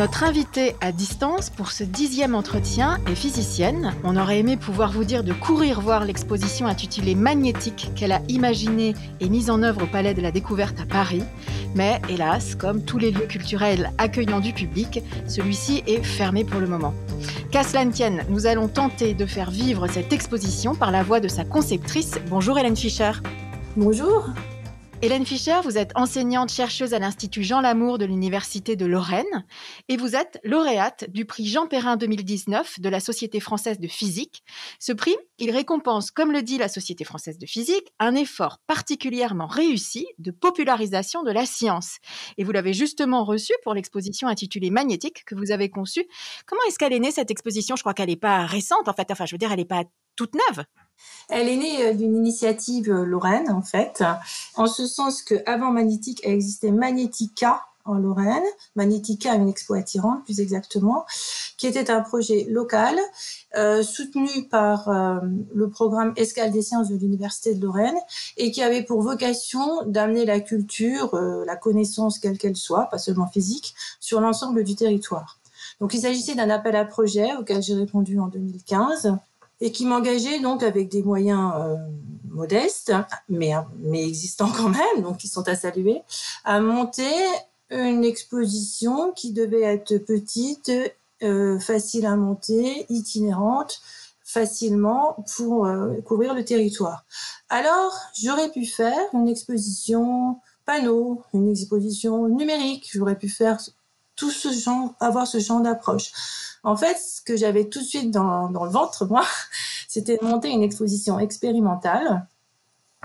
Notre 0.00 0.24
invitée 0.24 0.76
à 0.80 0.92
distance 0.92 1.50
pour 1.50 1.72
ce 1.72 1.84
dixième 1.84 2.34
entretien 2.34 2.96
est 3.06 3.14
physicienne. 3.14 3.92
On 4.02 4.16
aurait 4.16 4.38
aimé 4.38 4.56
pouvoir 4.56 4.92
vous 4.92 5.04
dire 5.04 5.22
de 5.22 5.34
courir 5.34 5.82
voir 5.82 6.06
l'exposition 6.06 6.66
intitulée 6.66 7.14
Magnétique 7.14 7.90
qu'elle 7.94 8.12
a 8.12 8.22
imaginée 8.28 8.94
et 9.20 9.28
mise 9.28 9.50
en 9.50 9.62
œuvre 9.62 9.82
au 9.82 9.86
Palais 9.86 10.14
de 10.14 10.22
la 10.22 10.30
Découverte 10.30 10.80
à 10.80 10.86
Paris. 10.86 11.22
Mais 11.74 12.00
hélas, 12.08 12.54
comme 12.54 12.82
tous 12.82 12.96
les 12.96 13.10
lieux 13.10 13.26
culturels 13.26 13.90
accueillant 13.98 14.40
du 14.40 14.54
public, 14.54 15.02
celui-ci 15.26 15.82
est 15.86 16.02
fermé 16.02 16.44
pour 16.44 16.60
le 16.60 16.66
moment. 16.66 16.94
Qu'à 17.50 17.62
cela 17.62 17.84
ne 17.84 17.92
tienne, 17.92 18.24
nous 18.30 18.46
allons 18.46 18.68
tenter 18.68 19.12
de 19.12 19.26
faire 19.26 19.50
vivre 19.50 19.86
cette 19.86 20.14
exposition 20.14 20.74
par 20.74 20.92
la 20.92 21.02
voix 21.02 21.20
de 21.20 21.28
sa 21.28 21.44
conceptrice. 21.44 22.14
Bonjour 22.30 22.58
Hélène 22.58 22.74
Fischer. 22.74 23.12
Bonjour. 23.76 24.30
Hélène 25.02 25.24
Fischer, 25.24 25.60
vous 25.64 25.78
êtes 25.78 25.92
enseignante 25.94 26.52
chercheuse 26.52 26.92
à 26.92 26.98
l'Institut 26.98 27.42
Jean 27.42 27.62
Lamour 27.62 27.96
de 27.96 28.04
l'Université 28.04 28.76
de 28.76 28.84
Lorraine 28.84 29.46
et 29.88 29.96
vous 29.96 30.14
êtes 30.14 30.38
lauréate 30.44 31.08
du 31.08 31.24
prix 31.24 31.46
Jean 31.46 31.66
Perrin 31.66 31.96
2019 31.96 32.80
de 32.80 32.88
la 32.90 33.00
Société 33.00 33.40
française 33.40 33.80
de 33.80 33.88
physique. 33.88 34.44
Ce 34.78 34.92
prix, 34.92 35.16
il 35.38 35.52
récompense, 35.52 36.10
comme 36.10 36.32
le 36.32 36.42
dit 36.42 36.58
la 36.58 36.68
Société 36.68 37.04
française 37.04 37.38
de 37.38 37.46
physique, 37.46 37.94
un 37.98 38.14
effort 38.14 38.58
particulièrement 38.66 39.46
réussi 39.46 40.06
de 40.18 40.32
popularisation 40.32 41.22
de 41.22 41.30
la 41.30 41.46
science. 41.46 41.96
Et 42.36 42.44
vous 42.44 42.52
l'avez 42.52 42.74
justement 42.74 43.24
reçu 43.24 43.54
pour 43.64 43.72
l'exposition 43.72 44.28
intitulée 44.28 44.68
Magnétique 44.68 45.24
que 45.24 45.34
vous 45.34 45.50
avez 45.50 45.70
conçue. 45.70 46.04
Comment 46.44 46.60
est-ce 46.68 46.78
qu'elle 46.78 46.92
est 46.92 47.00
née 47.00 47.10
cette 47.10 47.30
exposition? 47.30 47.74
Je 47.74 47.82
crois 47.82 47.94
qu'elle 47.94 48.10
n'est 48.10 48.16
pas 48.16 48.44
récente 48.44 48.86
en 48.86 48.92
fait, 48.92 49.10
enfin 49.10 49.24
je 49.24 49.32
veux 49.32 49.38
dire 49.38 49.50
elle 49.50 49.60
n'est 49.60 49.64
pas 49.64 49.84
toute 50.14 50.34
neuve. 50.34 50.66
Elle 51.30 51.48
est 51.48 51.56
née 51.56 51.86
euh, 51.86 51.94
d'une 51.94 52.16
initiative 52.16 52.90
euh, 52.90 53.04
lorraine, 53.04 53.50
en 53.50 53.62
fait, 53.62 54.02
en 54.56 54.66
ce 54.66 54.86
sens 54.86 55.22
qu'avant 55.22 55.70
Magnétique, 55.70 56.20
elle 56.24 56.32
existait 56.32 56.72
Magnética 56.72 57.62
en 57.86 57.94
Lorraine, 57.94 58.42
Magnética, 58.76 59.34
une 59.34 59.48
expo 59.48 59.74
attirante 59.74 60.24
plus 60.24 60.40
exactement, 60.40 61.06
qui 61.56 61.66
était 61.66 61.90
un 61.90 62.02
projet 62.02 62.46
local 62.48 62.98
euh, 63.56 63.82
soutenu 63.82 64.48
par 64.50 64.90
le 65.54 65.70
programme 65.70 66.12
Escale 66.16 66.52
des 66.52 66.60
sciences 66.60 66.90
de 66.90 66.96
l'Université 66.96 67.54
de 67.54 67.64
Lorraine 67.64 67.96
et 68.36 68.50
qui 68.52 68.62
avait 68.62 68.82
pour 68.82 69.00
vocation 69.00 69.82
d'amener 69.86 70.26
la 70.26 70.40
culture, 70.40 71.16
la 71.46 71.56
connaissance 71.56 72.18
quelle 72.18 72.36
qu'elle 72.36 72.54
soit, 72.54 72.84
pas 72.90 72.98
seulement 72.98 73.26
physique, 73.26 73.74
sur 73.98 74.20
l'ensemble 74.20 74.62
du 74.62 74.76
territoire. 74.76 75.40
Donc 75.80 75.94
il 75.94 76.00
s'agissait 76.00 76.34
d'un 76.34 76.50
appel 76.50 76.76
à 76.76 76.84
projet 76.84 77.34
auquel 77.36 77.62
j'ai 77.62 77.74
répondu 77.74 78.20
en 78.20 78.28
2015 78.28 79.16
et 79.60 79.72
qui 79.72 79.86
m'engageait 79.86 80.40
donc 80.40 80.62
avec 80.62 80.88
des 80.88 81.02
moyens 81.02 81.52
euh, 81.56 81.76
modestes, 82.30 82.92
mais, 83.28 83.52
mais 83.78 84.06
existants 84.06 84.50
quand 84.56 84.70
même, 84.70 85.02
donc 85.02 85.18
qui 85.18 85.28
sont 85.28 85.46
à 85.48 85.54
saluer, 85.54 86.02
à 86.44 86.60
monter 86.60 87.12
une 87.70 88.04
exposition 88.04 89.12
qui 89.12 89.32
devait 89.32 89.62
être 89.62 89.98
petite, 89.98 90.72
euh, 91.22 91.58
facile 91.58 92.06
à 92.06 92.16
monter, 92.16 92.86
itinérante, 92.88 93.80
facilement 94.24 95.24
pour 95.36 95.66
euh, 95.66 96.00
couvrir 96.02 96.34
le 96.34 96.44
territoire. 96.44 97.04
Alors, 97.48 97.94
j'aurais 98.20 98.50
pu 98.50 98.64
faire 98.64 98.98
une 99.12 99.28
exposition 99.28 100.38
panneau, 100.64 101.22
une 101.34 101.50
exposition 101.50 102.28
numérique, 102.28 102.90
j'aurais 102.92 103.18
pu 103.18 103.28
faire 103.28 103.58
tout 104.20 104.30
ce 104.30 104.52
genre, 104.52 104.92
avoir 105.00 105.26
ce 105.26 105.38
genre 105.38 105.62
d'approche. 105.62 106.12
En 106.62 106.76
fait, 106.76 106.98
ce 106.98 107.22
que 107.22 107.38
j'avais 107.38 107.64
tout 107.70 107.78
de 107.78 107.84
suite 107.84 108.10
dans, 108.10 108.48
le 108.48 108.70
ventre, 108.70 109.06
moi, 109.06 109.24
c'était 109.88 110.18
de 110.18 110.24
monter 110.26 110.50
une 110.50 110.62
exposition 110.62 111.18
expérimentale 111.18 112.26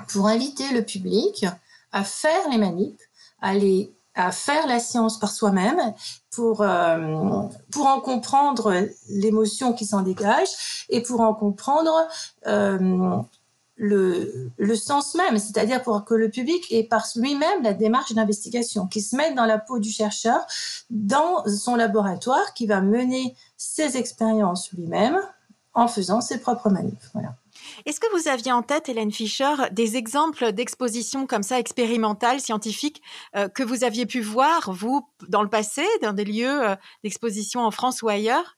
pour 0.10 0.28
inviter 0.28 0.74
le 0.74 0.84
public 0.84 1.46
à 1.94 2.04
faire 2.04 2.50
les 2.52 2.58
manips, 2.58 3.02
à, 3.40 4.32
faire 4.34 4.68
la 4.68 4.80
science 4.80 5.18
par 5.18 5.32
soi-même, 5.32 5.94
pour, 6.32 6.60
euh, 6.60 7.44
pour 7.72 7.88
en 7.88 8.02
comprendre 8.02 8.74
l'émotion 9.08 9.72
qui 9.72 9.86
s'en 9.86 10.02
dégage 10.02 10.86
et 10.90 11.02
pour 11.02 11.22
en 11.22 11.34
comprendre 11.34 11.94
euh, 12.46 13.22
le, 13.76 14.52
le 14.58 14.76
sens 14.76 15.16
même, 15.16 15.38
c'est-à-dire 15.38 15.84
pour 15.84 16.06
que 16.06 16.14
le 16.14 16.30
public 16.30 16.72
ait 16.72 16.84
par 16.84 17.06
lui-même 17.16 17.64
la 17.64 17.74
démarche 17.74 18.14
d'investigation, 18.14 18.88
qui 18.88 19.02
se 19.02 19.16
mette 19.16 19.36
dans 19.36 19.46
la 19.46 19.60
peau 19.60 19.80
du 19.80 19.90
chercheur, 19.90 20.46
dans 20.90 21.46
son 21.48 21.76
laboratoire, 21.76 22.54
qui 22.54 22.68
va 22.68 22.82
mener 22.82 23.36
ses 23.58 23.98
expériences 23.98 24.72
lui-même 24.72 25.20
en 25.74 25.88
faisant 25.88 26.22
ses 26.22 26.40
propres 26.40 26.70
manifs. 26.70 27.10
Voilà. 27.14 27.36
Est-ce 27.86 28.00
que 28.00 28.18
vous 28.18 28.28
aviez 28.30 28.52
en 28.52 28.62
tête, 28.62 28.90
Hélène 28.90 29.12
Fischer, 29.12 29.54
des 29.72 29.98
exemples 29.98 30.52
d'expositions 30.54 31.28
comme 31.28 31.44
ça, 31.44 31.60
expérimentales, 31.60 32.40
scientifiques, 32.40 33.02
euh, 33.36 33.50
que 33.50 33.64
vous 33.64 33.84
aviez 33.84 34.06
pu 34.06 34.22
voir, 34.22 34.72
vous, 34.72 35.06
dans 35.28 35.44
le 35.44 35.50
passé, 35.50 35.84
dans 36.02 36.14
des 36.14 36.26
lieux 36.26 36.70
euh, 36.70 36.76
d'exposition 37.04 37.62
en 37.62 37.72
France 37.72 38.02
ou 38.02 38.08
ailleurs? 38.08 38.56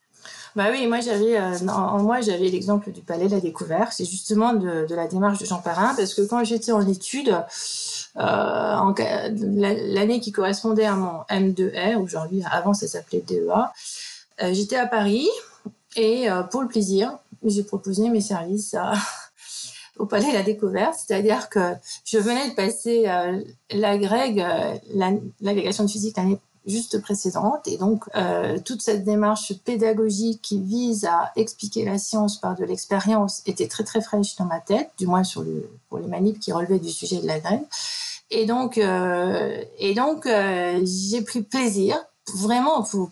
Bah 0.56 0.66
oui, 0.72 0.88
moi 0.88 1.00
j'avais 1.02 1.38
euh, 1.38 1.68
en, 1.68 2.02
moi 2.02 2.22
j'avais 2.22 2.50
l'exemple 2.50 2.92
du 2.92 3.02
Palais 3.02 3.28
de 3.28 3.32
la 3.36 3.40
Découverte, 3.40 3.94
c'est 3.94 4.06
justement 4.06 4.54
de, 4.54 4.88
la 4.90 5.08
démarche 5.08 5.40
de 5.40 5.46
Jean 5.46 5.60
Perrin 5.60 5.94
parce 5.96 6.14
que 6.14 6.22
quand 6.22 6.44
j'étais 6.44 6.72
en 6.72 6.88
études 6.88 7.36
euh, 8.18 8.94
l'année 8.96 10.20
qui 10.20 10.32
correspondait 10.32 10.86
à 10.86 10.96
mon 10.96 11.22
M2R, 11.30 11.98
aujourd'hui 11.98 12.44
avant 12.50 12.74
ça 12.74 12.88
s'appelait 12.88 13.22
DEA, 13.22 13.72
euh, 14.42 14.54
j'étais 14.54 14.78
à 14.78 14.88
Paris 14.88 15.28
et 15.96 16.30
euh, 16.30 16.44
pour 16.44 16.62
le 16.62 16.68
plaisir, 16.68 17.18
j'ai 17.44 17.64
proposé 17.64 18.10
mes 18.10 18.22
services 18.22 18.76
au 19.98 20.06
Palais 20.06 20.30
de 20.30 20.34
la 20.34 20.44
Découverte, 20.44 20.96
c'est-à-dire 20.98 21.50
que 21.50 21.74
je 22.06 22.18
venais 22.18 22.50
de 22.50 22.56
passer 22.56 23.06
la 23.72 23.98
grègue, 23.98 24.46
l'agrégation 25.42 25.86
de 25.86 25.90
physique 25.90 26.18
l'année 26.18 26.40
juste 26.68 27.02
précédente. 27.02 27.68
Et 27.68 27.78
donc, 27.78 28.04
euh, 28.16 28.60
toute 28.64 28.82
cette 28.82 29.04
démarche 29.04 29.54
pédagogique 29.64 30.42
qui 30.42 30.62
vise 30.62 31.06
à 31.06 31.32
expliquer 31.36 31.86
la 31.86 31.98
science 31.98 32.40
par 32.40 32.56
de 32.56 32.66
l'expérience 32.66 33.42
était 33.46 33.68
très, 33.68 33.84
très 33.84 34.02
fraîche 34.02 34.36
dans 34.36 34.46
ma 34.46 34.60
tête, 34.60 34.92
du 34.98 35.08
moins 35.08 35.24
pour 35.90 36.00
les 36.00 36.08
manips 36.08 36.40
qui 36.40 36.52
relevaient 36.52 36.80
du 36.80 36.92
sujet 36.92 37.22
de 37.22 37.28
la 37.28 37.40
grève. 37.40 37.64
Et 38.30 38.46
donc, 38.46 38.78
euh, 38.78 39.64
et 39.80 39.94
donc 39.94 40.26
euh, 40.26 40.82
j'ai 40.84 41.22
pris 41.22 41.42
plaisir, 41.42 41.98
vraiment, 42.36 42.84
pour, 42.84 43.10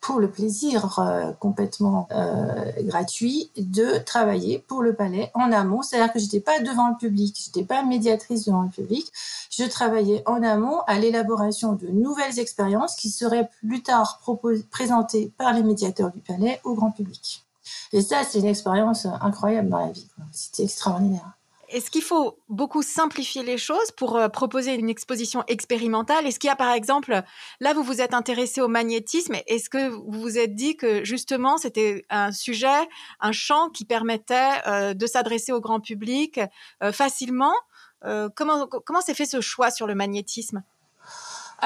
pour 0.00 0.20
le 0.20 0.30
plaisir 0.30 0.98
euh, 0.98 1.32
complètement 1.32 2.08
euh, 2.12 2.70
gratuit 2.82 3.50
de 3.56 3.98
travailler 3.98 4.58
pour 4.58 4.82
le 4.82 4.94
palais 4.94 5.30
en 5.34 5.50
amont. 5.52 5.82
C'est-à-dire 5.82 6.12
que 6.12 6.18
j'étais 6.18 6.40
pas 6.40 6.60
devant 6.60 6.90
le 6.90 6.96
public, 6.96 7.36
j'étais 7.44 7.64
pas 7.64 7.82
médiatrice 7.82 8.44
devant 8.44 8.62
le 8.62 8.68
public. 8.68 9.10
Je 9.50 9.64
travaillais 9.64 10.22
en 10.26 10.42
amont 10.42 10.80
à 10.86 10.98
l'élaboration 10.98 11.72
de 11.72 11.88
nouvelles 11.88 12.38
expériences 12.38 12.96
qui 12.96 13.10
seraient 13.10 13.48
plus 13.60 13.82
tard 13.82 14.20
présentées 14.70 15.32
par 15.38 15.52
les 15.52 15.62
médiateurs 15.62 16.12
du 16.12 16.20
palais 16.20 16.60
au 16.64 16.74
grand 16.74 16.90
public. 16.90 17.44
Et 17.92 18.02
ça, 18.02 18.22
c'est 18.24 18.38
une 18.38 18.46
expérience 18.46 19.06
incroyable 19.20 19.68
dans 19.68 19.78
la 19.78 19.92
vie. 19.92 20.06
C'était 20.32 20.64
extraordinaire. 20.64 21.36
Est-ce 21.68 21.90
qu'il 21.90 22.02
faut 22.02 22.38
beaucoup 22.48 22.82
simplifier 22.82 23.42
les 23.42 23.58
choses 23.58 23.90
pour 23.92 24.16
euh, 24.16 24.28
proposer 24.28 24.74
une 24.74 24.88
exposition 24.88 25.44
expérimentale? 25.48 26.26
Est-ce 26.26 26.38
qu'il 26.38 26.48
y 26.48 26.50
a 26.50 26.56
par 26.56 26.72
exemple, 26.72 27.22
là 27.60 27.74
vous 27.74 27.82
vous 27.82 28.00
êtes 28.00 28.14
intéressé 28.14 28.60
au 28.60 28.68
magnétisme, 28.68 29.36
est-ce 29.46 29.68
que 29.68 29.88
vous 29.88 30.20
vous 30.20 30.38
êtes 30.38 30.54
dit 30.54 30.76
que 30.76 31.04
justement 31.04 31.58
c'était 31.58 32.04
un 32.10 32.32
sujet, 32.32 32.88
un 33.20 33.32
champ 33.32 33.70
qui 33.70 33.84
permettait 33.84 34.50
euh, 34.66 34.94
de 34.94 35.06
s'adresser 35.06 35.52
au 35.52 35.60
grand 35.60 35.80
public 35.80 36.40
euh, 36.82 36.92
facilement? 36.92 37.54
Comment 38.36 38.68
comment 38.68 39.00
s'est 39.00 39.14
fait 39.14 39.26
ce 39.26 39.40
choix 39.40 39.72
sur 39.72 39.88
le 39.88 39.96
magnétisme? 39.96 40.62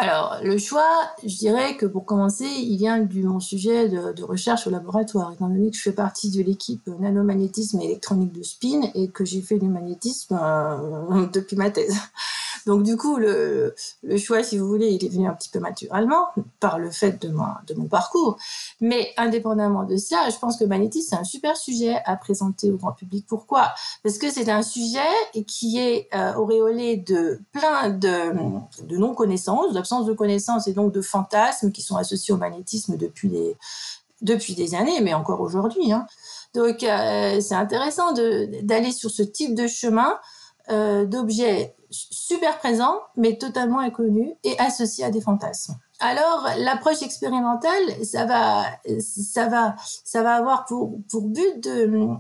Alors, 0.01 0.39
le 0.43 0.57
choix, 0.57 1.11
je 1.23 1.37
dirais 1.37 1.77
que 1.77 1.85
pour 1.85 2.07
commencer, 2.07 2.47
il 2.47 2.79
vient 2.79 3.01
de 3.01 3.23
mon 3.23 3.39
sujet 3.39 3.87
de, 3.91 4.23
recherche 4.23 4.67
au 4.67 4.71
laboratoire, 4.71 5.31
étant 5.31 5.49
donné 5.49 5.71
que 5.71 5.77
je 5.77 5.83
fais 5.83 5.93
partie 5.93 6.31
de 6.31 6.43
l'équipe 6.43 6.87
nanomagnétisme 6.87 7.79
et 7.81 7.85
électronique 7.85 8.33
de 8.33 8.43
spin 8.43 8.81
et 8.95 9.11
que 9.11 9.27
j'ai 9.27 9.43
fait 9.43 9.59
du 9.59 9.69
magnétisme 9.69 10.39
euh, 10.41 11.27
depuis 11.35 11.55
ma 11.55 11.71
thèse. 11.71 11.95
Donc 12.67 12.83
du 12.83 12.97
coup, 12.97 13.17
le, 13.17 13.75
le, 14.03 14.17
choix, 14.17 14.43
si 14.43 14.59
vous 14.59 14.67
voulez, 14.67 14.89
il 14.89 15.05
est 15.05 15.09
venu 15.09 15.27
un 15.27 15.35
petit 15.35 15.49
peu 15.49 15.59
naturellement 15.59 16.29
par 16.61 16.79
le 16.79 16.91
fait 16.91 17.21
de, 17.21 17.29
mon 17.29 17.89
parcours. 17.89 18.39
Mais 18.81 19.13
indépendamment 19.17 19.85
de 19.85 19.97
ça, 19.97 20.29
je 20.31 20.39
pense 20.39 20.57
que 20.57 20.65
magnétisme, 20.65 21.09
c'est 21.11 21.21
un 21.21 21.25
super 21.25 21.57
sujet 21.57 21.97
à 22.05 22.17
présenter 22.17 22.71
au 22.71 22.77
grand 22.77 22.93
public. 22.93 23.27
Pourquoi? 23.29 23.73
Parce 24.03 24.19
que 24.19 24.31
c'est 24.31 24.49
un 24.51 24.63
sujet 24.63 24.99
qui 25.47 25.79
est 25.79 26.09
euh, 26.15 26.35
auréolé 26.35 26.97
de 26.97 27.41
plein 27.53 27.91
de, 27.91 28.33
de 28.85 28.97
non-connaissances, 28.97 29.73
de 30.07 30.13
connaissances 30.13 30.67
et 30.69 30.73
donc 30.73 30.93
de 30.93 31.03
fantasmes 31.03 31.73
qui 31.73 31.83
sont 31.83 31.97
associés 31.97 32.33
au 32.33 32.37
magnétisme 32.37 32.97
depuis 32.97 33.29
des, 33.29 33.57
depuis 34.23 34.55
des 34.55 34.75
années, 34.75 35.01
mais 35.01 35.15
encore 35.15 35.41
aujourd'hui. 35.41 35.93
Hein. 35.93 36.07
Donc 36.55 36.83
euh, 36.83 37.41
c'est 37.41 37.55
intéressant 37.55 38.13
d'aller 38.13 38.93
sur 38.93 39.11
ce 39.11 39.23
type 39.23 39.55
de 39.55 39.67
chemin 39.67 40.19
euh, 40.71 41.05
d'objets 41.05 41.75
super 41.91 42.59
présents, 42.59 43.01
mais 43.17 43.37
totalement 43.37 43.81
inconnus 43.81 44.33
et 44.45 44.59
associés 44.59 45.05
à 45.05 45.11
des 45.11 45.21
fantasmes. 45.21 45.77
Alors, 45.99 46.49
l'approche 46.57 47.03
expérimentale, 47.03 48.05
ça 48.05 48.25
va, 48.25 48.65
ça 49.01 49.49
va, 49.49 49.75
ça 50.05 50.23
va 50.23 50.35
avoir 50.35 50.65
pour 50.65 50.99
but 51.13 51.61
de, 51.63 52.17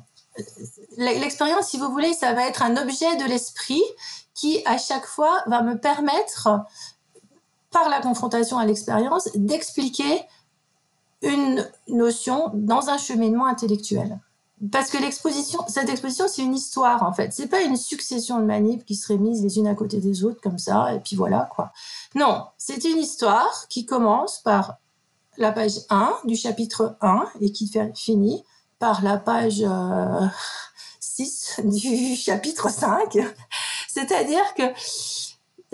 l'expérience, 0.96 1.68
si 1.68 1.78
vous 1.78 1.90
voulez, 1.90 2.12
ça 2.12 2.32
va 2.34 2.46
être 2.46 2.62
un 2.62 2.76
objet 2.76 3.16
de 3.16 3.24
l'esprit 3.24 3.82
qui, 4.34 4.62
à 4.64 4.78
chaque 4.78 5.06
fois, 5.06 5.42
va 5.46 5.62
me 5.62 5.78
permettre, 5.78 6.48
par 7.70 7.88
la 7.88 8.00
confrontation 8.00 8.58
à 8.58 8.66
l'expérience, 8.66 9.28
d'expliquer 9.34 10.22
une 11.22 11.66
notion 11.88 12.50
dans 12.54 12.88
un 12.88 12.98
cheminement 12.98 13.46
intellectuel. 13.46 14.18
Parce 14.72 14.90
que 14.90 14.98
l'exposition, 14.98 15.60
cette 15.68 15.88
exposition, 15.88 16.26
c'est 16.28 16.42
une 16.42 16.54
histoire 16.54 17.02
en 17.02 17.12
fait. 17.12 17.32
C'est 17.32 17.46
pas 17.46 17.62
une 17.62 17.76
succession 17.76 18.38
de 18.38 18.44
manips 18.44 18.84
qui 18.84 18.94
seraient 18.94 19.16
mises 19.16 19.42
les 19.42 19.58
unes 19.58 19.66
à 19.66 19.74
côté 19.74 19.98
des 19.98 20.22
autres 20.22 20.40
comme 20.42 20.58
ça 20.58 20.94
et 20.94 21.00
puis 21.00 21.16
voilà 21.16 21.48
quoi. 21.54 21.72
Non, 22.14 22.44
c'est 22.58 22.84
une 22.84 22.98
histoire 22.98 23.68
qui 23.68 23.86
commence 23.86 24.40
par 24.40 24.76
la 25.38 25.52
page 25.52 25.80
1 25.88 26.12
du 26.24 26.36
chapitre 26.36 26.96
1 27.00 27.24
et 27.40 27.52
qui 27.52 27.72
finit 27.94 28.44
par 28.78 29.02
la 29.02 29.16
page 29.16 29.64
6 31.00 31.60
euh, 31.60 31.62
du 31.62 32.16
chapitre 32.16 32.70
5. 32.70 33.16
C'est-à-dire 33.88 34.54
que 34.54 34.64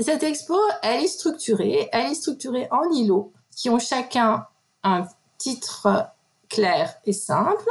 cette 0.02 0.22
expo, 0.22 0.58
elle 0.82 1.04
est 1.04 1.08
structurée, 1.08 1.88
elle 1.92 2.12
est 2.12 2.14
structurée 2.14 2.68
en 2.70 2.90
îlots 2.90 3.32
qui 3.54 3.70
ont 3.70 3.78
chacun 3.78 4.46
un 4.82 5.06
titre 5.38 6.08
clair 6.48 6.94
et 7.04 7.12
simple 7.12 7.68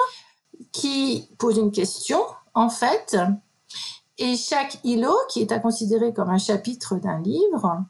qui 0.72 1.30
pose 1.38 1.58
une 1.58 1.72
question, 1.72 2.20
en 2.54 2.70
fait, 2.70 3.18
et 4.18 4.38
chaque 4.38 4.80
îlot, 4.84 5.18
qui 5.30 5.42
est 5.42 5.52
à 5.52 5.60
considérer 5.60 6.14
comme 6.14 6.30
un 6.30 6.38
chapitre 6.38 6.96
d'un 6.96 7.20
livre, 7.20 7.84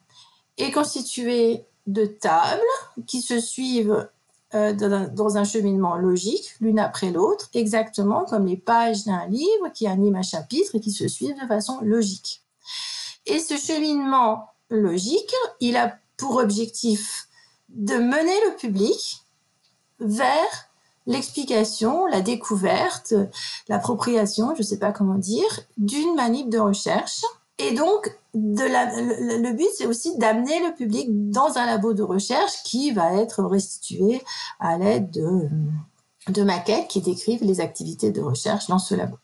est 0.57 0.71
constitué 0.71 1.65
de 1.85 2.05
tables 2.05 2.61
qui 3.05 3.21
se 3.21 3.39
suivent 3.39 4.09
euh, 4.53 4.73
dans 4.73 5.37
un 5.37 5.43
cheminement 5.43 5.97
logique, 5.97 6.55
l'une 6.61 6.79
après 6.79 7.11
l'autre, 7.11 7.49
exactement 7.53 8.25
comme 8.25 8.47
les 8.47 8.57
pages 8.57 9.05
d'un 9.05 9.27
livre 9.27 9.69
qui 9.73 9.85
animent 9.85 10.15
un 10.15 10.23
chapitre 10.23 10.75
et 10.75 10.79
qui 10.79 10.91
se 10.91 11.07
suivent 11.07 11.39
de 11.39 11.47
façon 11.47 11.79
logique. 11.81 12.44
Et 13.25 13.39
ce 13.39 13.57
cheminement 13.57 14.49
logique, 14.69 15.33
il 15.59 15.77
a 15.77 15.97
pour 16.17 16.37
objectif 16.37 17.27
de 17.69 17.95
mener 17.95 18.33
le 18.47 18.55
public 18.55 19.23
vers 19.99 20.69
l'explication, 21.07 22.05
la 22.07 22.21
découverte, 22.21 23.13
l'appropriation, 23.67 24.53
je 24.55 24.61
ne 24.61 24.65
sais 24.65 24.79
pas 24.79 24.91
comment 24.91 25.17
dire, 25.17 25.59
d'une 25.77 26.15
manip 26.15 26.49
de 26.49 26.59
recherche. 26.59 27.21
Et 27.57 27.73
donc, 27.73 28.17
le, 28.33 29.53
but, 29.53 29.67
c'est 29.77 29.85
aussi 29.85 30.17
d'amener 30.17 30.59
le 30.67 30.73
public 30.73 31.07
dans 31.29 31.57
un 31.57 31.65
labo 31.65 31.93
de 31.93 32.03
recherche 32.03 32.63
qui 32.63 32.91
va 32.91 33.13
être 33.13 33.43
restitué 33.43 34.21
à 34.59 34.77
l'aide 34.77 35.11
de, 35.11 35.47
de 36.29 36.43
maquettes 36.43 36.87
qui 36.87 37.01
décrivent 37.01 37.43
les 37.43 37.61
activités 37.61 38.11
de 38.11 38.21
recherche 38.21 38.67
dans 38.67 38.79
ce 38.79 38.95
labo. 38.95 39.17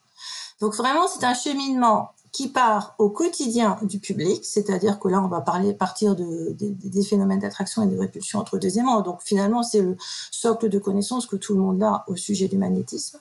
Donc 0.61 0.75
vraiment, 0.75 1.07
c'est 1.07 1.25
un 1.25 1.33
cheminement 1.33 2.11
qui 2.31 2.47
part 2.47 2.95
au 2.97 3.09
quotidien 3.09 3.77
du 3.81 3.99
public, 3.99 4.45
c'est-à-dire 4.45 4.99
que 4.99 5.09
là, 5.09 5.21
on 5.21 5.27
va 5.27 5.41
parler, 5.41 5.73
partir 5.73 6.15
de, 6.15 6.55
des 6.57 7.03
phénomènes 7.03 7.39
d'attraction 7.39 7.83
et 7.83 7.87
de 7.87 7.97
répulsion 7.97 8.39
entre 8.39 8.57
deux 8.57 8.79
aimants. 8.79 9.01
Donc 9.01 9.21
finalement, 9.21 9.63
c'est 9.63 9.81
le 9.81 9.97
socle 10.31 10.69
de 10.69 10.79
connaissances 10.79 11.25
que 11.25 11.35
tout 11.35 11.53
le 11.53 11.59
monde 11.59 11.83
a 11.83 12.05
au 12.07 12.15
sujet 12.15 12.47
du 12.47 12.57
magnétisme, 12.57 13.19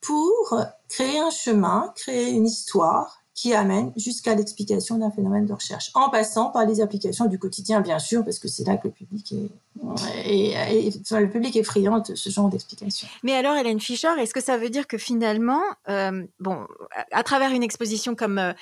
pour 0.00 0.58
créer 0.88 1.18
un 1.18 1.30
chemin, 1.30 1.92
créer 1.96 2.30
une 2.30 2.46
histoire 2.46 3.23
qui 3.34 3.52
amène 3.52 3.92
jusqu'à 3.96 4.36
l'explication 4.36 4.96
d'un 4.96 5.10
phénomène 5.10 5.44
de 5.44 5.52
recherche, 5.52 5.90
en 5.94 6.08
passant 6.08 6.50
par 6.50 6.64
les 6.66 6.80
applications 6.80 7.26
du 7.26 7.38
quotidien, 7.38 7.80
bien 7.80 7.98
sûr, 7.98 8.24
parce 8.24 8.38
que 8.38 8.46
c'est 8.46 8.64
là 8.64 8.76
que 8.76 8.86
le 8.86 8.92
public 8.92 9.32
est, 9.32 9.50
le 9.82 11.26
public 11.26 11.56
est 11.56 11.64
friand 11.64 11.98
de 11.98 12.14
ce 12.14 12.30
genre 12.30 12.48
d'explications. 12.48 13.08
Mais 13.24 13.34
alors, 13.34 13.56
Hélène 13.56 13.80
Fischer, 13.80 14.12
est-ce 14.20 14.32
que 14.32 14.40
ça 14.40 14.56
veut 14.56 14.70
dire 14.70 14.86
que 14.86 14.98
finalement, 14.98 15.62
euh, 15.88 16.24
bon, 16.38 16.64
à 17.10 17.24
travers 17.24 17.50
une 17.50 17.64
exposition 17.64 18.14
comme 18.14 18.38
euh, 18.38 18.52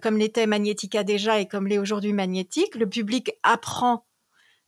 comme 0.00 0.16
l'était 0.16 0.46
Magnética 0.46 1.02
déjà 1.02 1.40
et 1.40 1.46
comme 1.46 1.66
l'est 1.66 1.78
aujourd'hui 1.78 2.12
Magnétique, 2.12 2.76
le 2.76 2.88
public 2.88 3.32
apprend 3.42 4.04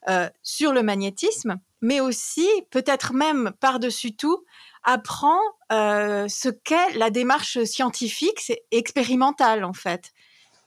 euh, 0.09 0.29
sur 0.43 0.73
le 0.73 0.83
magnétisme, 0.83 1.59
mais 1.81 2.01
aussi 2.01 2.49
peut-être 2.71 3.13
même 3.13 3.53
par-dessus 3.61 4.15
tout 4.17 4.45
apprend 4.85 5.39
euh, 5.73 6.27
ce 6.29 6.49
qu'est 6.49 6.95
la 6.97 7.11
démarche 7.11 7.63
scientifique, 7.65 8.41
c'est 8.41 8.63
expérimental 8.71 9.65
en 9.65 9.73
fait. 9.73 10.13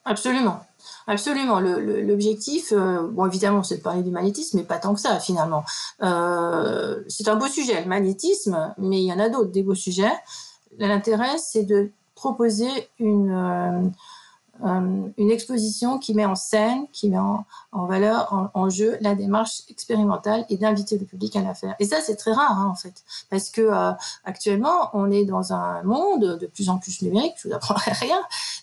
Absolument. 0.05 0.61
Absolument. 1.07 1.59
L'objectif, 1.59 2.71
euh, 2.71 3.07
bon, 3.07 3.25
évidemment, 3.25 3.63
c'est 3.63 3.77
de 3.77 3.81
parler 3.81 4.01
du 4.01 4.11
magnétisme, 4.11 4.57
mais 4.57 4.63
pas 4.63 4.77
tant 4.77 4.93
que 4.93 4.99
ça, 4.99 5.19
finalement. 5.19 5.63
Euh, 6.01 7.03
c'est 7.07 7.27
un 7.27 7.35
beau 7.35 7.47
sujet, 7.47 7.81
le 7.81 7.87
magnétisme, 7.87 8.73
mais 8.77 9.01
il 9.01 9.05
y 9.05 9.13
en 9.13 9.19
a 9.19 9.29
d'autres, 9.29 9.51
des 9.51 9.61
beaux 9.61 9.75
sujets. 9.75 10.11
L'intérêt, 10.77 11.37
c'est 11.37 11.63
de 11.63 11.91
proposer 12.15 12.69
une, 12.99 13.91
une 14.63 15.31
exposition 15.31 15.99
qui 15.99 16.13
met 16.13 16.25
en 16.25 16.35
scène, 16.35 16.85
qui 16.91 17.09
met 17.09 17.17
en, 17.17 17.45
valeur, 17.71 18.49
en, 18.53 18.69
jeu 18.69 18.97
la 19.01 19.15
démarche 19.15 19.63
expérimentale 19.69 20.45
et 20.49 20.57
d'inviter 20.57 20.97
le 20.97 21.05
public 21.05 21.35
à 21.35 21.41
la 21.41 21.53
faire. 21.53 21.75
Et 21.79 21.85
ça, 21.85 22.01
c'est 22.01 22.15
très 22.15 22.33
rare 22.33 22.59
hein, 22.59 22.67
en 22.69 22.75
fait, 22.75 23.03
parce 23.29 23.49
que 23.49 23.61
euh, 23.61 23.91
actuellement, 24.25 24.89
on 24.93 25.11
est 25.11 25.25
dans 25.25 25.53
un 25.53 25.81
monde 25.83 26.37
de 26.39 26.47
plus 26.47 26.69
en 26.69 26.77
plus 26.77 27.01
numérique. 27.01 27.33
Je 27.37 27.47
vous 27.47 27.53
apprendrai 27.53 27.91
rien, 27.99 28.21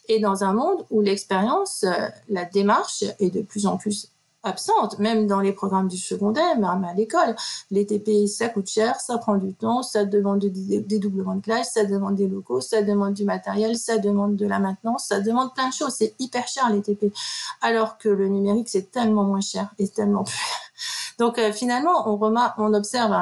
et 0.09 0.21
dans 0.21 0.45
un 0.45 0.53
monde 0.53 0.85
où 0.91 1.01
l'expérience, 1.01 1.85
euh, 1.85 2.09
la 2.29 2.45
démarche 2.45 3.05
est 3.19 3.31
de 3.31 3.43
plus 3.43 3.67
en 3.67 3.77
plus 3.77 4.11
absente, 4.47 4.99
même 4.99 5.27
dans 5.27 5.41
les 5.41 5.53
programmes 5.53 5.89
du 5.89 5.99
secondaire, 5.99 6.59
même 6.59 6.85
à 6.85 6.95
l'école. 6.95 7.35
Les 7.71 7.87
TP, 7.87 8.27
ça 8.27 8.49
coûte 8.49 8.69
cher, 8.69 9.01
ça 9.01 9.19
prend 9.19 9.37
du 9.37 9.55
temps, 9.55 9.83
ça 9.83 10.05
demande 10.05 10.41
des 10.41 10.81
dédoublements 10.81 11.37
de 11.37 11.43
classe, 11.43 11.73
ça 11.75 11.85
demande 11.85 12.15
des 12.15 12.29
locaux, 12.29 12.61
ça 12.61 12.83
demande 12.83 13.15
du 13.15 13.25
matériel, 13.25 13.77
ça 13.77 13.99
demande 13.99 14.37
de 14.37 14.47
la 14.47 14.59
maintenance, 14.59 15.07
ça 15.09 15.21
demande 15.21 15.55
plein 15.55 15.69
de 15.69 15.75
choses. 15.75 15.95
C'est 15.95 16.15
hyper 16.19 16.47
cher 16.49 16.71
les 16.71 16.83
TP. 16.83 17.13
Alors 17.61 17.99
que 17.99 18.09
le 18.09 18.29
numérique, 18.29 18.69
c'est 18.69 18.91
tellement 18.91 19.25
moins 19.25 19.41
cher 19.41 19.71
et 19.79 19.89
tellement 19.89 20.25
plus. 20.25 20.39
Donc 21.19 21.39
euh, 21.39 21.53
finalement, 21.53 22.09
on, 22.09 22.17
remarque, 22.17 22.59
on 22.59 22.75
observe 22.75 23.13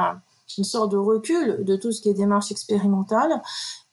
une 0.59 0.65
sorte 0.65 0.93
de 0.93 0.97
recul 0.97 1.65
de 1.65 1.77
tout 1.77 1.93
ce 1.93 2.01
qui 2.01 2.09
est 2.09 2.15
démarche 2.15 2.51
expérimentale. 2.51 3.43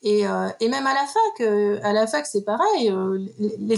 Et, 0.03 0.27
euh, 0.27 0.49
et, 0.59 0.67
même 0.67 0.87
à 0.87 0.95
la 0.95 1.05
fac, 1.05 1.41
euh, 1.41 1.79
à 1.83 1.93
la 1.93 2.07
fac 2.07 2.25
c'est 2.25 2.41
pareil. 2.41 2.91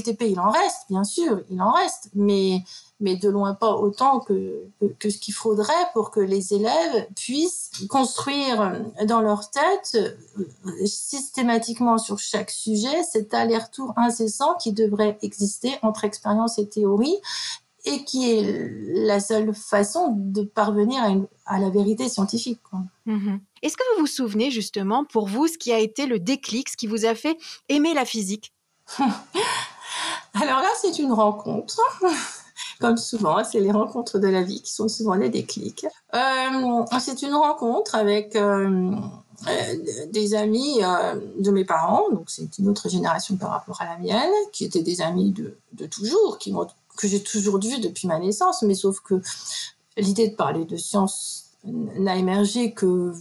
TP, 0.04 0.30
il 0.30 0.40
en 0.40 0.50
reste, 0.50 0.86
bien 0.90 1.04
sûr, 1.04 1.42
il 1.50 1.62
en 1.62 1.72
reste, 1.72 2.10
mais 2.14 2.64
mais 3.04 3.18
de 3.18 3.30
loin 3.30 3.54
pas 3.54 3.76
autant 3.76 4.22
que, 4.22 4.64
que, 5.00 5.10
ce 5.10 5.18
qu'il 5.18 5.34
faudrait 5.34 5.74
pour 5.94 6.10
que 6.10 6.22
les 6.22 6.54
élèves 6.54 7.08
puissent 7.16 7.70
construire 7.90 8.82
dans 9.06 9.20
leur 9.20 9.50
tête 9.52 9.98
euh, 10.38 10.86
systématiquement 10.86 11.98
sur 11.98 12.18
chaque 12.18 12.50
sujet 12.50 13.04
cet 13.04 13.34
aller-retour 13.34 13.94
incessant 13.98 14.56
qui 14.56 14.72
devrait 14.72 15.18
exister 15.22 15.74
entre 15.82 16.06
expérience 16.06 16.58
et 16.60 16.70
théorie 16.70 17.18
et 17.86 18.04
qui 18.06 18.32
est 18.32 18.70
la 19.06 19.20
seule 19.20 19.54
façon 19.54 20.14
de 20.18 20.44
parvenir 20.44 21.04
à, 21.46 21.60
la 21.60 21.70
vérité 21.70 22.08
scientifique. 22.08 22.62
Mm-hmm. 23.08 23.40
Est-ce 23.62 23.78
que 23.78 23.84
vous 23.96 24.02
vous 24.02 24.08
souvenez 24.08 24.52
justement 24.52 25.06
pour 25.06 25.28
vous 25.28 25.48
ce 25.48 25.58
qui 25.58 25.72
a 25.74 25.80
été 25.80 26.06
le 26.06 26.20
déclic, 26.20 26.70
ce 26.70 26.78
qui 26.78 26.88
vous 26.88 27.06
a 27.06 27.16
fait 27.16 27.38
aimer 27.70 27.94
la 27.94 28.06
physique? 28.06 28.54
Alors 29.00 30.62
là, 30.62 30.70
c'est 30.82 31.00
une 31.00 31.12
rencontre 31.12 31.80
comme 32.80 32.98
souvent, 32.98 33.44
c'est 33.44 33.60
les 33.60 33.72
rencontres 33.72 34.20
de 34.20 34.28
la 34.28 34.44
vie 34.44 34.62
qui 34.62 34.74
sont 34.74 34.90
souvent 34.90 35.16
les 35.16 35.30
déclics. 35.30 35.86
Euh, 36.14 36.84
c'est 37.00 37.22
une 37.22 37.34
rencontre 37.34 37.96
avec 37.96 38.36
euh, 38.36 38.92
euh, 39.48 40.08
des 40.12 40.36
amis 40.36 40.80
de 41.40 41.52
mes 41.52 41.64
parents, 41.66 42.10
donc 42.12 42.30
c'est 42.30 42.58
une 42.58 42.68
autre 42.68 42.90
génération 42.90 43.38
par 43.38 43.52
rapport 43.52 43.82
à 43.82 43.86
la 43.86 43.98
mienne, 43.98 44.32
qui 44.52 44.66
étaient 44.66 44.84
des 44.84 45.02
amis 45.02 45.32
de, 45.32 45.58
de 45.74 45.86
toujours, 45.86 46.38
qui 46.38 46.52
que 46.98 47.08
j'ai 47.08 47.22
toujours 47.24 47.60
vu 47.60 47.80
depuis 47.80 48.08
ma 48.08 48.20
naissance, 48.20 48.62
mais 48.62 48.76
sauf 48.76 49.00
que 49.00 49.22
l'idée 49.98 50.30
de 50.30 50.36
parler 50.36 50.66
de 50.66 50.78
science 50.78 51.44
n'a 51.66 52.18
émergé 52.18 52.74
que 52.74 53.14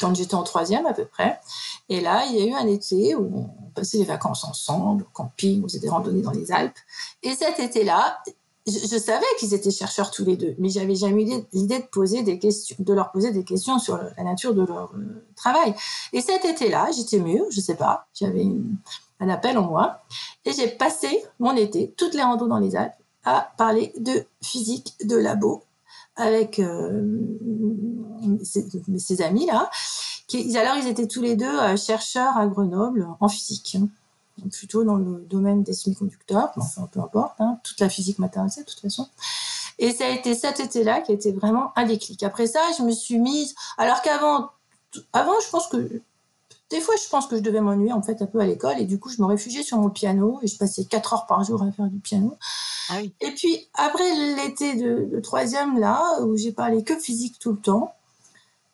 quand 0.00 0.14
j'étais 0.14 0.34
en 0.34 0.42
troisième 0.42 0.86
à 0.86 0.92
peu 0.92 1.06
près. 1.06 1.40
Et 1.88 2.00
là, 2.00 2.26
il 2.26 2.36
y 2.36 2.42
a 2.42 2.46
eu 2.46 2.52
un 2.52 2.66
été 2.66 3.14
où 3.14 3.30
on 3.34 3.70
passait 3.70 3.98
les 3.98 4.04
vacances 4.04 4.44
ensemble, 4.44 5.04
au 5.04 5.12
camping, 5.12 5.62
on 5.64 5.68
faisait 5.68 5.78
des 5.78 5.88
randonnées 5.88 6.22
dans 6.22 6.32
les 6.32 6.52
Alpes. 6.52 6.76
Et 7.22 7.34
cet 7.34 7.58
été-là, 7.58 8.18
je, 8.66 8.98
savais 8.98 9.24
qu'ils 9.38 9.54
étaient 9.54 9.70
chercheurs 9.70 10.10
tous 10.10 10.24
les 10.24 10.36
deux, 10.36 10.56
mais 10.58 10.68
j'avais 10.68 10.96
jamais 10.96 11.22
eu 11.22 11.46
l'idée 11.52 11.78
de 11.78 11.84
poser 11.84 12.22
des 12.22 12.38
questions, 12.38 12.76
de 12.78 12.92
leur 12.92 13.12
poser 13.12 13.30
des 13.30 13.44
questions 13.44 13.78
sur 13.78 13.96
la 13.96 14.24
nature 14.24 14.54
de 14.54 14.64
leur 14.64 14.92
euh, 14.94 15.24
travail. 15.36 15.74
Et 16.12 16.20
cet 16.20 16.44
été-là, 16.44 16.90
j'étais 16.94 17.20
mûre, 17.20 17.44
je 17.50 17.60
sais 17.60 17.76
pas, 17.76 18.08
j'avais 18.12 18.44
un 19.20 19.28
appel 19.28 19.56
en 19.56 19.62
moi, 19.62 20.02
et 20.44 20.52
j'ai 20.52 20.66
passé 20.68 21.24
mon 21.38 21.56
été, 21.56 21.94
toutes 21.96 22.14
les 22.14 22.22
randonnées 22.22 22.50
dans 22.50 22.58
les 22.58 22.74
Alpes, 22.74 22.94
à 23.26 23.52
parler 23.58 23.92
de 23.98 24.24
physique, 24.42 24.94
de 25.04 25.16
labo, 25.16 25.62
avec 26.16 26.58
euh, 26.58 27.04
ses, 28.42 29.22
amis 29.22 29.46
là. 29.46 29.70
Qui, 30.28 30.56
alors 30.56 30.76
ils 30.76 30.88
étaient 30.88 31.06
tous 31.06 31.22
les 31.22 31.36
deux 31.36 31.44
euh, 31.44 31.76
chercheurs 31.76 32.36
à 32.36 32.46
Grenoble 32.46 33.06
en 33.20 33.28
physique 33.28 33.76
plutôt 34.52 34.84
dans 34.84 34.96
le 34.96 35.24
domaine 35.28 35.62
des 35.62 35.72
semi-conducteurs, 35.72 36.52
enfin 36.56 36.88
peu 36.92 37.00
importe, 37.00 37.40
hein, 37.40 37.58
toute 37.62 37.80
la 37.80 37.88
physique 37.88 38.18
m'intéressait 38.18 38.62
de 38.62 38.66
toute 38.66 38.80
façon. 38.80 39.08
Et 39.78 39.92
ça 39.92 40.06
a 40.06 40.10
été 40.10 40.34
cet 40.34 40.60
été-là 40.60 41.00
qui 41.00 41.12
a 41.12 41.14
été 41.14 41.32
vraiment 41.32 41.72
un 41.76 41.84
déclic. 41.84 42.22
Après 42.22 42.46
ça, 42.46 42.60
je 42.78 42.82
me 42.82 42.92
suis 42.92 43.18
mise, 43.18 43.54
alors 43.78 44.02
qu'avant, 44.02 44.50
avant, 45.12 45.34
je 45.44 45.50
pense 45.50 45.68
que 45.68 46.02
des 46.70 46.80
fois, 46.80 46.94
je 47.02 47.08
pense 47.08 47.26
que 47.26 47.36
je 47.36 47.42
devais 47.42 47.60
m'ennuyer 47.60 47.92
en 47.92 48.02
fait 48.02 48.20
un 48.22 48.26
peu 48.26 48.40
à 48.40 48.46
l'école 48.46 48.80
et 48.80 48.84
du 48.84 48.98
coup, 48.98 49.08
je 49.08 49.22
me 49.22 49.26
réfugiais 49.26 49.62
sur 49.62 49.78
mon 49.78 49.90
piano 49.90 50.40
et 50.42 50.48
je 50.48 50.58
passais 50.58 50.84
quatre 50.84 51.14
heures 51.14 51.26
par 51.26 51.44
jour 51.44 51.62
à 51.62 51.70
faire 51.70 51.86
du 51.86 51.98
piano. 51.98 52.36
Ah 52.88 53.00
et 53.02 53.30
puis 53.32 53.68
après 53.74 54.14
l'été 54.36 54.74
de, 54.74 55.08
de, 55.12 55.20
troisième 55.20 55.78
là, 55.78 56.20
où 56.22 56.36
j'ai 56.36 56.52
parlé 56.52 56.82
que 56.84 56.96
physique 56.98 57.38
tout 57.38 57.52
le 57.52 57.58
temps, 57.58 57.94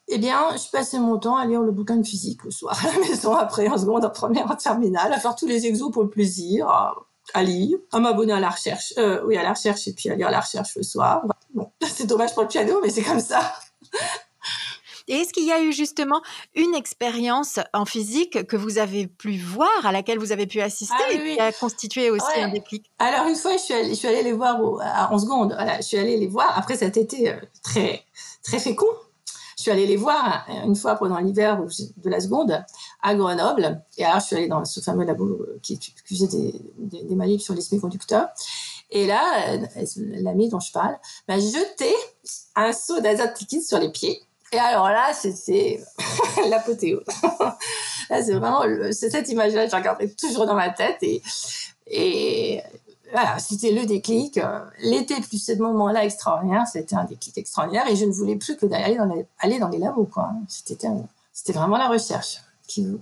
eh 0.08 0.18
bien, 0.18 0.56
je 0.56 0.70
passais 0.70 0.98
mon 0.98 1.18
temps 1.18 1.36
à 1.36 1.46
lire 1.46 1.62
le 1.62 1.70
bouquin 1.70 1.96
de 1.96 2.06
physique 2.06 2.44
le 2.44 2.50
soir 2.50 2.78
à 2.84 2.92
la 2.92 2.98
maison, 3.08 3.34
après 3.34 3.68
en 3.68 3.78
seconde, 3.78 4.04
en 4.04 4.10
première, 4.10 4.50
en 4.50 4.56
terminale, 4.56 5.12
à 5.12 5.18
faire 5.18 5.34
tous 5.34 5.46
les 5.46 5.66
exos 5.66 5.90
pour 5.90 6.02
le 6.02 6.10
plaisir, 6.10 6.68
à, 7.34 7.42
lire, 7.42 7.78
à 7.92 8.00
m'abonner 8.00 8.32
à 8.32 8.40
la 8.40 8.50
recherche, 8.50 8.94
euh, 8.98 9.22
oui, 9.26 9.36
à 9.36 9.42
la 9.42 9.52
recherche, 9.52 9.86
et 9.88 9.92
puis 9.92 10.10
à 10.10 10.16
lire 10.16 10.30
la 10.30 10.40
recherche 10.40 10.76
le 10.76 10.82
soir. 10.82 11.24
Bon, 11.54 11.70
c'est 11.82 12.06
dommage 12.06 12.34
pour 12.34 12.42
le 12.42 12.48
piano, 12.48 12.80
mais 12.82 12.90
c'est 12.90 13.02
comme 13.02 13.20
ça. 13.20 13.54
Et 15.12 15.16
est-ce 15.16 15.34
qu'il 15.34 15.44
y 15.44 15.52
a 15.52 15.60
eu 15.60 15.74
justement 15.74 16.22
une 16.54 16.74
expérience 16.74 17.60
en 17.74 17.84
physique 17.84 18.46
que 18.46 18.56
vous 18.56 18.78
avez 18.78 19.06
pu 19.06 19.36
voir, 19.36 19.68
à 19.84 19.92
laquelle 19.92 20.18
vous 20.18 20.32
avez 20.32 20.46
pu 20.46 20.62
assister 20.62 20.94
ah 21.06 21.12
et 21.12 21.34
qui 21.34 21.38
a 21.38 21.52
constitué 21.52 22.08
aussi 22.08 22.40
un 22.40 22.48
déclic? 22.48 22.90
Alors 22.98 23.26
une 23.26 23.36
fois, 23.36 23.52
je 23.52 23.58
suis 23.58 23.74
allée, 23.74 23.90
je 23.90 23.94
suis 23.94 24.08
allée 24.08 24.22
les 24.22 24.32
voir 24.32 24.58
en 25.12 25.18
seconde. 25.18 25.52
Voilà, 25.52 25.76
je 25.76 25.82
suis 25.82 25.98
allée 25.98 26.16
les 26.16 26.28
voir. 26.28 26.56
Après 26.56 26.78
cet 26.78 26.96
été 26.96 27.28
euh, 27.28 27.36
très 27.62 28.02
très 28.42 28.58
fécond, 28.58 28.86
je 29.58 29.64
suis 29.64 29.70
allée 29.70 29.86
les 29.86 29.98
voir 29.98 30.46
une 30.64 30.74
fois 30.74 30.94
pendant 30.94 31.18
l'hiver 31.18 31.62
de 31.62 32.08
la 32.08 32.18
seconde 32.18 32.64
à 33.02 33.14
Grenoble. 33.14 33.82
Et 33.98 34.06
alors, 34.06 34.18
je 34.20 34.26
suis 34.28 34.36
allée 34.36 34.48
dans 34.48 34.64
ce 34.64 34.80
fameux 34.80 35.04
labo 35.04 35.44
qui, 35.62 35.78
faisait 36.06 36.26
des, 36.26 36.54
des, 36.78 37.38
sur 37.38 37.52
les 37.52 37.60
semi-conducteurs. 37.60 38.28
Et 38.90 39.06
là, 39.06 39.22
euh, 39.50 39.84
l'ami 39.96 40.48
dont 40.48 40.60
je 40.60 40.72
parle 40.72 40.96
m'a 41.28 41.38
jeté 41.38 41.94
un 42.56 42.72
seau 42.72 42.98
d'azote 43.00 43.38
liquide 43.40 43.62
sur 43.62 43.78
les 43.78 43.90
pieds. 43.90 44.22
Et 44.52 44.58
alors 44.58 44.88
là, 44.88 45.12
c'était 45.14 45.82
l'apothéose. 46.48 47.04
là, 48.10 48.22
c'est 48.22 48.34
vraiment 48.34 48.62
cette 48.92 49.28
image-là, 49.28 49.66
je 49.66 49.74
regarderai 49.74 50.10
toujours 50.10 50.46
dans 50.46 50.54
ma 50.54 50.70
tête. 50.70 50.98
Et, 51.02 51.22
et 51.86 52.62
voilà, 53.12 53.38
c'était 53.38 53.72
le 53.72 53.86
déclic. 53.86 54.38
L'été 54.80 55.20
plus 55.20 55.42
ce 55.42 55.52
moment-là 55.52 56.04
extraordinaire, 56.04 56.66
c'était 56.66 56.96
un 56.96 57.04
déclic 57.04 57.38
extraordinaire 57.38 57.86
et 57.88 57.96
je 57.96 58.04
ne 58.04 58.12
voulais 58.12 58.36
plus 58.36 58.56
que 58.56 58.66
d'aller 58.66 58.96
dans 58.96 59.06
les, 59.06 59.26
aller 59.38 59.58
dans 59.58 59.68
les 59.68 59.78
labos. 59.78 60.04
Quoi. 60.04 60.30
C'était, 60.48 60.88
c'était 61.32 61.52
vraiment 61.52 61.78
la 61.78 61.88
recherche 61.88 62.42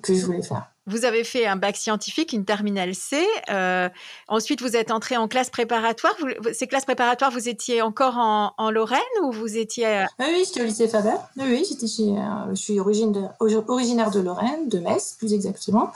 que 0.03 0.15
je 0.15 0.27
voulais 0.27 0.43
faire. 0.43 0.71
Vous 0.91 1.05
avez 1.05 1.25
fait 1.25 1.47
un 1.47 1.57
bac 1.57 1.77
scientifique, 1.77 2.33
une 2.33 2.45
terminale 2.45 2.95
C. 2.95 3.25
Euh, 3.49 3.89
ensuite, 4.29 4.61
vous 4.61 4.77
êtes 4.77 4.91
entré 4.91 5.17
en 5.17 5.29
classe 5.29 5.51
préparatoire. 5.51 6.15
ces 6.53 6.67
classes 6.67 6.85
préparatoires, 6.85 7.31
vous 7.31 7.49
étiez 7.49 7.81
encore 7.83 8.19
en, 8.19 8.71
Lorraine 8.71 9.01
ou 9.23 9.33
vous 9.33 9.57
étiez 9.57 9.87
euh, 9.87 10.05
Oui, 10.19 10.45
j'étais 10.47 10.61
au 10.63 10.65
lycée 10.65 10.89
Faber. 10.89 11.17
Oui, 11.37 11.65
j'étais 11.69 11.87
chez, 11.87 12.15
je 12.51 12.55
suis 12.55 12.79
originaire 12.79 14.11
de 14.11 14.21
Lorraine, 14.21 14.69
de 14.69 14.79
Metz 14.79 15.17
plus 15.19 15.33
exactement. 15.33 15.91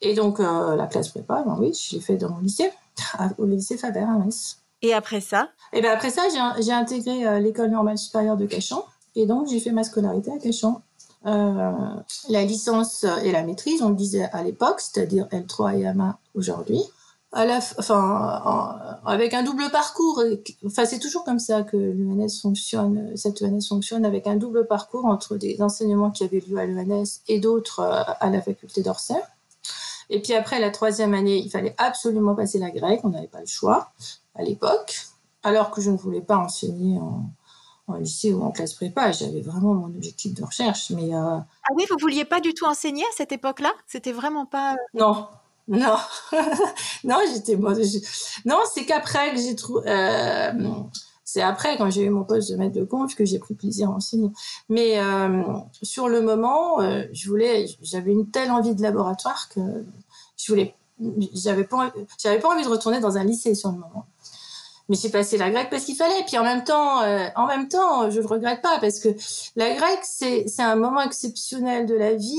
Et 0.00 0.14
donc, 0.14 0.38
la 0.38 0.86
classe 0.86 1.08
prépa, 1.08 1.42
ben 1.46 1.56
oui, 1.58 1.72
je 1.72 1.96
l'ai 1.96 2.02
fait 2.02 2.16
dans 2.16 2.30
mon 2.30 2.40
lycée 2.40 2.70
au 3.38 3.44
lycée 3.44 3.76
Faber 3.76 4.00
à 4.00 4.18
Metz. 4.18 4.58
Et 4.82 4.94
après 4.94 5.20
ça? 5.20 5.48
Et 5.72 5.80
bien 5.80 5.92
après 5.92 6.10
ça, 6.10 6.22
j'ai 6.60 6.72
intégré 6.72 7.26
euh, 7.26 7.40
l'école 7.40 7.70
normale 7.70 7.98
supérieure 7.98 8.36
de 8.36 8.46
Cachan. 8.46 8.84
Et 9.16 9.26
donc, 9.26 9.48
j'ai 9.48 9.58
fait 9.58 9.72
ma 9.72 9.82
scolarité 9.82 10.30
à 10.30 10.38
Cachan. 10.38 10.82
Euh, 11.26 11.72
la 12.28 12.44
licence 12.44 13.04
et 13.22 13.32
la 13.32 13.42
maîtrise, 13.42 13.82
on 13.82 13.90
le 13.90 13.94
disait 13.94 14.28
à 14.32 14.42
l'époque, 14.42 14.80
c'est-à-dire 14.80 15.26
L3 15.26 15.78
et 15.78 15.86
AMA 15.86 16.18
aujourd'hui. 16.34 16.82
Avec 17.32 19.34
un 19.34 19.42
double 19.42 19.70
parcours. 19.70 20.22
Enfin, 20.64 20.86
c'est 20.86 20.98
toujours 20.98 21.24
comme 21.24 21.38
ça 21.38 21.62
que 21.62 21.76
l'ENS 21.76 22.40
fonctionne. 22.40 23.12
Cette 23.16 23.42
ENS 23.42 23.68
fonctionne 23.68 24.06
avec 24.06 24.26
un 24.26 24.36
double 24.36 24.66
parcours 24.66 25.04
entre 25.04 25.36
des 25.36 25.60
enseignements 25.60 26.10
qui 26.10 26.24
avaient 26.24 26.42
lieu 26.48 26.58
à 26.58 26.64
l'ENS 26.64 27.20
et 27.28 27.38
d'autres 27.38 27.80
euh, 27.80 28.02
à 28.20 28.30
la 28.30 28.40
faculté 28.40 28.82
d'Orsay. 28.82 29.20
Et 30.10 30.22
puis 30.22 30.32
après, 30.32 30.58
la 30.58 30.70
troisième 30.70 31.12
année, 31.12 31.36
il 31.36 31.50
fallait 31.50 31.74
absolument 31.76 32.34
passer 32.34 32.58
la 32.58 32.70
grecque, 32.70 33.00
on 33.04 33.10
n'avait 33.10 33.26
pas 33.26 33.40
le 33.40 33.46
choix 33.46 33.90
à 34.34 34.42
l'époque, 34.42 34.96
alors 35.42 35.70
que 35.70 35.82
je 35.82 35.90
ne 35.90 35.98
voulais 35.98 36.22
pas 36.22 36.38
enseigner 36.38 36.98
en, 36.98 37.26
lycée 37.96 38.32
ou 38.32 38.42
en 38.42 38.50
classe 38.50 38.74
prépa. 38.74 39.12
J'avais 39.12 39.40
vraiment 39.40 39.74
mon 39.74 39.86
objectif 39.86 40.34
de 40.34 40.44
recherche. 40.44 40.90
Mais, 40.90 41.14
euh, 41.14 41.38
Ah 41.38 41.72
oui, 41.74 41.84
vous 41.90 41.96
vouliez 42.00 42.24
pas 42.24 42.40
du 42.40 42.54
tout 42.54 42.66
enseigner 42.66 43.04
à 43.04 43.16
cette 43.16 43.32
époque-là? 43.32 43.72
C'était 43.86 44.12
vraiment 44.12 44.46
pas. 44.46 44.72
Euh, 44.72 44.76
non, 44.94 45.26
non, 45.68 45.96
non, 47.04 47.18
j'étais. 47.32 47.56
Non, 48.44 48.58
c'est 48.72 48.84
qu'après 48.86 49.34
que 49.34 49.40
j'ai 49.40 49.54
trouvé. 49.54 49.88
Euh, 49.88 50.52
c'est 51.30 51.42
après, 51.42 51.76
quand 51.76 51.90
j'ai 51.90 52.04
eu 52.04 52.08
mon 52.08 52.24
poste 52.24 52.50
de 52.50 52.56
maître 52.56 52.74
de 52.74 52.84
conf, 52.84 53.14
que 53.14 53.26
j'ai 53.26 53.38
pris 53.38 53.52
plaisir 53.52 53.90
à 53.90 53.92
enseigner. 53.92 54.30
Mais 54.70 54.98
euh, 54.98 55.42
sur 55.82 56.08
le 56.08 56.22
moment, 56.22 56.80
euh, 56.80 57.02
je 57.12 57.28
voulais, 57.28 57.66
j'avais 57.82 58.12
une 58.12 58.30
telle 58.30 58.50
envie 58.50 58.74
de 58.74 58.80
laboratoire 58.80 59.50
que 59.50 59.60
je 60.38 60.50
voulais, 60.50 60.74
j'avais 61.34 61.64
pas, 61.64 61.92
j'avais 62.18 62.38
pas 62.38 62.48
envie 62.48 62.64
de 62.64 62.70
retourner 62.70 63.00
dans 63.00 63.18
un 63.18 63.24
lycée 63.24 63.54
sur 63.54 63.70
le 63.72 63.76
moment. 63.76 64.06
Mais 64.88 64.96
j'ai 64.96 65.10
passé 65.10 65.36
la 65.36 65.50
grecque 65.50 65.68
parce 65.70 65.84
qu'il 65.84 65.96
fallait. 65.96 66.24
Puis 66.26 66.38
en 66.38 66.44
même 66.44 66.64
temps, 66.64 67.02
euh, 67.02 67.26
en 67.36 67.46
même 67.46 67.68
temps, 67.68 68.10
je 68.10 68.20
le 68.20 68.26
regrette 68.26 68.62
pas 68.62 68.78
parce 68.80 69.00
que 69.00 69.08
la 69.56 69.74
grecque, 69.74 70.00
c'est, 70.02 70.48
c'est 70.48 70.62
un 70.62 70.76
moment 70.76 71.02
exceptionnel 71.02 71.86
de 71.86 71.94
la 71.94 72.14
vie 72.14 72.36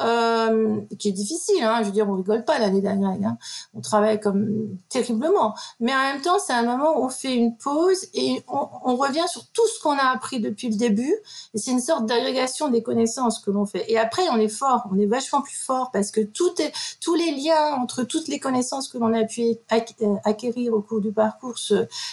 euh, 0.00 0.80
qui 0.98 1.08
est 1.08 1.12
difficile. 1.12 1.62
Hein. 1.62 1.80
Je 1.80 1.86
veux 1.86 1.92
dire, 1.92 2.08
on 2.08 2.16
rigole 2.16 2.44
pas 2.44 2.58
l'année 2.58 2.80
dernière. 2.80 3.10
Hein. 3.10 3.36
On 3.74 3.80
travaille 3.80 4.18
comme 4.18 4.78
terriblement. 4.88 5.54
Mais 5.80 5.92
en 5.94 5.98
même 5.98 6.22
temps, 6.22 6.38
c'est 6.38 6.54
un 6.54 6.62
moment 6.62 6.98
où 6.98 7.04
on 7.04 7.08
fait 7.10 7.34
une 7.34 7.56
pause 7.56 8.06
et 8.14 8.42
on, 8.48 8.68
on 8.84 8.96
revient 8.96 9.26
sur 9.28 9.46
tout 9.48 9.66
ce 9.68 9.82
qu'on 9.82 9.98
a 9.98 10.06
appris 10.14 10.40
depuis 10.40 10.70
le 10.70 10.76
début. 10.76 11.14
Et 11.54 11.58
c'est 11.58 11.72
une 11.72 11.80
sorte 11.80 12.06
d'agrégation 12.06 12.68
des 12.68 12.82
connaissances 12.82 13.38
que 13.38 13.50
l'on 13.50 13.66
fait. 13.66 13.84
Et 13.88 13.98
après, 13.98 14.22
on 14.30 14.38
est 14.38 14.48
fort. 14.48 14.88
On 14.90 14.98
est 14.98 15.06
vachement 15.06 15.42
plus 15.42 15.58
fort 15.58 15.90
parce 15.92 16.10
que 16.10 16.22
tout 16.22 16.60
est, 16.60 16.72
tous 17.00 17.14
les 17.14 17.32
liens 17.32 17.74
entre 17.74 18.02
toutes 18.02 18.28
les 18.28 18.38
connaissances 18.38 18.88
que 18.88 18.96
l'on 18.96 19.12
a 19.12 19.24
pu 19.24 19.42
euh, 19.42 20.14
acquérir 20.24 20.72
au 20.72 20.80
cours 20.80 21.02
du 21.02 21.12
parcours 21.12 21.58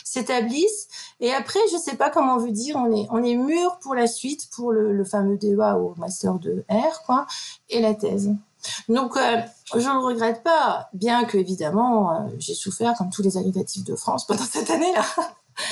s'établissent. 0.04 0.88
Et 1.22 1.32
après, 1.32 1.60
je 1.72 1.78
sais 1.78 1.96
pas 1.96 2.10
comment 2.10 2.38
vous 2.38 2.52
dire, 2.52 2.76
on 2.76 2.92
est, 2.92 3.08
on 3.10 3.24
est 3.24 3.36
mûr 3.36 3.80
pour 3.80 3.96
la 3.96 4.08
suite, 4.08 4.50
pour 4.52 4.74
le, 4.74 4.92
le 4.92 5.04
fameux 5.06 5.38
DEA 5.38 5.78
au 5.78 5.96
master 5.98 6.40
de 6.40 6.66
R, 6.70 7.04
quoi 7.06 7.26
et 7.70 7.82
la 7.82 7.94
thèse. 7.94 8.32
Donc, 8.88 9.16
euh, 9.16 9.38
je 9.74 9.80
ne 9.80 10.04
regrette 10.04 10.44
pas, 10.44 10.90
bien 10.94 11.24
que 11.26 11.38
évidemment, 11.38 12.12
euh, 12.12 12.16
j'ai 12.40 12.54
souffert 12.54 12.94
comme 12.98 13.10
tous 13.10 13.24
les 13.24 13.38
agrégatifs 13.38 13.84
de 13.84 13.96
France 13.96 14.26
pendant 14.26 14.44
cette 14.52 14.70
année-là. 14.70 15.06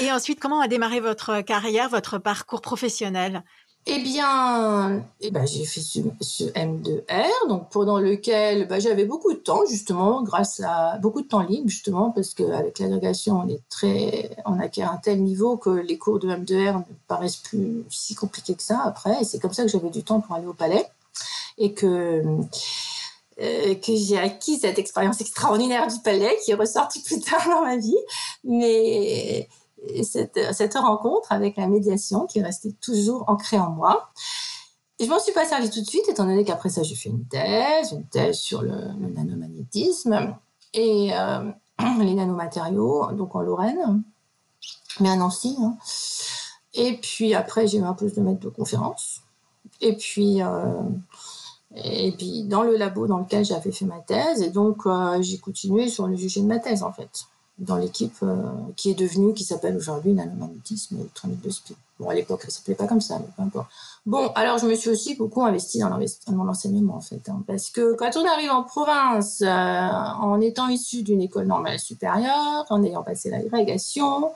Et 0.02 0.12
ensuite, 0.12 0.40
comment 0.40 0.60
a 0.60 0.68
démarré 0.68 1.00
votre 1.00 1.42
carrière, 1.42 1.90
votre 1.90 2.18
parcours 2.18 2.62
professionnel? 2.62 3.44
Eh 3.90 4.00
bien, 4.00 5.02
eh 5.22 5.32
ben, 5.32 5.48
j'ai 5.48 5.64
fait 5.64 5.80
ce, 5.80 6.44
M2R, 6.44 7.48
donc 7.48 7.70
pendant 7.70 8.00
lequel 8.00 8.68
ben, 8.68 8.82
j'avais 8.82 9.06
beaucoup 9.06 9.32
de 9.32 9.38
temps, 9.38 9.62
justement, 9.66 10.24
grâce 10.24 10.60
à 10.60 10.98
beaucoup 10.98 11.22
de 11.22 11.28
temps 11.28 11.40
libre, 11.40 11.70
justement, 11.70 12.12
parce 12.12 12.34
qu'avec 12.34 12.80
l'agrégation, 12.80 13.44
on 13.46 13.48
est 13.48 13.62
très, 13.70 14.36
on 14.46 14.60
acquiert 14.60 14.92
un 14.92 14.98
tel 14.98 15.24
niveau 15.24 15.56
que 15.56 15.70
les 15.70 15.98
cours 15.98 16.20
de 16.20 16.28
M2R 16.28 16.80
ne 16.80 16.84
paraissent 17.08 17.38
plus 17.38 17.86
si 17.90 18.14
compliqués 18.14 18.56
que 18.56 18.64
ça 18.64 18.82
après, 18.84 19.22
et 19.22 19.24
c'est 19.24 19.40
comme 19.40 19.54
ça 19.54 19.64
que 19.64 19.70
j'avais 19.70 19.90
du 19.90 20.04
temps 20.04 20.20
pour 20.20 20.36
aller 20.36 20.48
au 20.48 20.54
palais 20.54 20.86
et 21.58 21.74
que 21.74 22.24
euh, 23.40 23.76
que 23.76 23.96
j'ai 23.96 24.18
acquis 24.18 24.58
cette 24.58 24.80
expérience 24.80 25.22
extraordinaire 25.22 25.88
du 25.88 26.00
palais 26.04 26.36
qui 26.44 26.52
est 26.52 26.56
ressortie 26.56 27.04
plus 27.04 27.20
tard 27.20 27.48
dans 27.48 27.62
ma 27.62 27.78
vie. 27.78 27.98
Mais 28.44 29.48
cette, 30.04 30.40
cette 30.54 30.74
rencontre 30.74 31.32
avec 31.32 31.58
la 31.58 31.68
médiation 31.68 32.26
qui 32.26 32.40
est 32.40 32.44
restée 32.44 32.74
toujours 32.82 33.26
ancrée 33.28 33.60
en 33.60 33.70
moi. 33.70 34.10
Je 35.00 35.06
m'en 35.06 35.20
suis 35.20 35.34
pas 35.34 35.46
servi 35.46 35.70
tout 35.70 35.82
de 35.82 35.86
suite, 35.86 36.10
étant 36.10 36.26
donné 36.26 36.44
qu'après 36.44 36.70
ça, 36.70 36.82
j'ai 36.82 36.96
fait 36.96 37.10
une 37.10 37.26
thèse, 37.26 37.92
une 37.92 38.08
thèse 38.08 38.38
sur 38.38 38.64
le, 38.64 38.74
nanomagnétisme 39.14 40.36
et 40.74 41.12
euh, 41.14 41.52
les 42.00 42.16
nanomatériaux, 42.16 43.12
donc 43.12 43.36
en 43.36 43.42
Lorraine, 43.42 44.02
mais 45.00 45.10
à 45.10 45.16
Nancy. 45.16 45.56
Hein. 45.62 45.78
Et 46.74 46.98
puis 46.98 47.36
après, 47.36 47.68
j'ai 47.68 47.78
eu 47.78 47.84
un 47.84 47.94
poste 47.94 48.16
de 48.16 48.22
maître 48.22 48.40
de 48.40 48.50
conférence. 48.50 49.22
Et 49.82 49.96
puis, 49.96 50.42
et 51.84 52.12
puis 52.12 52.44
dans 52.44 52.64
le 52.64 52.76
labo 52.76 53.08
dans 53.08 53.20
lequel 53.20 53.46
j'avais 53.46 53.72
fait 53.72 53.86
ma 53.86 54.00
thèse. 54.00 54.42
Et 54.42 54.50
donc, 54.50 54.84
j'ai 55.22 55.38
continué 55.38 55.90
sur 55.90 56.08
le 56.08 56.18
sujet 56.18 56.42
de 56.42 56.48
ma 56.48 56.60
thèse, 56.60 56.84
en 56.84 56.92
fait 56.92 57.10
dans 57.60 57.78
l'équipe 57.78 58.24
qui 58.76 58.92
est 58.92 58.94
devenue, 58.94 59.34
qui 59.34 59.44
s'appelle 59.44 59.76
aujourd'hui 59.76 60.14
nanomagnétisme 60.14 60.98
électronique 61.00 61.42
de 61.42 61.50
spin. 61.50 61.74
Bon, 62.00 62.10
à 62.10 62.14
l'époque, 62.14 62.44
ça 62.44 62.52
s'appelait 62.52 62.76
pas 62.76 62.86
comme 62.86 63.02
ça, 63.02 63.18
mais 63.18 63.26
peu 63.36 63.42
importe. 63.42 63.68
Bon, 64.06 64.28
alors 64.36 64.60
je 64.60 64.68
me 64.68 64.76
suis 64.76 64.90
aussi 64.90 65.16
beaucoup 65.16 65.44
investie 65.44 65.80
dans, 65.80 65.90
dans 65.90 66.44
l'enseignement 66.44 66.96
en 66.96 67.02
fait, 67.02 67.28
hein, 67.28 67.44
parce 67.48 67.70
que 67.72 67.96
quand 67.96 68.16
on 68.16 68.26
arrive 68.26 68.52
en 68.52 68.64
province, 68.64 69.42
euh, 69.42 69.48
en 69.48 70.40
étant 70.40 70.68
issu 70.68 71.02
d'une 71.02 71.22
école 71.22 71.48
normale 71.48 71.80
supérieure, 71.80 72.66
en 72.70 72.84
ayant 72.84 73.04
passé 73.04 73.32
l'agrégation, 73.32 74.32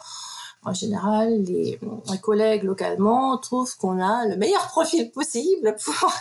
en 0.64 0.74
général, 0.74 1.44
les, 1.44 1.80
collègues 2.22 2.64
localement 2.64 3.38
trouvent 3.38 3.76
qu'on 3.78 4.00
a 4.00 4.28
le 4.28 4.36
meilleur 4.36 4.68
profil 4.68 5.12
possible 5.12 5.76
pour 5.84 6.12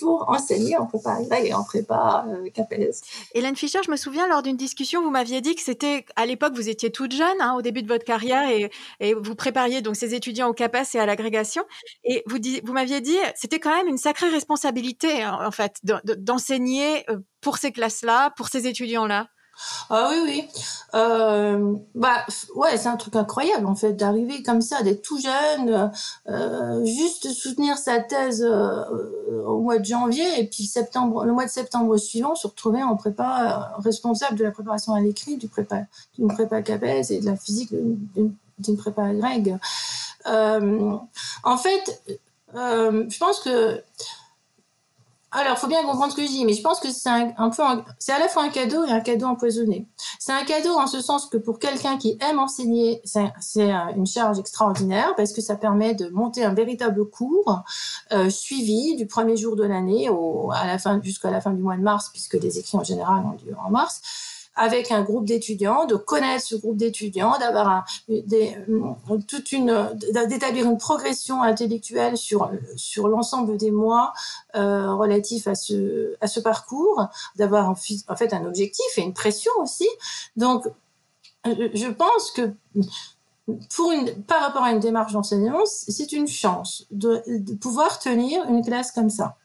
pour 0.00 0.28
enseigner 0.28 0.76
en 0.76 0.86
prépa 0.86 1.20
et 1.40 1.54
en 1.54 1.62
prépa 1.62 2.26
euh, 2.28 2.50
CAPES. 2.50 3.00
Hélène 3.32 3.54
Fischer, 3.54 3.78
je 3.84 3.90
me 3.90 3.96
souviens 3.96 4.26
lors 4.26 4.42
d'une 4.42 4.56
discussion, 4.56 5.02
vous 5.02 5.10
m'aviez 5.10 5.40
dit 5.40 5.54
que 5.54 5.62
c'était 5.62 6.04
à 6.16 6.26
l'époque 6.26 6.54
vous 6.54 6.68
étiez 6.68 6.90
toute 6.90 7.12
jeune 7.12 7.40
hein, 7.40 7.54
au 7.54 7.62
début 7.62 7.82
de 7.82 7.88
votre 7.88 8.04
carrière 8.04 8.48
et, 8.48 8.70
et, 8.98 9.14
vous 9.14 9.34
prépariez 9.36 9.82
donc 9.82 9.94
ces 9.94 10.14
étudiants 10.14 10.48
au 10.48 10.52
CAPES 10.52 10.94
et 10.94 10.98
à 10.98 11.06
l'agrégation 11.06 11.62
et 12.02 12.24
vous, 12.26 12.38
vous 12.64 12.72
m'aviez 12.72 13.00
dit 13.00 13.16
c'était 13.36 13.60
quand 13.60 13.74
même 13.74 13.86
une 13.86 13.98
sacrée 13.98 14.28
responsabilité 14.28 15.22
hein, 15.22 15.38
en 15.46 15.52
fait 15.52 15.80
d'enseigner 16.18 17.08
euh, 17.08 17.18
pour 17.40 17.58
ces 17.58 17.72
classes-là, 17.72 18.30
pour 18.36 18.48
ces 18.48 18.66
étudiants-là. 18.66 19.28
Ah 19.90 20.10
oui, 20.10 20.18
oui. 20.24 20.48
Euh, 20.94 21.74
bah, 21.94 22.24
ouais, 22.54 22.76
c'est 22.76 22.88
un 22.88 22.96
truc 22.96 23.16
incroyable, 23.16 23.66
en 23.66 23.74
fait, 23.74 23.92
d'arriver 23.92 24.42
comme 24.42 24.60
ça, 24.60 24.82
d'être 24.82 25.02
tout 25.02 25.20
jeune, 25.20 25.90
euh, 26.28 26.84
juste 26.84 27.32
sutenir 27.32 27.78
sa 27.78 28.00
thèse 28.00 28.42
euh, 28.42 28.84
au 29.46 29.60
mois 29.60 29.78
de 29.78 29.84
janvier, 29.84 30.40
et 30.40 30.46
puis 30.46 30.64
septembre, 30.64 31.24
le 31.24 31.32
mois 31.32 31.44
de 31.44 31.50
septembre 31.50 31.96
suivant, 31.96 32.34
se 32.34 32.46
retrouver 32.46 32.82
en 32.82 32.96
prépa 32.96 33.72
responsable 33.78 34.36
de 34.36 34.44
la 34.44 34.50
préparation 34.50 34.94
à 34.94 35.00
l'écrit, 35.00 35.36
du 35.36 35.48
prépa, 35.48 35.82
d'une 36.16 36.28
prépa 36.28 36.62
CAPES 36.62 37.10
et 37.10 37.20
de 37.20 37.26
la 37.26 37.36
physique 37.36 37.70
d'une 37.72 38.76
prépa 38.76 39.12
grecque. 39.12 39.50
en 40.26 41.56
fait, 41.56 42.18
je 42.54 43.18
pense 43.18 43.40
que 43.40 43.82
alors, 45.36 45.54
il 45.56 45.58
faut 45.58 45.66
bien 45.66 45.82
comprendre 45.82 46.12
ce 46.12 46.16
que 46.16 46.22
je 46.22 46.28
dis, 46.28 46.44
mais 46.44 46.52
je 46.52 46.62
pense 46.62 46.78
que 46.78 46.90
c'est 46.92 47.10
un, 47.10 47.50
peu, 47.50 47.62
c'est 47.98 48.12
à 48.12 48.20
la 48.20 48.28
fois 48.28 48.44
un 48.44 48.50
cadeau 48.50 48.84
et 48.84 48.90
un 48.90 49.00
cadeau 49.00 49.26
empoisonné. 49.26 49.88
C'est 50.20 50.32
un 50.32 50.44
cadeau 50.44 50.74
en 50.74 50.86
ce 50.86 51.00
sens 51.00 51.26
que 51.26 51.36
pour 51.36 51.58
quelqu'un 51.58 51.98
qui 51.98 52.16
aime 52.20 52.38
enseigner, 52.38 53.02
c'est 53.04 53.68
une 53.96 54.06
charge 54.06 54.38
extraordinaire 54.38 55.14
parce 55.16 55.32
que 55.32 55.40
ça 55.40 55.56
permet 55.56 55.94
de 55.94 56.08
monter 56.10 56.44
un 56.44 56.54
véritable 56.54 57.04
cours 57.10 57.62
euh, 58.12 58.30
suivi 58.30 58.94
du 58.94 59.06
premier 59.06 59.36
jour 59.36 59.56
de 59.56 59.64
l'année 59.64 60.08
à 60.52 60.66
la 60.68 60.78
fin 60.78 61.00
jusqu'à 61.02 61.32
la 61.32 61.40
fin 61.40 61.50
du 61.50 61.62
mois 61.62 61.76
de 61.76 61.82
mars, 61.82 62.10
puisque 62.10 62.34
les 62.34 62.60
écrits 62.60 62.78
en 62.78 62.84
général 62.84 63.24
ont 63.24 63.36
lieu 63.44 63.56
en 63.58 63.70
mars 63.70 64.02
avec 64.56 64.90
un 64.90 65.02
groupe 65.02 65.24
d'étudiants, 65.24 65.84
de 65.86 65.96
connaître 65.96 66.44
ce 66.44 66.54
groupe 66.54 66.76
d'étudiants, 66.76 67.38
d'avoir 67.38 67.84
des, 68.08 68.56
toute 69.28 69.52
une, 69.52 69.90
d'établir 70.28 70.66
une 70.66 70.78
progression 70.78 71.42
intellectuelle 71.42 72.16
sur 72.16 72.50
sur 72.76 73.08
l'ensemble 73.08 73.56
des 73.56 73.70
mois 73.70 74.12
euh, 74.54 74.94
relatifs 74.94 75.48
à 75.48 75.54
ce 75.54 76.14
à 76.20 76.26
ce 76.26 76.40
parcours, 76.40 77.06
d'avoir 77.36 77.68
en, 77.68 77.74
fait 77.74 78.32
un 78.32 78.44
objectif 78.44 78.86
et 78.98 79.02
une 79.02 79.14
pression 79.14 79.52
aussi. 79.58 79.88
Donc, 80.36 80.64
je 81.44 81.90
pense 81.90 82.30
que 82.30 82.52
pour 83.74 83.92
une, 83.92 84.22
par 84.24 84.40
rapport 84.40 84.62
à 84.62 84.72
une 84.72 84.80
démarche 84.80 85.12
d'enseignement, 85.12 85.64
c'est 85.66 86.12
une 86.12 86.28
chance 86.28 86.86
de, 86.90 87.22
de 87.26 87.54
pouvoir 87.54 87.98
tenir 87.98 88.42
une 88.48 88.64
classe 88.64 88.90
comme 88.92 89.10
ça. 89.10 89.36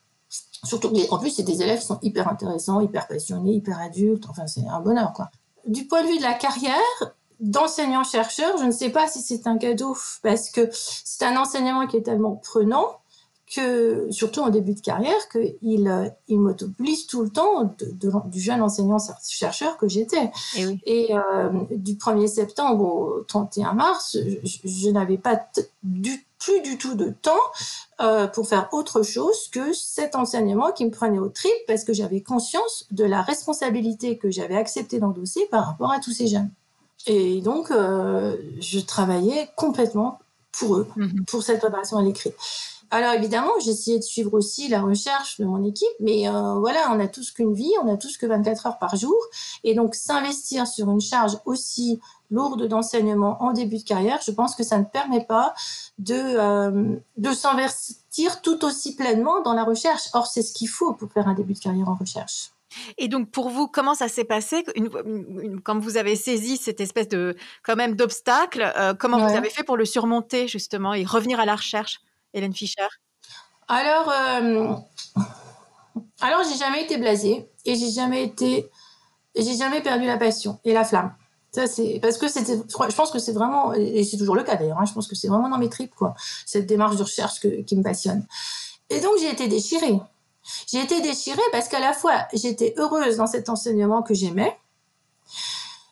Surtout, 0.63 0.91
en 1.09 1.17
plus, 1.17 1.29
c'est 1.29 1.43
des 1.43 1.61
élèves 1.61 1.79
qui 1.79 1.85
sont 1.85 1.99
hyper 2.01 2.27
intéressants, 2.27 2.81
hyper 2.81 3.07
passionnés, 3.07 3.53
hyper 3.53 3.79
adultes. 3.79 4.25
Enfin, 4.29 4.47
c'est 4.47 4.67
un 4.67 4.79
bonheur, 4.79 5.13
quoi. 5.13 5.29
Du 5.65 5.85
point 5.85 6.03
de 6.03 6.07
vue 6.07 6.17
de 6.17 6.23
la 6.23 6.33
carrière, 6.33 7.15
d'enseignant-chercheur, 7.39 8.57
je 8.57 8.65
ne 8.65 8.71
sais 8.71 8.89
pas 8.89 9.07
si 9.07 9.21
c'est 9.21 9.47
un 9.47 9.57
cadeau 9.57 9.95
parce 10.23 10.49
que 10.49 10.69
c'est 10.71 11.25
un 11.25 11.37
enseignement 11.37 11.87
qui 11.87 11.97
est 11.97 12.01
tellement 12.01 12.35
prenant 12.35 12.99
que, 13.53 14.07
surtout 14.11 14.41
en 14.41 14.49
début 14.49 14.73
de 14.73 14.79
carrière, 14.79 15.29
qu'il 15.31 15.87
euh, 15.87 16.09
il 16.27 16.39
m'autopolise 16.39 17.07
tout 17.07 17.23
le 17.23 17.29
temps 17.29 17.75
de, 17.79 18.11
du 18.29 18.39
jeune 18.39 18.61
enseignant-chercheur 18.61 19.77
que 19.77 19.87
j'étais. 19.87 20.31
Eh 20.57 20.77
Et, 20.85 21.15
euh, 21.15 21.49
du 21.71 21.95
1er 21.95 22.27
septembre 22.27 22.83
au 22.85 23.23
31 23.27 23.73
mars, 23.73 24.17
je, 24.43 24.57
je 24.63 24.89
n'avais 24.89 25.17
pas 25.17 25.39
du 25.83 26.25
plus 26.39 26.61
du 26.61 26.77
tout 26.77 26.95
de 26.95 27.09
temps 27.09 27.31
euh, 28.01 28.27
pour 28.27 28.47
faire 28.47 28.69
autre 28.71 29.03
chose 29.03 29.49
que 29.49 29.73
cet 29.73 30.15
enseignement 30.15 30.71
qui 30.71 30.85
me 30.85 30.89
prenait 30.89 31.19
au 31.19 31.29
trip 31.29 31.51
parce 31.67 31.83
que 31.83 31.93
j'avais 31.93 32.21
conscience 32.21 32.87
de 32.91 33.03
la 33.03 33.21
responsabilité 33.21 34.17
que 34.17 34.31
j'avais 34.31 34.55
accepté 34.55 34.99
d'endosser 34.99 35.47
par 35.51 35.65
rapport 35.65 35.91
à 35.91 35.99
tous 35.99 36.11
ces 36.11 36.27
jeunes. 36.27 36.49
Et 37.07 37.41
donc, 37.41 37.71
euh, 37.71 38.37
je 38.59 38.79
travaillais 38.79 39.49
complètement 39.55 40.19
pour 40.51 40.77
eux, 40.77 40.87
mhm. 40.95 41.25
pour 41.25 41.43
cette 41.43 41.59
préparation 41.59 41.97
à 41.97 42.01
l'écrit. 42.01 42.33
Alors 42.91 43.13
évidemment, 43.13 43.51
j'ai 43.63 43.71
essayé 43.71 43.99
de 43.99 44.03
suivre 44.03 44.33
aussi 44.33 44.67
la 44.67 44.81
recherche 44.81 45.39
de 45.39 45.45
mon 45.45 45.63
équipe, 45.63 45.87
mais 45.99 46.27
euh, 46.27 46.55
voilà, 46.55 46.91
on 46.91 46.99
a 46.99 47.07
tous 47.07 47.31
qu'une 47.31 47.53
vie, 47.53 47.71
on 47.83 47.93
a 47.93 47.97
tous 47.97 48.17
que 48.17 48.25
24 48.25 48.65
heures 48.65 48.79
par 48.79 48.95
jour, 48.95 49.17
et 49.63 49.75
donc 49.75 49.93
s'investir 49.93 50.65
sur 50.65 50.89
une 50.89 51.01
charge 51.01 51.37
aussi 51.45 51.99
lourde 52.31 52.67
d'enseignement 52.67 53.41
en 53.43 53.53
début 53.53 53.77
de 53.77 53.83
carrière, 53.83 54.19
je 54.25 54.31
pense 54.31 54.55
que 54.55 54.63
ça 54.63 54.79
ne 54.79 54.85
permet 54.85 55.23
pas 55.23 55.53
de, 55.99 56.15
euh, 56.15 56.95
de 57.17 57.31
s'investir 57.31 58.41
tout 58.41 58.65
aussi 58.65 58.95
pleinement 58.95 59.41
dans 59.41 59.53
la 59.53 59.63
recherche. 59.63 60.09
Or, 60.13 60.25
c'est 60.25 60.41
ce 60.41 60.53
qu'il 60.53 60.69
faut 60.69 60.93
pour 60.93 61.11
faire 61.11 61.27
un 61.27 61.33
début 61.33 61.53
de 61.53 61.59
carrière 61.59 61.89
en 61.89 61.95
recherche. 61.95 62.51
Et 62.97 63.07
donc 63.07 63.31
pour 63.31 63.49
vous, 63.49 63.67
comment 63.67 63.95
ça 63.95 64.07
s'est 64.07 64.23
passé? 64.23 64.63
Quand 65.63 65.79
vous 65.79 65.97
avez 65.97 66.15
saisi 66.15 66.57
cette 66.57 66.79
espèce 66.79 67.07
de 67.07 67.35
quand 67.63 67.75
même 67.75 67.95
d'obstacle 67.95 68.71
euh, 68.77 68.93
Comment 68.93 69.17
vous 69.17 69.35
avez 69.35 69.49
fait 69.49 69.63
pour 69.63 69.75
le 69.75 69.85
surmonter 69.85 70.47
justement 70.47 70.93
et 70.93 71.03
revenir 71.03 71.39
à 71.39 71.45
la 71.45 71.55
recherche, 71.55 72.01
Hélène 72.33 72.53
Fischer? 72.53 72.87
Alors, 73.67 74.09
euh, 74.09 74.75
alors 76.21 76.43
j'ai 76.43 76.57
jamais 76.57 76.83
été 76.83 76.97
blasée 76.97 77.49
et 77.65 77.75
j'ai 77.75 77.91
jamais 77.91 78.23
été, 78.23 78.69
j'ai 79.35 79.55
jamais 79.55 79.81
perdu 79.81 80.05
la 80.05 80.17
passion 80.17 80.59
et 80.63 80.73
la 80.73 80.83
flamme. 80.83 81.13
Ça, 81.51 81.65
c'est 81.65 81.99
parce 81.99 82.17
que 82.17 82.27
c'était, 82.27 82.57
je 82.57 82.95
pense 82.95 83.11
que 83.11 83.17
c'est 83.17 83.31
vraiment, 83.31 83.73
et 83.73 84.03
c'est 84.03 84.17
toujours 84.17 84.35
le 84.35 84.43
cas 84.43 84.55
d'ailleurs, 84.55 84.79
hein, 84.79 84.85
je 84.85 84.93
pense 84.93 85.07
que 85.07 85.15
c'est 85.15 85.27
vraiment 85.27 85.49
dans 85.49 85.57
mes 85.57 85.69
tripes, 85.69 85.95
quoi, 85.95 86.13
cette 86.45 86.67
démarche 86.67 86.95
de 86.95 87.03
recherche 87.03 87.39
qui 87.39 87.75
me 87.75 87.83
passionne. 87.83 88.25
Et 88.91 88.99
donc, 88.99 89.13
j'ai 89.19 89.31
été 89.31 89.47
déchirée. 89.47 89.99
J'ai 90.67 90.81
été 90.81 91.01
déchirée 91.01 91.41
parce 91.51 91.67
qu'à 91.67 91.79
la 91.79 91.93
fois, 91.93 92.27
j'étais 92.33 92.73
heureuse 92.77 93.17
dans 93.17 93.27
cet 93.27 93.49
enseignement 93.49 94.03
que 94.03 94.13
j'aimais, 94.13 94.55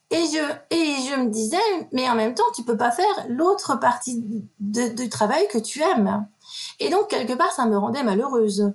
et 0.10 0.24
je, 0.26 1.20
me 1.20 1.30
disais, 1.30 1.58
mais 1.92 2.10
en 2.10 2.16
même 2.16 2.34
temps, 2.34 2.44
tu 2.56 2.64
peux 2.64 2.78
pas 2.78 2.92
faire 2.92 3.26
l'autre 3.30 3.78
partie 3.80 4.24
du 4.60 5.10
travail 5.10 5.48
que 5.50 5.58
tu 5.58 5.82
aimes. 5.82 6.26
Et 6.80 6.90
donc, 6.90 7.10
quelque 7.10 7.34
part, 7.34 7.52
ça 7.52 7.66
me 7.66 7.78
rendait 7.78 8.04
malheureuse 8.04 8.74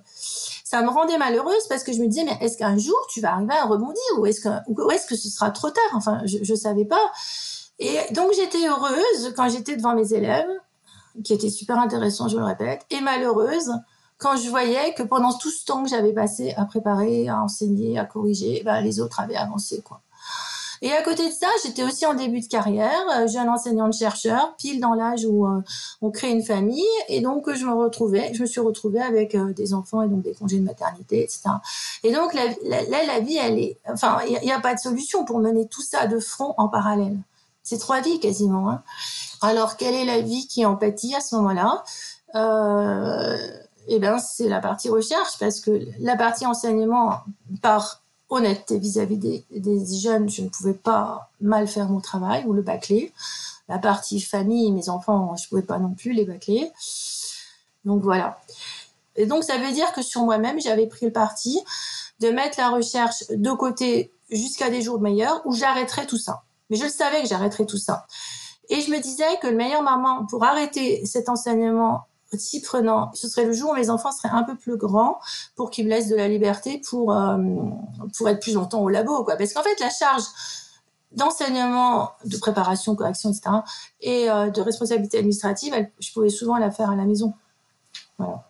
ça 0.73 0.81
me 0.81 0.89
rendait 0.89 1.19
malheureuse 1.19 1.67
parce 1.69 1.83
que 1.83 1.93
je 1.93 1.99
me 1.99 2.07
disais, 2.07 2.23
mais 2.23 2.35
est-ce 2.41 2.57
qu'un 2.57 2.79
jour 2.79 2.97
tu 3.07 3.21
vas 3.21 3.33
arriver 3.33 3.53
à 3.53 3.65
rebondir 3.65 4.01
ou 4.17 4.25
est-ce 4.25 4.41
que, 4.41 4.49
est-ce 4.91 5.05
que 5.05 5.15
ce 5.15 5.29
sera 5.29 5.51
trop 5.51 5.69
tard? 5.69 5.91
Enfin, 5.93 6.21
je 6.25 6.51
ne 6.51 6.57
savais 6.57 6.85
pas. 6.85 7.11
Et 7.77 7.95
donc 8.11 8.31
j'étais 8.33 8.67
heureuse 8.67 9.33
quand 9.35 9.49
j'étais 9.49 9.75
devant 9.75 9.93
mes 9.93 10.13
élèves, 10.13 10.49
qui 11.23 11.31
étaient 11.31 11.51
super 11.51 11.77
intéressants, 11.77 12.27
je 12.27 12.37
le 12.37 12.43
répète, 12.43 12.87
et 12.89 13.01
malheureuse 13.01 13.71
quand 14.17 14.35
je 14.35 14.49
voyais 14.49 14.95
que 14.95 15.03
pendant 15.03 15.33
tout 15.33 15.51
ce 15.51 15.63
temps 15.63 15.83
que 15.83 15.89
j'avais 15.89 16.13
passé 16.13 16.55
à 16.57 16.65
préparer, 16.65 17.29
à 17.29 17.43
enseigner, 17.43 17.99
à 17.99 18.05
corriger, 18.05 18.63
ben, 18.65 18.81
les 18.81 18.99
autres 18.99 19.19
avaient 19.19 19.35
avancé. 19.35 19.81
quoi. 19.81 20.01
Et 20.83 20.91
à 20.91 21.01
côté 21.01 21.29
de 21.29 21.33
ça, 21.33 21.47
j'étais 21.63 21.81
aussi 21.81 22.05
en 22.05 22.13
début 22.13 22.41
de 22.41 22.45
carrière, 22.45 23.07
euh, 23.15 23.25
jeune 23.25 23.47
enseignante 23.47 23.93
chercheur, 23.93 24.53
pile 24.57 24.81
dans 24.81 24.93
l'âge 24.95 25.23
où 25.25 25.47
euh, 25.47 25.61
on 26.01 26.11
crée 26.11 26.29
une 26.29 26.43
famille, 26.43 26.83
et 27.07 27.21
donc 27.21 27.49
je 27.53 27.65
me 27.65 27.71
retrouvais, 27.71 28.33
je 28.33 28.41
me 28.41 28.45
suis 28.45 28.59
retrouvée 28.59 29.01
avec 29.01 29.33
euh, 29.33 29.53
des 29.53 29.73
enfants 29.73 30.01
et 30.01 30.09
donc 30.09 30.23
des 30.23 30.33
congés 30.33 30.59
de 30.59 30.65
maternité, 30.65 31.23
etc. 31.23 31.51
Et 32.03 32.11
donc 32.11 32.33
là, 32.33 32.41
la, 32.67 33.19
vie, 33.21 33.37
elle 33.37 33.59
est, 33.59 33.79
enfin, 33.87 34.17
il 34.27 34.37
n'y 34.43 34.51
a, 34.51 34.59
pas 34.59 34.73
de 34.73 34.79
solution 34.79 35.23
pour 35.23 35.39
mener 35.39 35.69
tout 35.69 35.81
ça 35.81 36.05
de 36.05 36.19
front 36.19 36.53
en 36.57 36.67
parallèle. 36.67 37.17
C'est 37.63 37.77
trois 37.77 38.01
vies 38.01 38.19
quasiment. 38.19 38.69
Hein. 38.69 38.83
Alors 39.41 39.77
quelle 39.77 39.95
est 39.95 40.03
la 40.03 40.19
vie 40.19 40.49
qui 40.49 40.65
en 40.65 40.75
pâtit 40.75 41.15
à 41.15 41.21
ce 41.21 41.33
moment-là? 41.37 41.85
Eh 43.87 43.99
ben, 43.99 44.17
c'est 44.19 44.49
la 44.49 44.59
partie 44.59 44.89
recherche 44.89 45.39
parce 45.39 45.61
que 45.61 45.79
la 45.99 46.17
partie 46.17 46.45
enseignement 46.45 47.19
par 47.61 48.02
honnêteté 48.33 48.79
vis-à-vis 48.79 49.17
des, 49.17 49.45
jeunes, 49.95 50.29
je 50.29 50.41
ne 50.41 50.49
pouvais 50.49 50.73
pas 50.73 51.29
mal 51.41 51.67
faire 51.67 51.89
mon 51.89 51.99
travail 51.99 52.43
ou 52.45 52.53
le 52.53 52.61
bâcler. 52.61 53.13
La 53.69 53.77
partie 53.77 54.19
famille, 54.19 54.71
mes 54.71 54.89
enfants, 54.89 55.35
je 55.37 55.45
ne 55.45 55.49
pouvais 55.49 55.61
pas 55.61 55.79
non 55.79 55.93
plus 55.93 56.13
les 56.13 56.25
bâcler. 56.25 56.71
Donc 57.85 58.01
voilà. 58.03 58.39
Et 59.15 59.25
donc 59.25 59.43
ça 59.43 59.57
veut 59.57 59.71
dire 59.71 59.91
que 59.93 60.01
sur 60.01 60.21
moi-même, 60.21 60.59
j'avais 60.59 60.87
pris 60.87 61.05
le 61.05 61.11
parti 61.11 61.59
de 62.19 62.29
mettre 62.29 62.59
la 62.59 62.69
recherche 62.69 63.23
de 63.29 63.51
côté 63.51 64.11
jusqu'à 64.29 64.69
des 64.69 64.81
jours 64.81 64.99
meilleurs 64.99 65.41
où 65.45 65.53
j'arrêterais 65.53 66.07
tout 66.07 66.17
ça. 66.17 66.43
Mais 66.69 66.77
je 66.77 66.83
le 66.83 66.89
savais 66.89 67.21
que 67.21 67.27
j'arrêterais 67.27 67.65
tout 67.65 67.77
ça. 67.77 68.05
Et 68.69 68.81
je 68.81 68.89
me 68.89 68.99
disais 68.99 69.37
que 69.41 69.47
le 69.47 69.55
meilleur 69.55 69.83
moment 69.83 70.25
pour 70.25 70.43
arrêter 70.43 71.05
cet 71.05 71.29
enseignement 71.29 72.07
si 72.37 72.61
prenant, 72.61 73.11
ce 73.13 73.27
serait 73.27 73.45
le 73.45 73.53
jour 73.53 73.71
où 73.71 73.75
mes 73.75 73.89
enfants 73.89 74.11
seraient 74.11 74.33
un 74.33 74.43
peu 74.43 74.55
plus 74.55 74.77
grands 74.77 75.19
pour 75.55 75.69
qu'ils 75.69 75.85
me 75.85 75.89
laissent 75.89 76.09
de 76.09 76.15
la 76.15 76.27
liberté 76.27 76.81
pour, 76.89 77.15
euh, 77.15 77.37
pour 78.17 78.29
être 78.29 78.39
plus 78.39 78.53
longtemps 78.53 78.81
au 78.81 78.89
labo. 78.89 79.23
Quoi. 79.23 79.35
Parce 79.35 79.53
qu'en 79.53 79.63
fait, 79.63 79.79
la 79.79 79.89
charge 79.89 80.23
d'enseignement, 81.11 82.11
de 82.25 82.37
préparation, 82.37 82.95
correction, 82.95 83.31
etc., 83.31 83.57
et 84.01 84.29
euh, 84.29 84.49
de 84.49 84.61
responsabilité 84.61 85.17
administrative, 85.17 85.73
je 85.99 86.11
pouvais 86.11 86.29
souvent 86.29 86.57
la 86.57 86.71
faire 86.71 86.89
à 86.89 86.95
la 86.95 87.05
maison. 87.05 87.33
Voilà. 88.17 88.49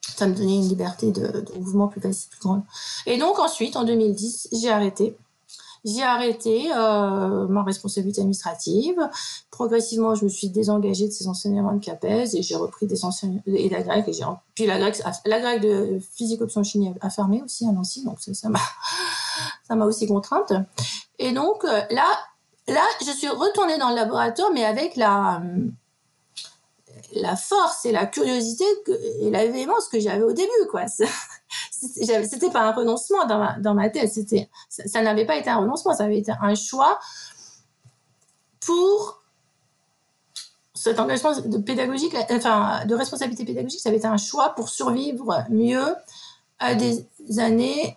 Ça 0.00 0.26
me 0.26 0.34
donnait 0.34 0.56
une 0.56 0.68
liberté 0.68 1.10
de, 1.10 1.40
de 1.40 1.58
mouvement 1.58 1.88
plus 1.88 2.00
facile, 2.00 2.30
plus 2.30 2.40
grande. 2.40 2.62
Et 3.06 3.18
donc 3.18 3.38
ensuite, 3.38 3.76
en 3.76 3.84
2010, 3.84 4.48
j'ai 4.52 4.70
arrêté 4.70 5.16
j'ai 5.84 6.02
arrêté 6.02 6.70
euh, 6.72 7.46
ma 7.48 7.64
responsabilité 7.64 8.20
administrative. 8.20 8.96
Progressivement, 9.50 10.14
je 10.14 10.24
me 10.24 10.28
suis 10.28 10.48
désengagée 10.48 11.08
de 11.08 11.12
ces 11.12 11.26
enseignements 11.26 11.72
de 11.72 11.84
CAPES 11.84 12.34
et 12.34 12.42
j'ai 12.42 12.54
repris 12.54 12.86
des 12.86 13.04
enseignements 13.04 13.42
et 13.46 13.68
la 13.68 13.82
grecque. 13.82 14.08
Et 14.08 14.12
puis 14.54 14.66
la 14.66 14.78
grecque, 14.78 15.62
de 15.62 15.98
physique 16.14 16.40
option 16.40 16.62
chimie 16.62 16.94
a 17.00 17.10
fermé 17.10 17.42
aussi 17.42 17.66
à 17.66 17.72
Nancy, 17.72 18.04
donc 18.04 18.18
ça 18.20 18.48
m'a 18.48 18.60
ça 19.68 19.74
m'a 19.74 19.86
aussi 19.86 20.06
contrainte. 20.06 20.52
Et 21.18 21.32
donc 21.32 21.64
euh, 21.64 21.80
là, 21.90 22.06
là, 22.68 22.82
je 23.04 23.10
suis 23.10 23.28
retournée 23.28 23.78
dans 23.78 23.90
le 23.90 23.96
laboratoire, 23.96 24.50
mais 24.52 24.64
avec 24.64 24.96
la 24.96 25.42
la 27.14 27.36
force 27.36 27.84
et 27.84 27.92
la 27.92 28.06
curiosité 28.06 28.64
et 29.20 29.30
la 29.30 29.46
véhémence 29.46 29.88
que 29.88 30.00
j'avais 30.00 30.22
au 30.22 30.32
début, 30.32 30.50
quoi. 30.70 30.82
C'était 31.82 32.50
pas 32.50 32.62
un 32.62 32.72
renoncement 32.72 33.26
dans 33.26 33.74
ma, 33.74 33.90
tête, 33.90 34.12
ça, 34.68 35.02
n'avait 35.02 35.26
pas 35.26 35.36
été 35.36 35.50
un 35.50 35.58
renoncement, 35.58 35.94
ça 35.94 36.04
avait 36.04 36.18
été 36.18 36.32
un 36.40 36.54
choix 36.54 37.00
pour 38.60 39.20
cet 40.74 41.00
engagement 41.00 41.32
de 41.40 41.58
pédagogique, 41.58 42.16
enfin, 42.30 42.84
de 42.86 42.94
responsabilité 42.94 43.44
pédagogique, 43.44 43.80
ça 43.80 43.88
avait 43.88 43.98
été 43.98 44.06
un 44.06 44.16
choix 44.16 44.50
pour 44.50 44.68
survivre 44.68 45.44
mieux 45.50 45.94
à 46.58 46.74
des 46.74 47.06
années 47.38 47.96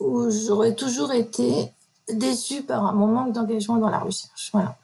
où 0.00 0.30
j'aurais 0.30 0.74
toujours 0.74 1.12
été 1.12 1.72
déçue 2.08 2.62
par 2.62 2.94
mon 2.94 3.06
manque 3.06 3.32
d'engagement 3.32 3.76
dans 3.76 3.90
la 3.90 3.98
recherche. 3.98 4.50
Voilà. 4.52 4.76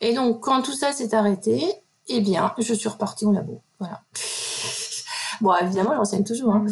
Et 0.00 0.14
donc, 0.14 0.40
quand 0.40 0.62
tout 0.62 0.72
ça 0.72 0.92
s'est 0.92 1.14
arrêté, 1.14 1.82
eh 2.08 2.20
bien, 2.20 2.52
je 2.58 2.74
suis 2.74 2.88
repartie 2.88 3.24
au 3.24 3.32
labo. 3.32 3.60
Voilà. 3.78 4.02
Bon, 5.40 5.54
évidemment, 5.54 5.94
j'enseigne 5.96 6.24
toujours. 6.24 6.54
Hein. 6.54 6.66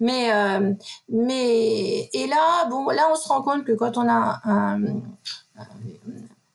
Mais, 0.00 0.32
euh, 0.32 0.72
mais, 1.08 2.08
et 2.12 2.26
là, 2.26 2.66
bon, 2.68 2.88
là, 2.88 3.08
on 3.10 3.14
se 3.14 3.28
rend 3.28 3.42
compte 3.42 3.64
que 3.64 3.72
quand 3.72 3.96
on 3.96 4.08
a 4.08 4.40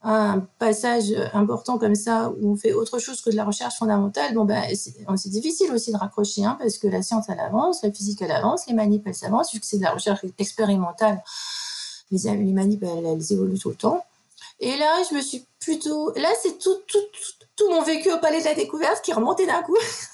un, 0.04 0.40
passage 0.58 1.14
important 1.34 1.78
comme 1.78 1.96
ça, 1.96 2.32
où 2.40 2.54
on 2.54 2.56
fait 2.56 2.74
autre 2.74 2.98
chose 3.00 3.22
que 3.22 3.30
de 3.30 3.36
la 3.36 3.46
recherche 3.46 3.78
fondamentale, 3.78 4.34
bon, 4.34 4.46
ben, 4.46 4.64
c'est 4.74 5.30
difficile 5.30 5.72
aussi 5.72 5.92
de 5.92 5.98
raccrocher, 5.98 6.44
hein, 6.44 6.58
parce 6.60 6.78
que 6.78 6.88
la 6.88 7.04
science, 7.04 7.26
elle 7.30 7.40
avance, 7.40 7.84
la 7.84 7.92
physique, 7.92 8.22
elle 8.22 8.32
avance, 8.32 8.66
les 8.68 8.74
manip, 8.74 9.06
elles 9.06 9.14
s'avancent, 9.14 9.54
vu 9.54 9.60
que 9.60 9.66
c'est 9.66 9.78
de 9.78 9.84
la 9.84 9.92
recherche 9.92 10.26
expérimentale. 10.40 11.24
Les, 12.10 12.18
les 12.18 12.28
elles, 12.28 13.32
évoluent 13.32 13.60
tout 13.60 13.70
le 13.70 13.76
temps. 13.76 14.04
Et 14.62 14.78
là, 14.78 15.02
je 15.10 15.16
me 15.16 15.22
suis 15.22 15.46
plutôt. 15.60 16.14
Là, 16.16 16.30
c'est 16.42 16.60
tout, 16.60 16.78
tout, 16.88 17.00
tout, 17.56 17.70
mon 17.70 17.82
vécu 17.82 18.12
au 18.12 18.20
Palais 18.20 18.40
de 18.40 18.46
la 18.46 18.54
Découverte 18.54 19.04
qui 19.04 19.12
remontait 19.12 19.48
d'un 19.48 19.64
coup. 19.64 19.78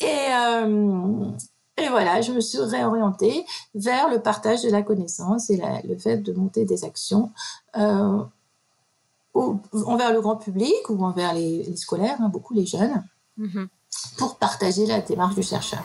et, 0.00 0.06
euh, 0.06 1.30
et 1.76 1.88
voilà, 1.88 2.20
je 2.20 2.32
me 2.32 2.40
suis 2.40 2.58
réorientée 2.58 3.44
vers 3.74 4.08
le 4.08 4.20
partage 4.20 4.62
de 4.62 4.70
la 4.70 4.82
connaissance 4.82 5.50
et 5.50 5.60
le 5.84 5.98
fait 5.98 6.18
de 6.18 6.32
monter 6.32 6.64
des 6.64 6.84
actions 6.84 7.32
euh, 7.76 8.22
envers 9.34 10.12
le 10.12 10.20
grand 10.20 10.36
public 10.36 10.88
ou 10.88 11.04
envers 11.04 11.34
les, 11.34 11.76
scolaires, 11.76 12.16
hein, 12.20 12.28
beaucoup 12.28 12.54
les 12.54 12.66
jeunes, 12.66 13.02
mm-hmm. 13.38 13.66
pour 14.18 14.36
partager 14.36 14.86
la 14.86 15.00
démarche 15.00 15.34
du 15.34 15.42
chercheur. 15.42 15.84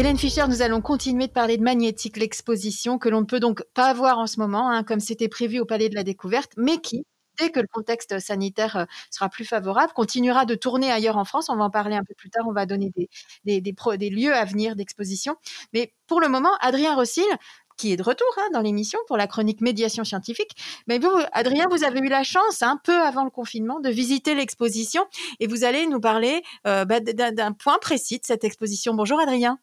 Hélène 0.00 0.16
Fischer, 0.16 0.46
nous 0.48 0.62
allons 0.62 0.80
continuer 0.80 1.26
de 1.26 1.32
parler 1.32 1.58
de 1.58 1.62
magnétique, 1.62 2.16
l'exposition 2.16 2.96
que 2.96 3.10
l'on 3.10 3.20
ne 3.20 3.26
peut 3.26 3.38
donc 3.38 3.62
pas 3.74 3.84
avoir 3.84 4.18
en 4.18 4.26
ce 4.26 4.40
moment, 4.40 4.70
hein, 4.70 4.82
comme 4.82 4.98
c'était 4.98 5.28
prévu 5.28 5.60
au 5.60 5.66
Palais 5.66 5.90
de 5.90 5.94
la 5.94 6.04
Découverte, 6.04 6.52
mais 6.56 6.78
qui, 6.78 7.04
dès 7.38 7.50
que 7.50 7.60
le 7.60 7.66
contexte 7.70 8.18
sanitaire 8.18 8.76
euh, 8.76 8.84
sera 9.10 9.28
plus 9.28 9.44
favorable, 9.44 9.92
continuera 9.92 10.46
de 10.46 10.54
tourner 10.54 10.90
ailleurs 10.90 11.18
en 11.18 11.26
France. 11.26 11.50
On 11.50 11.56
va 11.56 11.64
en 11.64 11.70
parler 11.70 11.96
un 11.96 12.02
peu 12.02 12.14
plus 12.14 12.30
tard, 12.30 12.46
on 12.48 12.54
va 12.54 12.64
donner 12.64 12.90
des, 13.44 14.08
lieux 14.08 14.34
à 14.34 14.46
venir 14.46 14.74
d'exposition. 14.74 15.36
Mais 15.74 15.92
pour 16.06 16.22
le 16.22 16.30
moment, 16.30 16.56
Adrien 16.62 16.94
Rossil, 16.94 17.22
qui 17.76 17.92
est 17.92 17.98
de 17.98 18.02
retour 18.02 18.26
hein, 18.38 18.48
dans 18.54 18.62
l'émission 18.62 18.98
pour 19.06 19.18
la 19.18 19.26
chronique 19.26 19.60
médiation 19.60 20.04
scientifique. 20.04 20.52
Mais 20.86 20.98
vous, 20.98 21.12
Adrien, 21.32 21.66
vous 21.70 21.84
avez 21.84 22.00
eu 22.00 22.08
la 22.08 22.22
chance, 22.22 22.62
un 22.62 22.78
peu 22.82 23.02
avant 23.02 23.24
le 23.24 23.30
confinement, 23.30 23.80
de 23.80 23.90
visiter 23.90 24.34
l'exposition 24.34 25.04
et 25.40 25.46
vous 25.46 25.62
allez 25.62 25.86
nous 25.86 26.00
parler 26.00 26.42
euh, 26.66 26.86
bah, 26.86 27.00
d'un 27.00 27.52
point 27.52 27.76
précis 27.78 28.16
de 28.16 28.24
cette 28.24 28.44
exposition. 28.44 28.94
Bonjour 28.94 29.20
Adrien. 29.20 29.58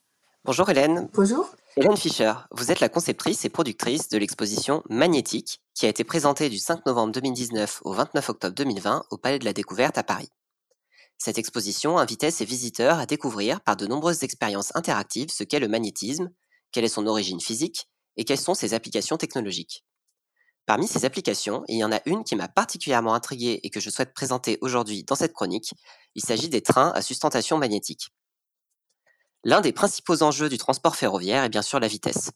Bonjour 0.45 0.69
Hélène. 0.69 1.09
Bonjour. 1.13 1.49
Hélène 1.75 1.97
Fischer, 1.97 2.33
vous 2.51 2.71
êtes 2.71 2.79
la 2.79 2.89
conceptrice 2.89 3.43
et 3.45 3.49
productrice 3.49 4.09
de 4.09 4.17
l'exposition 4.17 4.81
Magnétique 4.89 5.61
qui 5.73 5.85
a 5.85 5.89
été 5.89 6.03
présentée 6.03 6.49
du 6.49 6.57
5 6.57 6.85
novembre 6.85 7.11
2019 7.13 7.81
au 7.83 7.93
29 7.93 8.29
octobre 8.29 8.55
2020 8.55 9.05
au 9.11 9.17
Palais 9.17 9.39
de 9.39 9.45
la 9.45 9.53
Découverte 9.53 9.97
à 9.97 10.03
Paris. 10.03 10.29
Cette 11.17 11.37
exposition 11.37 11.97
invitait 11.97 12.31
ses 12.31 12.45
visiteurs 12.45 12.99
à 12.99 13.05
découvrir 13.05 13.61
par 13.61 13.75
de 13.75 13.87
nombreuses 13.87 14.23
expériences 14.23 14.75
interactives 14.75 15.29
ce 15.31 15.43
qu'est 15.43 15.59
le 15.59 15.67
magnétisme, 15.67 16.31
quelle 16.71 16.85
est 16.85 16.89
son 16.89 17.07
origine 17.07 17.41
physique 17.41 17.89
et 18.15 18.23
quelles 18.23 18.39
sont 18.39 18.53
ses 18.53 18.73
applications 18.73 19.17
technologiques. 19.17 19.83
Parmi 20.65 20.87
ces 20.87 21.05
applications, 21.05 21.63
il 21.67 21.77
y 21.77 21.83
en 21.83 21.91
a 21.91 22.01
une 22.05 22.23
qui 22.23 22.35
m'a 22.35 22.47
particulièrement 22.47 23.13
intriguée 23.13 23.59
et 23.63 23.69
que 23.69 23.79
je 23.79 23.89
souhaite 23.89 24.13
présenter 24.13 24.57
aujourd'hui 24.61 25.03
dans 25.03 25.15
cette 25.15 25.33
chronique. 25.33 25.73
Il 26.13 26.21
s'agit 26.21 26.49
des 26.49 26.61
trains 26.61 26.91
à 26.93 27.01
sustentation 27.01 27.57
magnétique. 27.57 28.09
L'un 29.43 29.61
des 29.61 29.71
principaux 29.71 30.23
enjeux 30.23 30.49
du 30.49 30.57
transport 30.57 30.95
ferroviaire 30.95 31.43
est 31.43 31.49
bien 31.49 31.61
sûr 31.61 31.79
la 31.79 31.87
vitesse. 31.87 32.31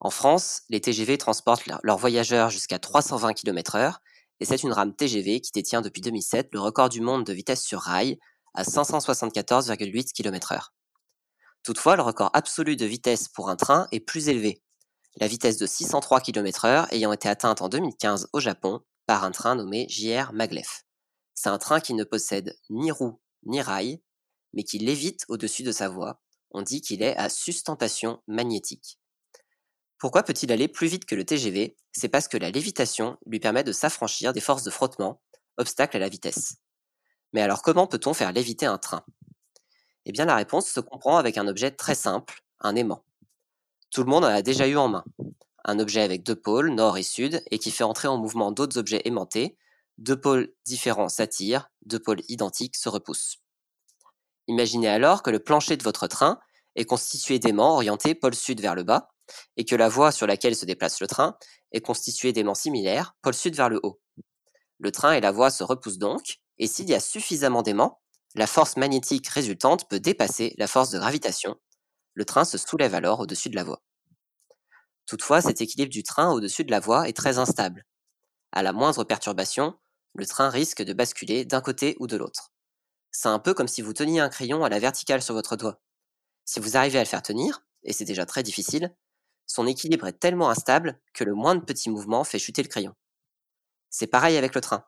En 0.00 0.10
France, 0.10 0.62
les 0.68 0.80
TGV 0.80 1.18
transportent 1.18 1.68
leurs 1.82 1.98
voyageurs 1.98 2.50
jusqu'à 2.50 2.78
320 2.78 3.34
km/h 3.34 3.96
et 4.40 4.44
c'est 4.44 4.62
une 4.62 4.72
rame 4.72 4.94
TGV 4.94 5.40
qui 5.40 5.50
détient 5.52 5.82
depuis 5.82 6.00
2007 6.00 6.48
le 6.52 6.60
record 6.60 6.88
du 6.88 7.00
monde 7.00 7.24
de 7.24 7.32
vitesse 7.32 7.64
sur 7.64 7.80
rail 7.80 8.18
à 8.54 8.62
574,8 8.62 10.12
km/h. 10.12 10.68
Toutefois, 11.64 11.96
le 11.96 12.02
record 12.02 12.30
absolu 12.32 12.76
de 12.76 12.86
vitesse 12.86 13.28
pour 13.28 13.50
un 13.50 13.56
train 13.56 13.88
est 13.90 14.00
plus 14.00 14.28
élevé, 14.28 14.62
la 15.20 15.26
vitesse 15.26 15.56
de 15.56 15.66
603 15.66 16.20
km/h 16.20 16.86
ayant 16.92 17.12
été 17.12 17.28
atteinte 17.28 17.60
en 17.60 17.68
2015 17.68 18.28
au 18.32 18.40
Japon 18.40 18.80
par 19.06 19.24
un 19.24 19.32
train 19.32 19.56
nommé 19.56 19.88
JR 19.88 20.32
Maglev. 20.32 20.68
C'est 21.34 21.48
un 21.48 21.58
train 21.58 21.80
qui 21.80 21.94
ne 21.94 22.04
possède 22.04 22.56
ni 22.70 22.92
roue 22.92 23.20
ni 23.44 23.60
rail, 23.60 24.00
mais 24.52 24.62
qui 24.62 24.78
lévite 24.78 25.24
au-dessus 25.28 25.62
de 25.62 25.72
sa 25.72 25.88
voie 25.88 26.20
on 26.50 26.62
dit 26.62 26.80
qu'il 26.80 27.02
est 27.02 27.16
à 27.16 27.28
sustentation 27.28 28.22
magnétique. 28.26 28.98
Pourquoi 29.98 30.22
peut-il 30.22 30.52
aller 30.52 30.68
plus 30.68 30.86
vite 30.86 31.04
que 31.06 31.14
le 31.14 31.24
TGV 31.24 31.76
C'est 31.92 32.08
parce 32.08 32.28
que 32.28 32.36
la 32.36 32.50
lévitation 32.50 33.18
lui 33.26 33.40
permet 33.40 33.64
de 33.64 33.72
s'affranchir 33.72 34.32
des 34.32 34.40
forces 34.40 34.62
de 34.62 34.70
frottement, 34.70 35.20
obstacle 35.56 35.96
à 35.96 36.00
la 36.00 36.08
vitesse. 36.08 36.56
Mais 37.32 37.42
alors 37.42 37.62
comment 37.62 37.86
peut-on 37.86 38.14
faire 38.14 38.32
léviter 38.32 38.66
un 38.66 38.78
train? 38.78 39.04
Eh 40.06 40.12
bien 40.12 40.24
la 40.24 40.36
réponse 40.36 40.68
se 40.68 40.80
comprend 40.80 41.16
avec 41.16 41.36
un 41.36 41.48
objet 41.48 41.70
très 41.70 41.94
simple, 41.94 42.42
un 42.60 42.76
aimant. 42.76 43.04
Tout 43.90 44.04
le 44.04 44.10
monde 44.10 44.24
en 44.24 44.28
a 44.28 44.42
déjà 44.42 44.68
eu 44.68 44.76
en 44.76 44.88
main. 44.88 45.04
Un 45.64 45.78
objet 45.80 46.02
avec 46.02 46.22
deux 46.22 46.36
pôles, 46.36 46.70
nord 46.70 46.96
et 46.96 47.02
sud, 47.02 47.42
et 47.50 47.58
qui 47.58 47.70
fait 47.70 47.84
entrer 47.84 48.08
en 48.08 48.16
mouvement 48.16 48.52
d'autres 48.52 48.78
objets 48.78 49.02
aimantés. 49.04 49.58
Deux 49.98 50.18
pôles 50.18 50.54
différents 50.64 51.08
s'attirent, 51.08 51.70
deux 51.84 51.98
pôles 51.98 52.22
identiques 52.28 52.76
se 52.76 52.88
repoussent. 52.88 53.38
Imaginez 54.48 54.88
alors 54.88 55.22
que 55.22 55.30
le 55.30 55.38
plancher 55.38 55.76
de 55.76 55.82
votre 55.82 56.06
train 56.06 56.40
est 56.74 56.86
constitué 56.86 57.38
d'aimants 57.38 57.74
orientés 57.74 58.14
pôle 58.14 58.34
sud 58.34 58.60
vers 58.60 58.74
le 58.74 58.82
bas, 58.82 59.10
et 59.56 59.64
que 59.66 59.76
la 59.76 59.90
voie 59.90 60.10
sur 60.10 60.26
laquelle 60.26 60.56
se 60.56 60.64
déplace 60.64 61.00
le 61.00 61.06
train 61.06 61.36
est 61.72 61.82
constituée 61.82 62.32
d'aimants 62.32 62.54
similaires, 62.54 63.14
pôle 63.20 63.34
sud 63.34 63.54
vers 63.54 63.68
le 63.68 63.78
haut. 63.82 64.00
Le 64.78 64.90
train 64.90 65.12
et 65.12 65.20
la 65.20 65.32
voie 65.32 65.50
se 65.50 65.62
repoussent 65.62 65.98
donc, 65.98 66.38
et 66.56 66.66
s'il 66.66 66.88
y 66.88 66.94
a 66.94 67.00
suffisamment 67.00 67.62
d'aimants, 67.62 68.00
la 68.34 68.46
force 68.46 68.76
magnétique 68.76 69.28
résultante 69.28 69.88
peut 69.88 70.00
dépasser 70.00 70.54
la 70.56 70.66
force 70.66 70.90
de 70.90 70.98
gravitation. 70.98 71.56
Le 72.14 72.24
train 72.24 72.44
se 72.44 72.56
soulève 72.56 72.94
alors 72.94 73.20
au-dessus 73.20 73.50
de 73.50 73.56
la 73.56 73.64
voie. 73.64 73.82
Toutefois, 75.06 75.42
cet 75.42 75.60
équilibre 75.60 75.92
du 75.92 76.02
train 76.02 76.32
au-dessus 76.32 76.64
de 76.64 76.70
la 76.70 76.80
voie 76.80 77.08
est 77.08 77.16
très 77.16 77.38
instable. 77.38 77.84
À 78.52 78.62
la 78.62 78.72
moindre 78.72 79.04
perturbation, 79.04 79.74
le 80.14 80.26
train 80.26 80.48
risque 80.48 80.82
de 80.82 80.92
basculer 80.92 81.44
d'un 81.44 81.60
côté 81.60 81.96
ou 82.00 82.06
de 82.06 82.16
l'autre. 82.16 82.50
C'est 83.10 83.28
un 83.28 83.38
peu 83.38 83.54
comme 83.54 83.68
si 83.68 83.82
vous 83.82 83.92
teniez 83.92 84.20
un 84.20 84.28
crayon 84.28 84.64
à 84.64 84.68
la 84.68 84.78
verticale 84.78 85.22
sur 85.22 85.34
votre 85.34 85.56
doigt. 85.56 85.80
Si 86.44 86.60
vous 86.60 86.76
arrivez 86.76 86.98
à 86.98 87.02
le 87.02 87.08
faire 87.08 87.22
tenir, 87.22 87.64
et 87.82 87.92
c'est 87.92 88.04
déjà 88.04 88.26
très 88.26 88.42
difficile, 88.42 88.94
son 89.46 89.66
équilibre 89.66 90.06
est 90.06 90.18
tellement 90.18 90.50
instable 90.50 91.00
que 91.14 91.24
le 91.24 91.34
moindre 91.34 91.64
petit 91.64 91.90
mouvement 91.90 92.24
fait 92.24 92.38
chuter 92.38 92.62
le 92.62 92.68
crayon. 92.68 92.94
C'est 93.90 94.06
pareil 94.06 94.36
avec 94.36 94.54
le 94.54 94.60
train. 94.60 94.84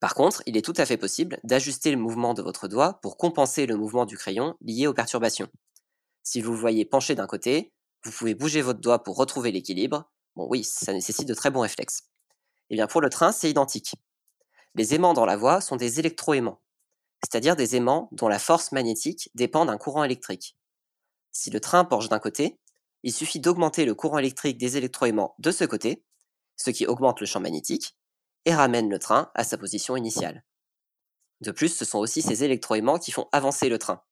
Par 0.00 0.14
contre, 0.14 0.42
il 0.46 0.56
est 0.56 0.64
tout 0.64 0.74
à 0.76 0.86
fait 0.86 0.96
possible 0.96 1.38
d'ajuster 1.44 1.90
le 1.90 1.96
mouvement 1.96 2.34
de 2.34 2.42
votre 2.42 2.68
doigt 2.68 3.00
pour 3.00 3.16
compenser 3.16 3.66
le 3.66 3.76
mouvement 3.76 4.06
du 4.06 4.16
crayon 4.16 4.56
lié 4.60 4.86
aux 4.86 4.94
perturbations. 4.94 5.48
Si 6.22 6.40
vous 6.40 6.52
le 6.52 6.58
voyez 6.58 6.84
pencher 6.84 7.14
d'un 7.14 7.26
côté, 7.26 7.72
vous 8.04 8.12
pouvez 8.12 8.34
bouger 8.34 8.62
votre 8.62 8.80
doigt 8.80 9.02
pour 9.02 9.16
retrouver 9.16 9.52
l'équilibre. 9.52 10.10
Bon 10.36 10.46
oui, 10.48 10.64
ça 10.64 10.92
nécessite 10.92 11.28
de 11.28 11.34
très 11.34 11.50
bons 11.50 11.60
réflexes. 11.60 12.08
Et 12.70 12.74
eh 12.74 12.74
bien 12.76 12.86
pour 12.86 13.00
le 13.00 13.10
train, 13.10 13.30
c'est 13.32 13.50
identique. 13.50 13.94
Les 14.74 14.94
aimants 14.94 15.14
dans 15.14 15.26
la 15.26 15.36
voie 15.36 15.60
sont 15.60 15.76
des 15.76 16.00
électroaimants, 16.00 16.60
c'est-à-dire 17.24 17.56
des 17.56 17.74
aimants 17.74 18.08
dont 18.12 18.28
la 18.28 18.38
force 18.38 18.70
magnétique 18.72 19.30
dépend 19.34 19.64
d'un 19.64 19.78
courant 19.78 20.04
électrique. 20.04 20.56
Si 21.32 21.50
le 21.50 21.58
train 21.58 21.84
penche 21.84 22.08
d'un 22.08 22.18
côté, 22.18 22.58
il 23.02 23.12
suffit 23.12 23.40
d'augmenter 23.40 23.86
le 23.86 23.94
courant 23.94 24.18
électrique 24.18 24.58
des 24.58 24.76
électroaimants 24.76 25.34
de 25.38 25.50
ce 25.50 25.64
côté, 25.64 26.04
ce 26.56 26.70
qui 26.70 26.86
augmente 26.86 27.20
le 27.20 27.26
champ 27.26 27.40
magnétique, 27.40 27.96
et 28.44 28.54
ramène 28.54 28.90
le 28.90 28.98
train 28.98 29.30
à 29.34 29.42
sa 29.42 29.56
position 29.56 29.96
initiale. 29.96 30.44
De 31.40 31.50
plus, 31.50 31.74
ce 31.74 31.84
sont 31.84 31.98
aussi 31.98 32.22
ces 32.22 32.44
électroaimants 32.44 32.98
qui 32.98 33.10
font 33.10 33.28
avancer 33.32 33.68
le 33.68 33.78
train, 33.78 34.02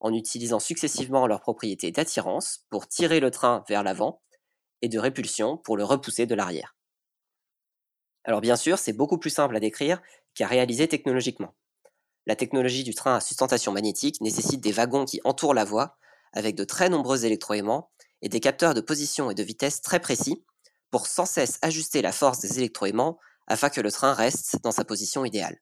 en 0.00 0.14
utilisant 0.14 0.60
successivement 0.60 1.26
leurs 1.26 1.40
propriétés 1.40 1.90
d'attirance 1.90 2.64
pour 2.70 2.88
tirer 2.88 3.20
le 3.20 3.30
train 3.30 3.64
vers 3.68 3.82
l'avant 3.82 4.22
et 4.82 4.88
de 4.88 4.98
répulsion 4.98 5.58
pour 5.58 5.76
le 5.76 5.84
repousser 5.84 6.26
de 6.26 6.34
l'arrière. 6.34 6.76
Alors 8.24 8.40
bien 8.40 8.56
sûr, 8.56 8.78
c'est 8.78 8.92
beaucoup 8.92 9.18
plus 9.18 9.30
simple 9.30 9.56
à 9.56 9.60
décrire 9.60 10.00
qu'à 10.34 10.46
réaliser 10.46 10.88
technologiquement. 10.88 11.54
La 12.26 12.36
technologie 12.36 12.84
du 12.84 12.94
train 12.94 13.16
à 13.16 13.20
sustentation 13.20 13.72
magnétique 13.72 14.20
nécessite 14.20 14.60
des 14.60 14.72
wagons 14.72 15.04
qui 15.04 15.20
entourent 15.24 15.54
la 15.54 15.64
voie, 15.64 15.96
avec 16.32 16.54
de 16.54 16.64
très 16.64 16.88
nombreux 16.88 17.24
électroaimants 17.24 17.90
et 18.22 18.28
des 18.28 18.40
capteurs 18.40 18.74
de 18.74 18.80
position 18.80 19.30
et 19.30 19.34
de 19.34 19.42
vitesse 19.42 19.82
très 19.82 20.00
précis 20.00 20.44
pour 20.90 21.06
sans 21.06 21.26
cesse 21.26 21.58
ajuster 21.62 22.02
la 22.02 22.12
force 22.12 22.38
des 22.38 22.58
électroaimants 22.58 23.18
afin 23.48 23.70
que 23.70 23.80
le 23.80 23.90
train 23.90 24.14
reste 24.14 24.56
dans 24.62 24.70
sa 24.70 24.84
position 24.84 25.24
idéale. 25.24 25.60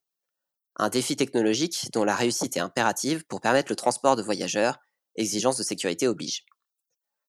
Un 0.77 0.89
défi 0.89 1.17
technologique 1.17 1.89
dont 1.93 2.05
la 2.05 2.15
réussite 2.15 2.57
est 2.57 2.61
impérative 2.61 3.25
pour 3.27 3.41
permettre 3.41 3.73
le 3.73 3.77
transport 3.77 4.17
de 4.17 4.23
voyageurs, 4.23 4.79
exigence 5.17 5.57
de 5.57 5.63
sécurité 5.63 6.07
oblige. 6.09 6.45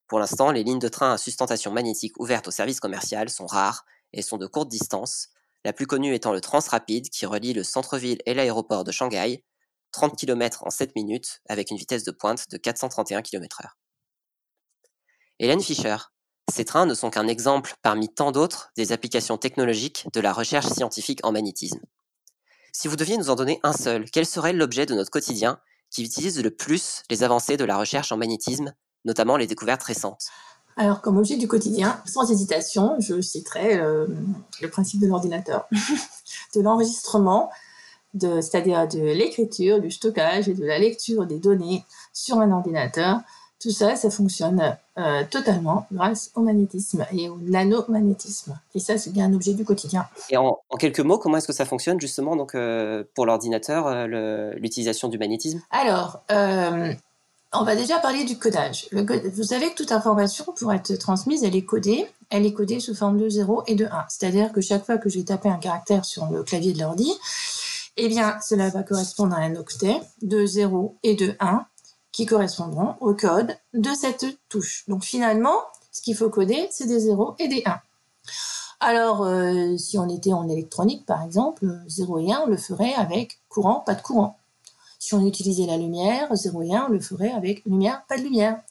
Pour 0.07 0.19
l'instant, 0.19 0.51
les 0.51 0.63
lignes 0.63 0.79
de 0.79 0.89
train 0.89 1.13
à 1.13 1.17
sustentation 1.17 1.71
magnétique 1.71 2.19
ouvertes 2.19 2.49
au 2.49 2.51
service 2.51 2.79
commercial 2.79 3.29
sont 3.29 3.45
rares 3.45 3.85
et 4.13 4.21
sont 4.21 4.37
de 4.37 4.45
courte 4.45 4.67
distance, 4.67 5.29
la 5.63 5.73
plus 5.73 5.87
connue 5.87 6.13
étant 6.13 6.33
le 6.33 6.41
Transrapide 6.41 7.09
qui 7.09 7.25
relie 7.25 7.53
le 7.53 7.63
centre-ville 7.63 8.19
et 8.25 8.33
l'aéroport 8.33 8.83
de 8.83 8.91
Shanghai, 8.91 9.43
30 9.91 10.17
km 10.17 10.63
en 10.65 10.69
7 10.69 10.95
minutes 10.95 11.41
avec 11.47 11.71
une 11.71 11.77
vitesse 11.77 12.03
de 12.03 12.11
pointe 12.11 12.49
de 12.49 12.57
431 12.57 13.21
km/h. 13.21 13.67
Hélène 15.39 15.61
Fischer, 15.61 15.97
ces 16.51 16.65
trains 16.65 16.85
ne 16.85 16.93
sont 16.93 17.09
qu'un 17.09 17.27
exemple 17.27 17.73
parmi 17.81 18.13
tant 18.13 18.31
d'autres 18.31 18.71
des 18.75 18.91
applications 18.91 19.37
technologiques 19.37 20.07
de 20.13 20.19
la 20.19 20.33
recherche 20.33 20.67
scientifique 20.67 21.19
en 21.23 21.31
magnétisme. 21.31 21.81
Si 22.73 22.87
vous 22.87 22.95
deviez 22.95 23.17
nous 23.17 23.29
en 23.29 23.35
donner 23.35 23.59
un 23.63 23.73
seul, 23.73 24.09
quel 24.09 24.25
serait 24.25 24.53
l'objet 24.53 24.85
de 24.85 24.95
notre 24.95 25.11
quotidien 25.11 25.59
qui 25.89 26.03
utilise 26.03 26.41
le 26.41 26.51
plus 26.51 27.03
les 27.09 27.23
avancées 27.23 27.57
de 27.57 27.65
la 27.65 27.77
recherche 27.77 28.11
en 28.11 28.17
magnétisme, 28.17 28.73
notamment 29.03 29.37
les 29.37 29.47
découvertes 29.47 29.83
récentes? 29.83 30.29
Alors, 30.77 31.01
comme 31.01 31.17
objet 31.17 31.37
du 31.37 31.47
quotidien, 31.47 31.99
sans 32.05 32.29
hésitation, 32.31 32.95
je 32.99 33.19
citerai 33.21 33.77
euh, 33.77 34.07
le 34.61 34.69
principe 34.69 35.01
de 35.01 35.07
l'ordinateur, 35.07 35.67
de 36.55 36.61
l'enregistrement, 36.61 37.49
c'est-à-dire 38.19 38.87
de 38.87 38.99
l'écriture, 38.99 39.79
du 39.79 39.89
stockage 39.89 40.49
et 40.49 40.53
de 40.53 40.65
la 40.65 40.79
lecture 40.79 41.25
des 41.25 41.39
données 41.39 41.85
sur 42.13 42.39
un 42.39 42.51
ordinateur 42.51 43.21
tout 43.61 43.69
ça, 43.69 43.95
ça 43.95 44.09
fonctionne 44.09 44.75
euh, 44.97 45.23
totalement 45.29 45.85
grâce 45.91 46.31
au 46.33 46.41
magnétisme 46.41 47.05
et 47.15 47.29
au 47.29 47.37
nanomagnétisme. 47.37 48.59
Et 48.73 48.79
ça, 48.79 48.97
c'est 48.97 49.11
bien 49.11 49.25
un 49.25 49.33
objet 49.35 49.53
du 49.53 49.63
quotidien. 49.63 50.07
Et 50.31 50.37
en, 50.37 50.57
quelques 50.79 50.99
mots, 50.99 51.19
comment 51.19 51.37
est-ce 51.37 51.45
que 51.45 51.53
ça 51.53 51.65
fonctionne 51.65 52.01
justement 52.01 52.35
donc, 52.35 52.55
euh, 52.55 53.03
pour 53.13 53.27
l'ordinateur, 53.27 54.07
l'utilisation 54.07 55.09
du 55.09 55.19
magnétisme? 55.19 55.61
Alors, 55.69 56.23
on 57.53 57.63
va 57.63 57.75
déjà 57.75 57.99
parler 57.99 58.23
du 58.23 58.37
codage. 58.37 58.87
vous 58.91 59.43
savez 59.43 59.69
que 59.71 59.75
toute 59.75 59.91
information, 59.91 60.45
pour 60.55 60.71
être 60.71 60.95
transmise, 60.95 61.43
elle 61.43 61.55
est 61.55 61.65
codée. 61.65 62.07
Elle 62.29 62.45
est 62.45 62.53
codée 62.53 62.79
sous 62.79 62.95
forme 62.95 63.17
de 63.17 63.27
0 63.27 63.63
et 63.67 63.75
de 63.75 63.85
1. 63.85 64.05
C'est-à-dire 64.07 64.53
que 64.53 64.61
chaque 64.61 64.85
fois 64.85 64.97
que 64.97 65.09
je 65.09 65.19
vais 65.19 65.25
taper 65.25 65.49
un 65.49 65.57
caractère 65.57 66.05
sur 66.05 66.27
le 66.27 66.43
clavier 66.43 66.71
de 66.71 66.79
l'ordi, 66.79 67.11
eh 67.97 68.07
bien, 68.07 68.39
cela 68.41 68.69
va 68.69 68.83
correspondre 68.83 69.35
à 69.35 69.39
un 69.39 69.55
octet 69.55 69.99
de 70.21 70.45
0 70.45 70.97
et 71.03 71.15
de 71.15 71.35
1 71.41 71.65
qui 72.13 72.25
correspondront 72.25 72.95
au 73.01 73.13
code 73.13 73.57
de 73.73 73.89
cette 73.93 74.25
touche. 74.47 74.85
Donc 74.87 75.03
finalement, 75.03 75.57
ce 75.91 76.01
qu'il 76.01 76.15
faut 76.15 76.29
coder, 76.29 76.67
c'est 76.71 76.87
des 76.87 76.99
0 77.01 77.35
et 77.39 77.49
des 77.49 77.63
1. 77.65 77.79
Alors, 78.79 79.23
euh, 79.23 79.77
si 79.77 79.99
on 79.99 80.09
était 80.09 80.33
en 80.33 80.47
électronique, 80.47 81.05
par 81.05 81.21
exemple, 81.23 81.65
0 81.87 82.19
et 82.19 82.33
1, 82.33 82.43
on 82.45 82.47
le 82.47 82.57
ferait 82.57 82.93
avec 82.93 83.39
courant, 83.49 83.81
pas 83.81 83.93
de 83.93 84.01
courant. 84.01 84.40
Si 85.01 85.15
on 85.15 85.25
utilisait 85.25 85.65
la 85.65 85.77
lumière, 85.77 86.27
0 86.31 86.61
et 86.61 86.75
1, 86.75 86.85
on 86.87 86.91
le 86.91 86.99
ferait 86.99 87.31
avec 87.31 87.65
lumière, 87.65 88.05
pas 88.07 88.19
de 88.19 88.21
lumière. 88.21 88.61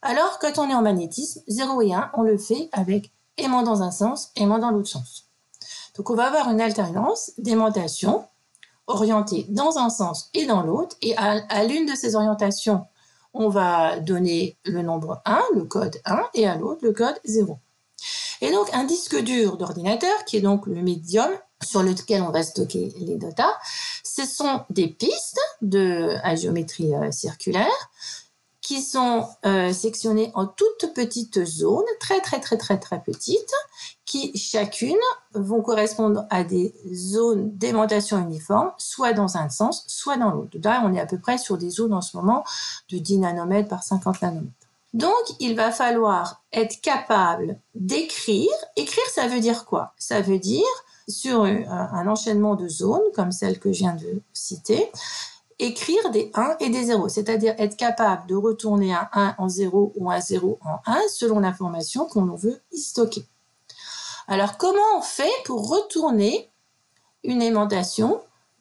Alors, 0.00 0.38
quand 0.40 0.56
on 0.56 0.70
est 0.70 0.74
en 0.74 0.80
magnétisme, 0.80 1.42
0 1.46 1.82
et 1.82 1.92
1, 1.92 2.10
on 2.14 2.22
le 2.22 2.38
fait 2.38 2.70
avec 2.72 3.12
aimant 3.36 3.62
dans 3.62 3.82
un 3.82 3.90
sens, 3.90 4.30
aimant 4.34 4.58
dans 4.58 4.70
l'autre 4.70 4.88
sens. 4.88 5.26
Donc, 5.94 6.08
on 6.08 6.14
va 6.14 6.28
avoir 6.28 6.50
une 6.50 6.62
alternance 6.62 7.32
d'aimantation 7.36 8.24
orienté 8.86 9.44
dans 9.50 9.76
un 9.76 9.90
sens 9.90 10.30
et 10.32 10.46
dans 10.46 10.62
l'autre. 10.62 10.96
Et 11.02 11.14
à, 11.18 11.64
l'une 11.64 11.84
de 11.84 11.94
ces 11.94 12.16
orientations, 12.16 12.86
on 13.34 13.50
va 13.50 14.00
donner 14.00 14.56
le 14.64 14.80
nombre 14.80 15.20
1, 15.26 15.42
le 15.54 15.64
code 15.64 16.00
1, 16.06 16.30
et 16.32 16.46
à 16.46 16.56
l'autre, 16.56 16.80
le 16.82 16.92
code 16.92 17.20
0. 17.24 17.58
Et 18.40 18.50
donc, 18.50 18.72
un 18.72 18.84
disque 18.84 19.20
dur 19.20 19.58
d'ordinateur, 19.58 20.24
qui 20.24 20.38
est 20.38 20.40
donc 20.40 20.66
le 20.66 20.80
médium 20.80 21.28
sur 21.62 21.82
lequel 21.82 22.22
on 22.22 22.30
va 22.30 22.42
stocker 22.42 22.94
les 22.98 23.16
data, 23.16 23.48
ce 24.14 24.26
sont 24.26 24.60
des 24.70 24.88
pistes 24.88 25.40
de, 25.60 26.16
à 26.22 26.36
géométrie 26.36 26.94
euh, 26.94 27.10
circulaire 27.10 27.90
qui 28.60 28.80
sont 28.80 29.26
euh, 29.44 29.72
sectionnés 29.72 30.30
en 30.34 30.46
toutes 30.46 30.94
petites 30.94 31.44
zones, 31.44 31.84
très 32.00 32.20
très 32.20 32.40
très 32.40 32.56
très 32.56 32.78
très 32.78 33.02
petites, 33.02 33.52
qui 34.06 34.36
chacune 34.38 34.96
vont 35.34 35.60
correspondre 35.60 36.26
à 36.30 36.44
des 36.44 36.74
zones 36.94 37.50
d'aimantation 37.58 38.18
uniforme, 38.18 38.70
soit 38.78 39.12
dans 39.12 39.36
un 39.36 39.50
sens, 39.50 39.84
soit 39.88 40.16
dans 40.16 40.30
l'autre. 40.30 40.56
Là, 40.62 40.82
on 40.86 40.94
est 40.94 41.00
à 41.00 41.06
peu 41.06 41.18
près 41.18 41.36
sur 41.36 41.58
des 41.58 41.68
zones 41.68 41.92
en 41.92 42.00
ce 42.00 42.16
moment 42.16 42.44
de 42.90 42.98
10 42.98 43.18
nanomètres 43.18 43.68
par 43.68 43.82
50 43.82 44.22
nanomètres. 44.22 44.52
Donc, 44.94 45.12
il 45.40 45.56
va 45.56 45.72
falloir 45.72 46.42
être 46.52 46.80
capable 46.80 47.58
d'écrire. 47.74 48.52
Écrire, 48.76 49.04
ça 49.12 49.26
veut 49.26 49.40
dire 49.40 49.64
quoi? 49.64 49.92
Ça 49.98 50.20
veut 50.20 50.38
dire, 50.38 50.62
sur 51.08 51.44
un 51.44 52.08
enchaînement 52.08 52.54
de 52.54 52.68
zones, 52.68 53.02
comme 53.14 53.32
celle 53.32 53.58
que 53.58 53.72
je 53.72 53.80
viens 53.80 53.94
de 53.94 54.22
citer, 54.32 54.90
écrire 55.58 56.10
des 56.10 56.30
1 56.34 56.56
et 56.60 56.70
des 56.70 56.84
0, 56.84 57.08
c'est-à-dire 57.08 57.54
être 57.58 57.76
capable 57.76 58.26
de 58.26 58.34
retourner 58.34 58.92
un 58.92 59.08
1 59.12 59.34
en 59.38 59.48
0 59.48 59.92
ou 59.96 60.10
un 60.10 60.20
0 60.20 60.58
en 60.64 60.80
1 60.86 61.00
selon 61.08 61.40
l'information 61.40 62.06
qu'on 62.06 62.24
veut 62.34 62.60
y 62.72 62.78
stocker. 62.78 63.24
Alors 64.26 64.56
comment 64.56 64.98
on 64.98 65.02
fait 65.02 65.32
pour 65.44 65.68
retourner 65.68 66.50
une 67.22 67.42
aimantation 67.42 68.20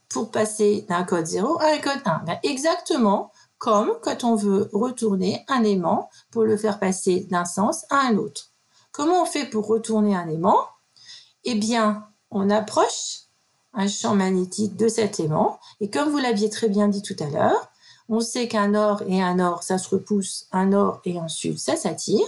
pour 0.10 0.30
passer 0.30 0.86
d'un 0.88 1.04
code 1.04 1.26
0 1.26 1.60
à 1.60 1.74
un 1.74 1.78
code 1.80 2.02
1 2.06 2.24
ben, 2.26 2.40
Exactement 2.44 3.32
comme 3.58 3.94
quand 4.02 4.26
on 4.26 4.36
veut 4.36 4.70
retourner 4.74 5.46
un 5.48 5.64
aimant 5.64 6.10
pour 6.32 6.44
le 6.44 6.58
faire 6.58 6.80
passer 6.80 7.26
d'un 7.32 7.46
sens 7.46 7.86
à 7.90 8.08
un 8.08 8.18
autre. 8.18 8.52
Comment 8.92 9.24
on 9.24 9.26
fait 9.26 9.46
pour 9.46 9.68
retourner 9.68 10.16
un 10.16 10.28
aimant? 10.28 10.68
Eh 11.46 11.56
bien, 11.56 12.06
on 12.34 12.50
approche 12.50 13.24
un 13.74 13.88
champ 13.88 14.16
magnétique 14.16 14.76
de 14.76 14.88
cet 14.88 15.20
aimant. 15.20 15.60
Et 15.82 15.90
comme 15.90 16.10
vous 16.10 16.18
l'aviez 16.18 16.50
très 16.50 16.70
bien 16.70 16.88
dit 16.88 17.02
tout 17.02 17.16
à 17.20 17.30
l'heure, 17.30 17.72
on 18.10 18.20
sait 18.20 18.48
qu'un 18.48 18.76
or 18.76 19.02
et 19.08 19.22
un 19.22 19.40
or, 19.40 19.64
ça 19.64 19.78
se 19.78 19.90
repousse, 19.90 20.48
un 20.52 20.74
or 20.74 21.02
et 21.06 21.18
un 21.18 21.28
sud, 21.28 21.58
ça 21.58 21.76
s'attire. 21.76 22.26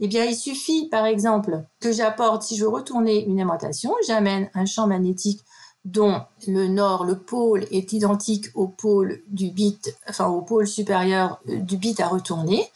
Eh 0.00 0.08
bien, 0.08 0.24
il 0.24 0.36
suffit, 0.36 0.88
par 0.88 1.06
exemple, 1.06 1.64
que 1.80 1.92
j'apporte, 1.92 2.42
si 2.42 2.56
je 2.56 2.64
veux 2.64 2.70
retourner 2.70 3.24
une 3.24 3.38
aimantation, 3.38 3.94
j'amène 4.06 4.50
un 4.54 4.66
champ 4.66 4.86
magnétique 4.86 5.40
dont 5.84 6.22
le 6.46 6.66
nord, 6.66 7.04
le 7.04 7.18
pôle 7.18 7.66
est 7.70 7.92
identique 7.92 8.46
au 8.54 8.66
pôle 8.66 9.22
du 9.28 9.50
bit, 9.50 9.94
enfin 10.08 10.26
au 10.28 10.40
pôle 10.40 10.66
supérieur 10.66 11.40
euh, 11.48 11.58
du 11.58 11.76
bit 11.76 12.00
à 12.00 12.08
retourner. 12.08 12.66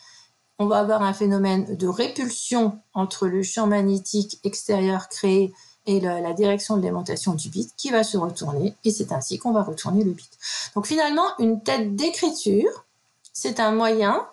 On 0.58 0.66
va 0.66 0.80
avoir 0.80 1.02
un 1.02 1.14
phénomène 1.14 1.76
de 1.76 1.86
répulsion 1.86 2.78
entre 2.92 3.26
le 3.26 3.42
champ 3.42 3.66
magnétique 3.66 4.40
extérieur 4.44 5.08
créé 5.08 5.54
et 5.88 6.00
la, 6.00 6.34
direction 6.34 6.76
de 6.76 6.82
l'aimantation 6.82 7.32
du 7.32 7.48
bit 7.48 7.72
qui 7.76 7.88
va 7.88 8.04
se 8.04 8.18
retourner 8.18 8.76
et 8.84 8.90
c'est 8.90 9.10
ainsi 9.10 9.38
qu'on 9.38 9.52
va 9.52 9.62
retourner 9.62 10.04
le 10.04 10.10
bit. 10.10 10.30
Donc 10.74 10.86
finalement, 10.86 11.26
une 11.38 11.62
tête 11.62 11.96
d'écriture, 11.96 12.84
c'est 13.32 13.58
un 13.58 13.72
moyen 13.72 14.28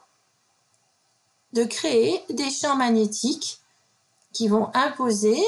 de 1.53 1.63
créer 1.63 2.21
des 2.29 2.49
champs 2.49 2.75
magnétiques 2.75 3.61
qui 4.33 4.49
vont 4.49 4.69
imposer 4.73 5.41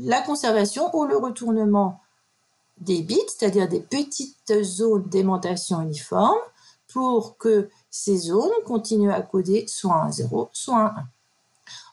la 0.00 0.20
conservation 0.20 0.94
ou 0.96 1.04
le 1.04 1.16
retournement 1.16 2.00
des 2.78 3.02
bits, 3.02 3.20
c'est-à-dire 3.28 3.68
des 3.68 3.80
petites 3.80 4.64
zones 4.64 5.04
d'aimantation 5.04 5.80
uniforme, 5.80 6.40
pour 6.88 7.38
que 7.38 7.70
ces 7.88 8.16
zones 8.16 8.50
continuent 8.64 9.12
à 9.12 9.22
coder 9.22 9.66
soit 9.68 9.94
un 9.94 10.10
0, 10.10 10.50
soit 10.52 10.76
un 10.76 10.86
1. 10.86 10.94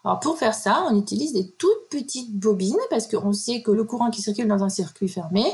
Alors 0.05 0.19
pour 0.19 0.37
faire 0.37 0.53
ça, 0.53 0.85
on 0.89 0.99
utilise 0.99 1.33
des 1.33 1.49
toutes 1.51 1.89
petites 1.89 2.37
bobines 2.37 2.77
parce 2.89 3.07
qu'on 3.07 3.31
sait 3.31 3.61
que 3.61 3.71
le 3.71 3.85
courant 3.85 4.09
qui 4.09 4.21
circule 4.21 4.47
dans 4.47 4.63
un 4.63 4.69
circuit 4.69 5.07
fermé, 5.07 5.45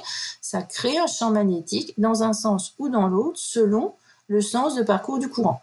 ça 0.41 0.63
crée 0.63 0.97
un 0.97 1.07
champ 1.07 1.31
magnétique 1.31 1.93
dans 1.99 2.23
un 2.23 2.33
sens 2.33 2.73
ou 2.79 2.89
dans 2.89 3.07
l'autre 3.07 3.37
selon 3.37 3.93
le 4.27 4.41
sens 4.41 4.75
de 4.75 4.81
parcours 4.81 5.19
du 5.19 5.29
courant. 5.29 5.61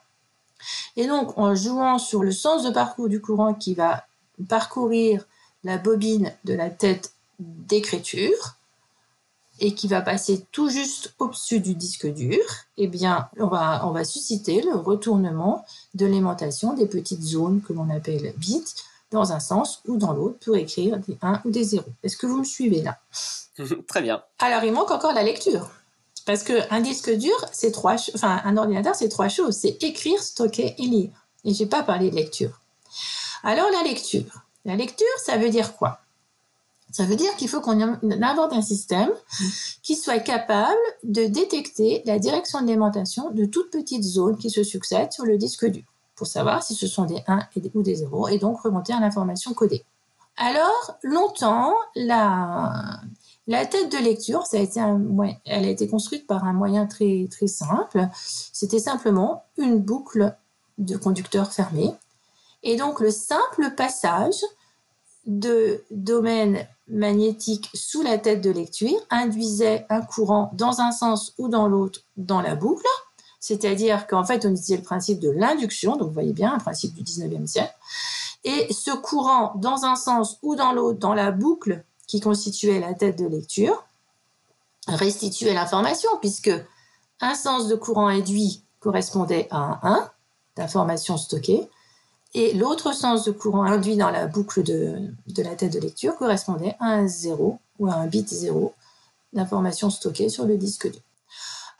Et 0.96 1.07
donc 1.07 1.37
en 1.37 1.55
jouant 1.55 1.99
sur 1.99 2.22
le 2.22 2.33
sens 2.33 2.62
de 2.62 2.70
parcours 2.70 3.09
du 3.09 3.20
courant 3.20 3.55
qui 3.55 3.75
va 3.75 4.05
parcourir 4.49 5.27
la 5.64 5.79
bobine 5.79 6.33
de 6.44 6.55
la 6.55 6.70
tête 6.70 7.12
d'écriture, 7.38 8.56
et 9.61 9.75
qui 9.75 9.88
va 9.88 10.01
passer 10.01 10.47
tout 10.53 10.69
juste 10.69 11.14
au-dessus 11.19 11.61
du 11.61 11.75
disque 11.75 12.07
dur, 12.07 12.38
eh 12.77 12.88
bien, 12.88 13.29
on 13.38 13.47
va, 13.47 13.87
on 13.87 13.90
va 13.90 14.05
susciter 14.05 14.62
le 14.62 14.75
retournement 14.75 15.64
de 15.95 16.07
l'aimantation 16.07 16.75
des 16.75 16.87
petites 16.87 17.23
zones 17.23 17.62
que 17.62 17.73
l'on 17.73 17.90
appelle 17.90 18.35
bits 18.37 18.75
dans 19.11 19.33
un 19.33 19.40
sens 19.40 19.81
ou 19.87 19.97
dans 19.97 20.12
l'autre 20.12 20.38
pour 20.45 20.57
écrire 20.57 20.99
des 20.99 21.16
1 21.23 21.42
ou 21.45 21.51
des 21.51 21.64
0. 21.64 21.85
Est-ce 22.03 22.16
que 22.16 22.27
vous 22.27 22.38
me 22.38 22.45
suivez 22.45 22.83
là? 22.83 22.99
Très 23.88 24.03
bien. 24.03 24.23
Alors, 24.38 24.64
il 24.64 24.73
manque 24.73 24.90
encore 24.90 25.12
la 25.12 25.23
lecture. 25.23 25.71
Parce 26.27 26.42
qu'un 26.42 26.81
disque 26.81 27.11
dur, 27.16 27.37
c'est 27.53 27.71
trois, 27.71 27.95
enfin, 28.14 28.40
un 28.45 28.57
ordinateur, 28.57 28.97
c'est 28.97 29.09
trois 29.09 29.29
choses. 29.29 29.57
C'est 29.57 29.83
écrire, 29.83 30.21
stocker 30.21 30.75
et 30.77 30.83
lire. 30.83 31.11
Et 31.45 31.55
je 31.55 31.62
n'ai 31.62 31.69
pas 31.69 31.85
parlé 31.85 32.11
de 32.11 32.16
lecture. 32.16 32.61
Alors, 33.45 33.71
la 33.71 33.85
lecture. 33.85 34.42
La 34.64 34.75
lecture, 34.75 35.07
ça 35.25 35.37
veut 35.37 35.51
dire 35.51 35.77
quoi? 35.77 36.01
Ça 36.96 37.04
veut 37.04 37.16
dire 37.16 37.37
qu'il 37.37 37.50
faut 37.50 37.61
qu'on 37.61 37.78
invente 37.78 38.54
un 38.54 38.62
système 38.62 39.11
qui 39.82 39.96
soit 39.96 40.18
capable 40.18 40.78
de 41.02 41.26
détecter 41.26 42.02
la 42.06 42.18
direction 42.18 42.62
de 42.62 42.66
l'aimantation 42.68 43.30
de 43.32 43.44
toutes 43.44 43.70
petites 43.70 44.02
zones 44.02 44.38
qui 44.38 44.48
se 44.48 44.64
succèdent 44.64 45.12
sur 45.12 45.26
le 45.26 45.37
disque 45.37 45.66
dur 45.66 45.85
pour 46.14 46.26
savoir 46.26 46.62
si 46.62 46.74
ce 46.74 46.87
sont 46.87 47.04
des 47.04 47.22
1 47.26 47.40
ou 47.74 47.82
des 47.82 47.96
0 47.96 48.28
et 48.28 48.38
donc 48.38 48.62
remonter 48.62 48.94
à 48.94 49.00
l'information 49.00 49.52
codée. 49.52 49.85
Alors, 50.38 50.96
longtemps, 51.02 51.74
la, 51.96 53.02
la 53.46 53.66
tête 53.66 53.92
de 53.92 53.98
lecture, 53.98 54.46
ça 54.46 54.56
a 54.56 54.61
été 54.61 54.80
un, 54.80 54.98
elle 55.44 55.66
a 55.66 55.68
été 55.68 55.88
construite 55.88 56.26
par 56.26 56.44
un 56.44 56.54
moyen 56.54 56.87
très, 56.87 57.28
très 57.30 57.46
simple. 57.46 58.09
C'était 58.14 58.78
simplement 58.78 59.44
une 59.59 59.80
boucle 59.80 60.35
de 60.78 60.96
conducteur 60.96 61.52
fermé. 61.52 61.92
Et 62.62 62.76
donc, 62.76 63.00
le 63.00 63.11
simple 63.11 63.74
passage 63.76 64.40
de 65.26 65.84
domaine 65.90 66.66
magnétique 66.88 67.70
sous 67.74 68.02
la 68.02 68.18
tête 68.18 68.40
de 68.40 68.50
lecture 68.50 68.98
induisait 69.10 69.86
un 69.90 70.00
courant 70.00 70.50
dans 70.54 70.80
un 70.80 70.92
sens 70.92 71.34
ou 71.38 71.48
dans 71.48 71.66
l'autre 71.66 72.00
dans 72.16 72.40
la 72.40 72.54
boucle, 72.54 72.86
c'est-à-dire 73.40 74.06
qu'en 74.06 74.24
fait 74.24 74.46
on 74.46 74.50
utilisait 74.50 74.76
le 74.76 74.82
principe 74.82 75.18
de 75.18 75.30
l'induction, 75.30 75.96
donc 75.96 76.08
vous 76.08 76.14
voyez 76.14 76.32
bien 76.32 76.54
un 76.54 76.58
principe 76.58 76.94
du 76.94 77.02
19e 77.02 77.46
siècle, 77.46 77.74
et 78.44 78.72
ce 78.72 78.92
courant 78.92 79.52
dans 79.56 79.84
un 79.84 79.96
sens 79.96 80.38
ou 80.42 80.54
dans 80.54 80.72
l'autre 80.72 81.00
dans 81.00 81.14
la 81.14 81.32
boucle 81.32 81.82
qui 82.06 82.20
constituait 82.20 82.78
la 82.78 82.94
tête 82.94 83.18
de 83.18 83.26
lecture 83.26 83.84
restituait 84.86 85.54
l'information 85.54 86.10
puisque 86.20 86.52
un 87.20 87.34
sens 87.34 87.66
de 87.66 87.74
courant 87.74 88.06
induit 88.06 88.62
correspondait 88.78 89.48
à 89.50 89.58
un 89.58 89.80
1 89.82 90.10
d'information 90.56 91.16
stockée 91.16 91.68
et 92.37 92.53
l'autre 92.53 92.94
sens 92.94 93.25
de 93.25 93.33
courant 93.33 93.62
induit 93.62 93.96
dans 93.96 94.11
la 94.11 94.27
boucle 94.27 94.62
de, 94.62 95.09
la 95.38 95.55
tête 95.55 95.72
de 95.72 95.81
lecture 95.81 96.16
correspondait 96.16 96.77
à 96.81 96.88
un 96.88 97.09
0 97.09 97.59
ou 97.79 97.88
à 97.88 97.94
un 97.94 98.07
bit 98.07 98.29
0 98.29 98.75
d'information 99.33 99.88
stockée 99.88 100.29
sur 100.29 100.44
le 100.44 100.59
disque 100.59 100.90
dur. 100.92 101.01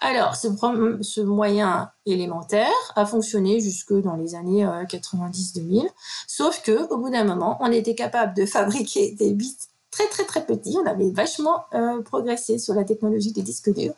Alors, 0.01 0.35
ce, 0.35 1.21
moyen 1.21 1.91
élémentaire 2.07 2.73
a 2.97 3.05
fonctionné 3.05 3.61
jusque 3.61 3.93
dans 4.01 4.17
les 4.17 4.35
années 4.35 4.65
90-2000, 4.65 5.85
euh, 5.85 5.89
sauf 6.27 6.63
que 6.63 6.89
au 6.91 6.97
bout 6.97 7.11
d'un 7.11 7.25
moment, 7.25 7.59
on 7.61 7.71
était 7.71 7.95
capable 7.95 8.35
de 8.35 8.47
fabriquer 8.47 9.13
des 9.13 9.35
bits 9.35 9.59
très 9.91 10.07
très 10.07 10.25
très 10.25 10.47
petits. 10.47 10.77
On 10.83 10.87
avait 10.87 11.11
vachement 11.11 11.65
euh, 11.75 12.01
progressé 12.01 12.59
sur 12.59 12.73
la 12.73 12.85
technologie 12.85 13.33
des 13.33 13.43
disques 13.43 13.75
durs. 13.75 13.95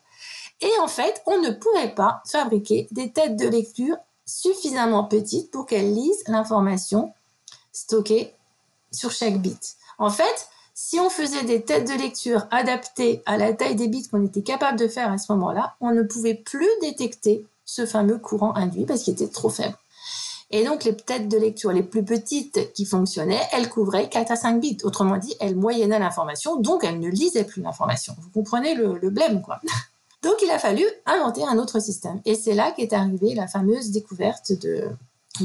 Et 0.61 0.71
en 0.83 0.89
fait, 0.89 1.23
on 1.27 1.41
ne 1.41 1.51
pouvait 1.51 1.95
pas 1.95 2.21
fabriquer 2.27 2.89
des 2.91 3.13
têtes 3.13 3.37
de 3.37 3.47
lecture 3.47 3.97
suffisamment 4.29 5.05
petite 5.05 5.51
pour 5.51 5.67
qu'elle 5.67 5.95
lise 5.95 6.23
l'information 6.27 7.13
stockée 7.73 8.35
sur 8.93 9.11
chaque 9.11 9.41
bit. 9.41 9.77
En 9.99 10.11
fait, 10.11 10.49
si 10.75 11.01
on 11.01 11.11
faisait 11.11 11.45
des 11.45 11.63
têtes 11.63 11.89
de 11.89 11.95
lecture 11.95 12.47
adaptées 12.51 13.23
à 13.27 13.37
la 13.37 13.53
taille 13.53 13.75
des 13.75 13.89
bits 13.89 14.07
qu'on 14.09 14.25
était 14.25 14.43
capable 14.43 14.79
de 14.79 14.87
faire 14.87 15.11
à 15.11 15.19
ce 15.19 15.33
moment-là, 15.33 15.75
on 15.81 15.93
ne 15.93 16.03
pouvait 16.03 16.35
plus 16.35 16.69
détecter 16.83 17.47
ce 17.65 17.87
fameux 17.87 18.19
courant 18.19 18.55
induit 18.55 18.85
parce 18.85 19.03
qu'il 19.03 19.15
était 19.15 19.29
trop 19.29 19.51
faible. 19.51 19.77
Et 20.51 20.65
donc, 20.65 20.85
les 20.85 20.97
têtes 20.97 21.29
de 21.29 21.37
lecture 21.37 21.73
les 21.73 21.83
plus 21.83 22.05
petites 22.05 22.73
qui 22.73 22.87
fonctionnaient, 22.87 23.43
elles 23.53 23.69
couvraient 23.69 24.09
4 24.09 24.31
à 24.31 24.37
5 24.37 24.61
bits. 24.61 24.79
Autrement 24.83 25.19
dit, 25.19 25.35
elles 25.41 25.57
moyennaient 25.57 25.99
l'information, 25.99 26.57
donc 26.57 26.85
elles 26.85 27.01
ne 27.01 27.09
lisaient 27.09 27.45
plus 27.45 27.61
l'information. 27.61 28.17
Vous 28.19 28.31
comprenez 28.31 28.75
le, 28.75 28.99
le 28.99 29.11
blême, 29.11 29.43
quoi. 29.43 29.61
Donc 30.23 30.35
il 30.43 30.51
a 30.51 30.59
fallu 30.59 30.85
inventer 31.07 31.45
un 31.45 31.59
autre 31.59 31.81
système. 31.81 32.21
Et 32.25 32.35
c'est 32.35 32.55
là 32.55 32.73
qu'est 32.73 32.93
arrivée 32.93 33.35
la 33.35 33.47
fameuse 33.47 33.91
découverte 33.91 34.53
de, 34.53 34.91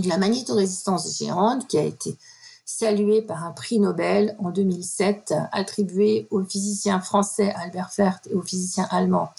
la 0.06 0.18
magnétorésistance 0.18 1.18
géante 1.20 1.68
qui 1.68 1.78
a 1.78 1.84
été 1.84 2.18
saluée 2.66 3.22
par 3.22 3.44
un 3.44 3.52
prix 3.52 3.80
Nobel 3.80 4.36
en 4.40 4.50
2007 4.50 5.34
attribué 5.52 6.28
au 6.32 6.44
physicien 6.44 7.00
français 7.00 7.54
Albert 7.56 7.92
Fert 7.92 8.20
et 8.30 8.34
au 8.34 8.42
physicien 8.42 8.88
allemand 8.90 9.30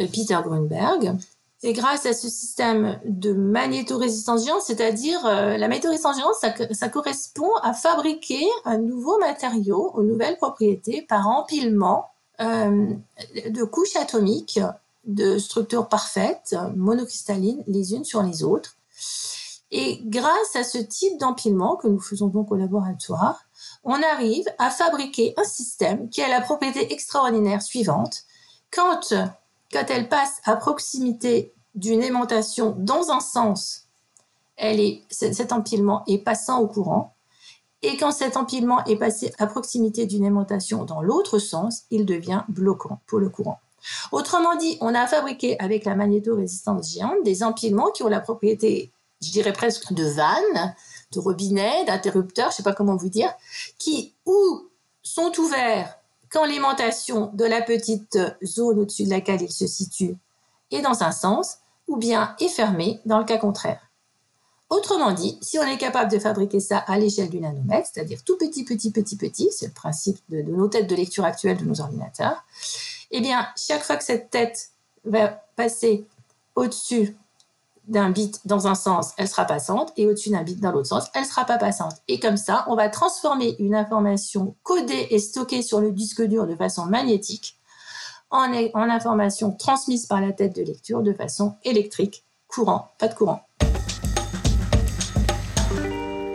euh, 0.00 0.06
Peter 0.06 0.38
Grunberg. 0.42 1.16
Et 1.64 1.74
grâce 1.74 2.06
à 2.06 2.12
ce 2.12 2.28
système 2.28 2.98
de 3.04 3.32
magnétorésistance 3.32 4.44
géante, 4.44 4.62
c'est-à-dire 4.62 5.24
euh, 5.26 5.56
la 5.56 5.68
magnétorésistance 5.68 6.16
géante, 6.16 6.34
ça, 6.72 6.88
correspond 6.88 7.54
à 7.62 7.72
fabriquer 7.72 8.44
un 8.64 8.78
nouveau 8.78 9.16
matériau 9.20 9.92
aux 9.94 10.02
nouvelles 10.02 10.36
propriétés 10.38 11.02
par 11.02 11.28
empilement 11.28 12.06
de 12.38 13.64
couches 13.64 13.96
atomiques 13.96 14.60
de 15.04 15.38
structures 15.38 15.88
parfaites, 15.88 16.56
monocristallines, 16.76 17.64
les 17.66 17.94
unes 17.94 18.04
sur 18.04 18.22
les 18.22 18.42
autres. 18.44 18.76
Et 19.70 20.00
grâce 20.04 20.54
à 20.54 20.64
ce 20.64 20.78
type 20.78 21.18
d'empilement 21.18 21.76
que 21.76 21.88
nous 21.88 22.00
faisons 22.00 22.28
donc 22.28 22.52
au 22.52 22.56
laboratoire, 22.56 23.46
on 23.84 24.00
arrive 24.02 24.44
à 24.58 24.70
fabriquer 24.70 25.34
un 25.36 25.44
système 25.44 26.08
qui 26.10 26.22
a 26.22 26.28
la 26.28 26.40
propriété 26.40 26.92
extraordinaire 26.92 27.62
suivante. 27.62 28.24
Quand, 28.70 29.14
quand 29.72 29.84
elle 29.88 30.08
passe 30.08 30.40
à 30.44 30.56
proximité 30.56 31.54
d'une 31.74 32.02
aimantation 32.02 32.76
dans 32.78 33.10
un 33.10 33.20
sens, 33.20 33.86
elle 34.56 34.78
est, 34.78 35.02
cet 35.10 35.52
empilement 35.52 36.04
est 36.06 36.18
passant 36.18 36.60
au 36.60 36.68
courant. 36.68 37.11
Et 37.82 37.96
quand 37.96 38.12
cet 38.12 38.36
empilement 38.36 38.84
est 38.84 38.96
passé 38.96 39.32
à 39.38 39.46
proximité 39.46 40.06
d'une 40.06 40.24
aimantation 40.24 40.84
dans 40.84 41.02
l'autre 41.02 41.38
sens, 41.38 41.82
il 41.90 42.06
devient 42.06 42.42
bloquant 42.48 43.00
pour 43.06 43.18
le 43.18 43.28
courant. 43.28 43.60
Autrement 44.12 44.54
dit, 44.54 44.78
on 44.80 44.94
a 44.94 45.06
fabriqué 45.06 45.58
avec 45.58 45.84
la 45.84 45.96
magnétorésistance 45.96 46.92
géante 46.92 47.24
des 47.24 47.42
empilements 47.42 47.90
qui 47.90 48.04
ont 48.04 48.08
la 48.08 48.20
propriété, 48.20 48.92
je 49.20 49.32
dirais 49.32 49.52
presque 49.52 49.92
de 49.92 50.04
vannes, 50.04 50.74
de 51.12 51.18
robinets, 51.18 51.84
d'interrupteurs, 51.84 52.50
je 52.50 52.52
ne 52.52 52.56
sais 52.58 52.62
pas 52.62 52.72
comment 52.72 52.96
vous 52.96 53.08
dire, 53.08 53.32
qui 53.78 54.14
ou 54.24 54.68
sont 55.02 55.32
ouverts 55.38 55.98
quand 56.30 56.46
l'aimantation 56.46 57.30
de 57.34 57.44
la 57.44 57.60
petite 57.60 58.18
zone 58.44 58.78
au-dessus 58.78 59.04
de 59.04 59.10
laquelle 59.10 59.42
il 59.42 59.52
se 59.52 59.66
situe 59.66 60.16
est 60.70 60.80
dans 60.80 61.02
un 61.02 61.12
sens, 61.12 61.58
ou 61.88 61.96
bien 61.96 62.34
est 62.40 62.48
fermée 62.48 63.00
dans 63.04 63.18
le 63.18 63.24
cas 63.24 63.36
contraire. 63.36 63.91
Autrement 64.72 65.12
dit, 65.12 65.36
si 65.42 65.58
on 65.58 65.64
est 65.64 65.76
capable 65.76 66.10
de 66.10 66.18
fabriquer 66.18 66.58
ça 66.58 66.78
à 66.78 66.98
l'échelle 66.98 67.28
du 67.28 67.40
nanomètre, 67.40 67.90
c'est-à-dire 67.92 68.24
tout 68.24 68.38
petit, 68.38 68.64
petit, 68.64 68.90
petit, 68.90 69.18
petit, 69.18 69.50
c'est 69.52 69.66
le 69.66 69.72
principe 69.72 70.16
de, 70.30 70.40
nos 70.40 70.66
têtes 70.66 70.86
de 70.88 70.96
lecture 70.96 71.26
actuelles 71.26 71.58
de 71.58 71.64
nos 71.66 71.82
ordinateurs, 71.82 72.42
eh 73.10 73.20
bien, 73.20 73.46
chaque 73.54 73.82
fois 73.82 73.96
que 73.96 74.02
cette 74.02 74.30
tête 74.30 74.70
va 75.04 75.28
passer 75.56 76.06
au-dessus 76.54 77.14
d'un 77.86 78.08
bit 78.08 78.40
dans 78.46 78.66
un 78.66 78.74
sens, 78.74 79.12
elle 79.18 79.28
sera 79.28 79.44
passante, 79.44 79.92
et 79.98 80.06
au-dessus 80.06 80.30
d'un 80.30 80.42
bit 80.42 80.58
dans 80.58 80.72
l'autre 80.72 80.88
sens, 80.88 81.04
elle 81.12 81.26
sera 81.26 81.44
pas 81.44 81.58
passante. 81.58 81.96
Et 82.08 82.18
comme 82.18 82.38
ça, 82.38 82.64
on 82.66 82.74
va 82.74 82.88
transformer 82.88 83.56
une 83.58 83.74
information 83.74 84.54
codée 84.62 85.08
et 85.10 85.18
stockée 85.18 85.60
sur 85.60 85.82
le 85.82 85.92
disque 85.92 86.22
dur 86.22 86.46
de 86.46 86.56
façon 86.56 86.86
magnétique 86.86 87.58
en 88.30 88.50
information 88.74 89.52
transmise 89.52 90.06
par 90.06 90.22
la 90.22 90.32
tête 90.32 90.56
de 90.56 90.62
lecture 90.62 91.02
de 91.02 91.12
façon 91.12 91.56
électrique, 91.62 92.24
courant, 92.48 92.88
pas 92.98 93.08
de 93.08 93.14
courant. 93.14 93.42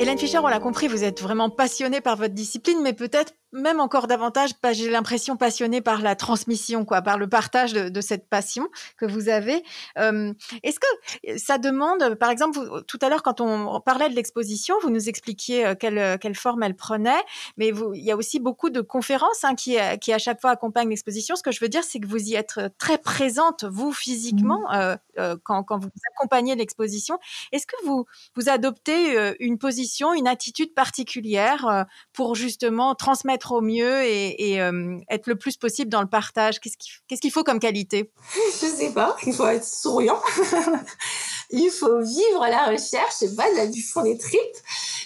Hélène 0.08 0.20
Fischer, 0.20 0.38
on 0.38 0.48
l'a 0.48 0.62
compris, 0.62 0.88
vous 0.88 1.04
êtes 1.04 1.22
vraiment 1.22 1.50
passionnée 1.50 2.00
par 2.00 2.16
votre 2.16 2.34
discipline, 2.34 2.82
mais 2.82 2.94
peut-être 2.94 3.34
même 3.54 3.80
encore 3.80 4.08
davantage, 4.08 4.52
j'ai 4.72 4.90
l'impression, 4.90 5.38
passionné 5.38 5.82
par 5.82 6.02
la 6.02 6.16
transmission, 6.16 6.86
quoi, 6.86 7.02
par 7.02 7.18
le 7.18 7.28
partage 7.28 7.74
de, 7.74 8.02
cette 8.02 8.30
passion 8.30 8.68
que 8.98 9.06
vous 9.06 9.30
avez. 9.30 9.64
Est-ce 9.96 10.80
que 10.80 11.38
ça 11.38 11.58
demande, 11.58 12.16
par 12.16 12.30
exemple, 12.30 12.60
tout 12.88 13.00
à 13.02 13.10
l'heure, 13.10 13.24
quand 13.24 13.42
on 13.42 13.80
parlait 13.82 14.10
de 14.10 14.16
l'exposition, 14.16 14.76
vous 14.82 14.90
nous 14.90 15.10
expliquiez 15.10 15.74
quelle, 15.80 16.20
quelle 16.20 16.36
forme 16.36 16.64
elle 16.64 16.76
prenait, 16.76 17.24
mais 17.58 17.72
vous, 17.72 17.94
il 17.94 18.04
y 18.04 18.12
a 18.12 18.18
aussi 18.18 18.40
beaucoup 18.40 18.70
de 18.70 18.82
conférences 18.82 19.44
hein, 19.44 19.56
qui, 19.56 19.78
qui, 20.02 20.14
à 20.14 20.20
chaque 20.20 20.42
fois, 20.42 20.52
accompagnent 20.52 20.90
l'exposition. 20.90 21.36
Ce 21.36 21.44
que 21.44 21.52
je 21.52 21.60
veux 21.60 21.70
dire, 21.70 21.84
c'est 21.84 22.00
que 22.00 22.08
vous 22.08 22.30
y 22.30 22.36
êtes 22.36 22.60
très 22.78 22.98
présente, 22.98 23.64
vous, 23.64 23.92
physiquement, 23.92 24.64
mmh. 24.70 25.36
quand, 25.44 25.64
quand, 25.64 25.80
vous 25.80 25.90
accompagnez 26.16 26.56
l'exposition. 26.56 27.18
Est-ce 27.52 27.66
que 27.66 27.86
vous, 27.86 28.06
vous 28.36 28.50
adoptez 28.50 29.36
une 29.40 29.58
position, 29.58 30.14
une 30.14 30.28
attitude 30.28 30.74
particulière 30.74 31.86
pour 32.14 32.36
justement 32.36 32.96
transmettre 32.96 33.37
au 33.52 33.62
mieux 33.62 34.04
et, 34.04 34.62
euh, 34.62 34.98
être 35.10 35.28
le 35.28 35.36
plus 35.36 35.58
possible 35.58 35.90
dans 35.90 36.02
le 36.02 36.08
partage 36.08 36.60
Qu'est-ce 36.60 37.22
qu'il 37.22 37.32
faut 37.32 37.44
comme 37.44 37.60
qualité? 37.60 38.12
Je 38.62 38.66
sais 38.66 38.92
pas. 38.92 39.16
Il 39.26 39.34
faut 39.34 39.48
être 39.48 39.64
souriant. 39.64 40.22
il 41.50 41.70
faut 41.70 42.00
vivre 42.02 42.46
la 42.50 42.66
recherche, 42.66 43.14
c'est 43.18 43.36
pas, 43.36 43.50
là, 43.56 43.68
du 43.68 43.82
fond 43.82 44.04
des 44.04 44.18
tripes. 44.18 44.40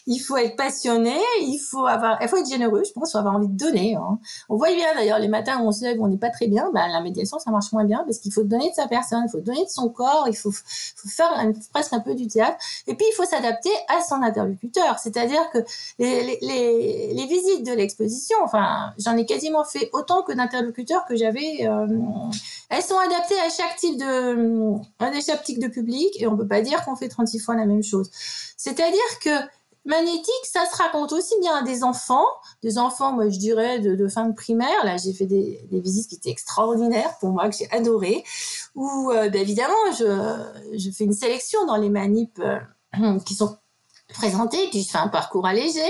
Il 0.08 0.18
faut 0.18 0.38
être 0.38 0.56
passionné, 0.56 1.16
il 1.42 1.60
faut 1.60 1.86
avoir, 1.86 2.18
il 2.22 2.28
faut 2.28 2.38
être 2.38 2.50
généreux, 2.50 2.84
je 2.84 2.92
pense, 2.92 3.10
il 3.10 3.12
faut 3.12 3.18
avoir 3.20 3.36
envie 3.36 3.48
de 3.48 3.58
donner. 3.58 3.96
Hein. 3.96 4.18
On 4.50 4.56
voit 4.56 4.74
bien 4.74 4.96
d'ailleurs 4.96 5.20
les 5.20 5.28
matins 5.28 5.62
où 5.62 5.68
on 5.68 5.72
se 5.72 5.84
lève, 5.84 6.02
on 6.02 6.08
n'est 6.08 6.18
pas 6.18 6.32
très 6.32 6.48
bien, 6.48 6.72
bah, 6.74 6.88
la 6.88 7.02
médiation 7.02 7.38
ça 7.38 7.52
marche 7.52 7.72
moins 7.72 7.84
bien 7.84 8.04
parce 8.06 8.18
qu'il 8.18 8.34
faut 8.34 8.44
donner 8.44 8.70
de 8.70 8.76
sa 8.76 8.88
personne, 8.88 9.24
il 9.28 9.32
faut 9.32 9.42
donner 9.42 9.64
de 9.64 9.70
son 9.70 9.89
corps, 9.89 10.26
il 10.28 10.36
faut, 10.36 10.52
faire 11.08 11.30
presque 11.72 11.94
un 11.94 12.00
peu 12.00 12.16
du 12.16 12.28
théâtre. 12.28 12.58
Et 12.88 12.96
puis 12.96 13.06
il 13.12 13.14
faut 13.14 13.26
s'adapter 13.26 13.70
à 13.89 14.02
son 14.02 14.24
interlocuteur, 14.24 14.98
c'est-à-dire 14.98 15.48
que 15.54 15.60
les, 16.00 17.28
visites 17.30 17.66
de 17.66 17.74
l'exposition, 17.74 18.38
enfin 18.44 18.94
j'en 18.98 19.16
ai 19.16 19.26
quasiment 19.28 19.64
fait 19.64 19.89
autant 19.94 20.24
que 20.24 20.34
d'interlocuteurs 20.34 21.06
que 21.06 21.16
j'avais. 21.16 21.68
Euh, 21.68 21.88
elles 22.70 22.82
sont 22.82 22.98
adaptées 22.98 23.39
à 23.39 23.50
chaque 23.50 23.76
type 23.78 24.00
de, 24.00 24.74
à 25.00 25.12
chaque 25.22 25.44
type 25.44 25.60
de 25.60 25.68
public 25.68 26.24
on 26.32 26.38
peut 26.38 26.47
pas 26.47 26.61
dire 26.61 26.84
qu'on 26.86 26.95
fait 26.95 27.09
36 27.09 27.39
fois 27.39 27.55
la 27.55 27.65
même 27.65 27.84
chose. 27.84 28.09
C'est-à-dire 28.57 29.19
que 29.23 29.29
magnétique, 29.86 30.45
ça 30.45 30.65
se 30.65 30.75
raconte 30.77 31.11
aussi 31.11 31.34
bien 31.39 31.55
à 31.55 31.63
des 31.63 31.84
enfants, 31.84 32.27
des 32.61 32.77
enfants, 32.77 33.13
moi 33.13 33.29
je 33.29 33.38
dirais 33.39 33.79
de, 33.79 34.07
fin 34.07 34.27
de 34.27 34.34
primaire. 34.34 34.86
Là, 34.86 34.97
j'ai 34.97 35.13
fait 35.13 35.25
des, 35.25 35.67
visites 35.71 36.07
qui 36.07 36.15
étaient 36.15 36.29
extraordinaires 36.29 37.17
pour 37.19 37.29
moi, 37.29 37.49
que 37.49 37.55
j'ai 37.55 37.71
adoré. 37.71 38.23
Ou 38.75 39.11
euh, 39.11 39.29
ben, 39.29 39.41
évidemment, 39.41 39.73
je, 39.97 40.91
fais 40.91 41.03
une 41.03 41.13
sélection 41.13 41.65
dans 41.65 41.77
les 41.77 41.89
manips 41.89 42.39
euh, 42.39 43.19
qui 43.25 43.34
sont 43.34 43.57
présentées, 44.14 44.68
puis 44.70 44.84
je 44.84 44.89
fais 44.89 44.97
un 44.97 45.07
parcours 45.07 45.45
allégé 45.45 45.84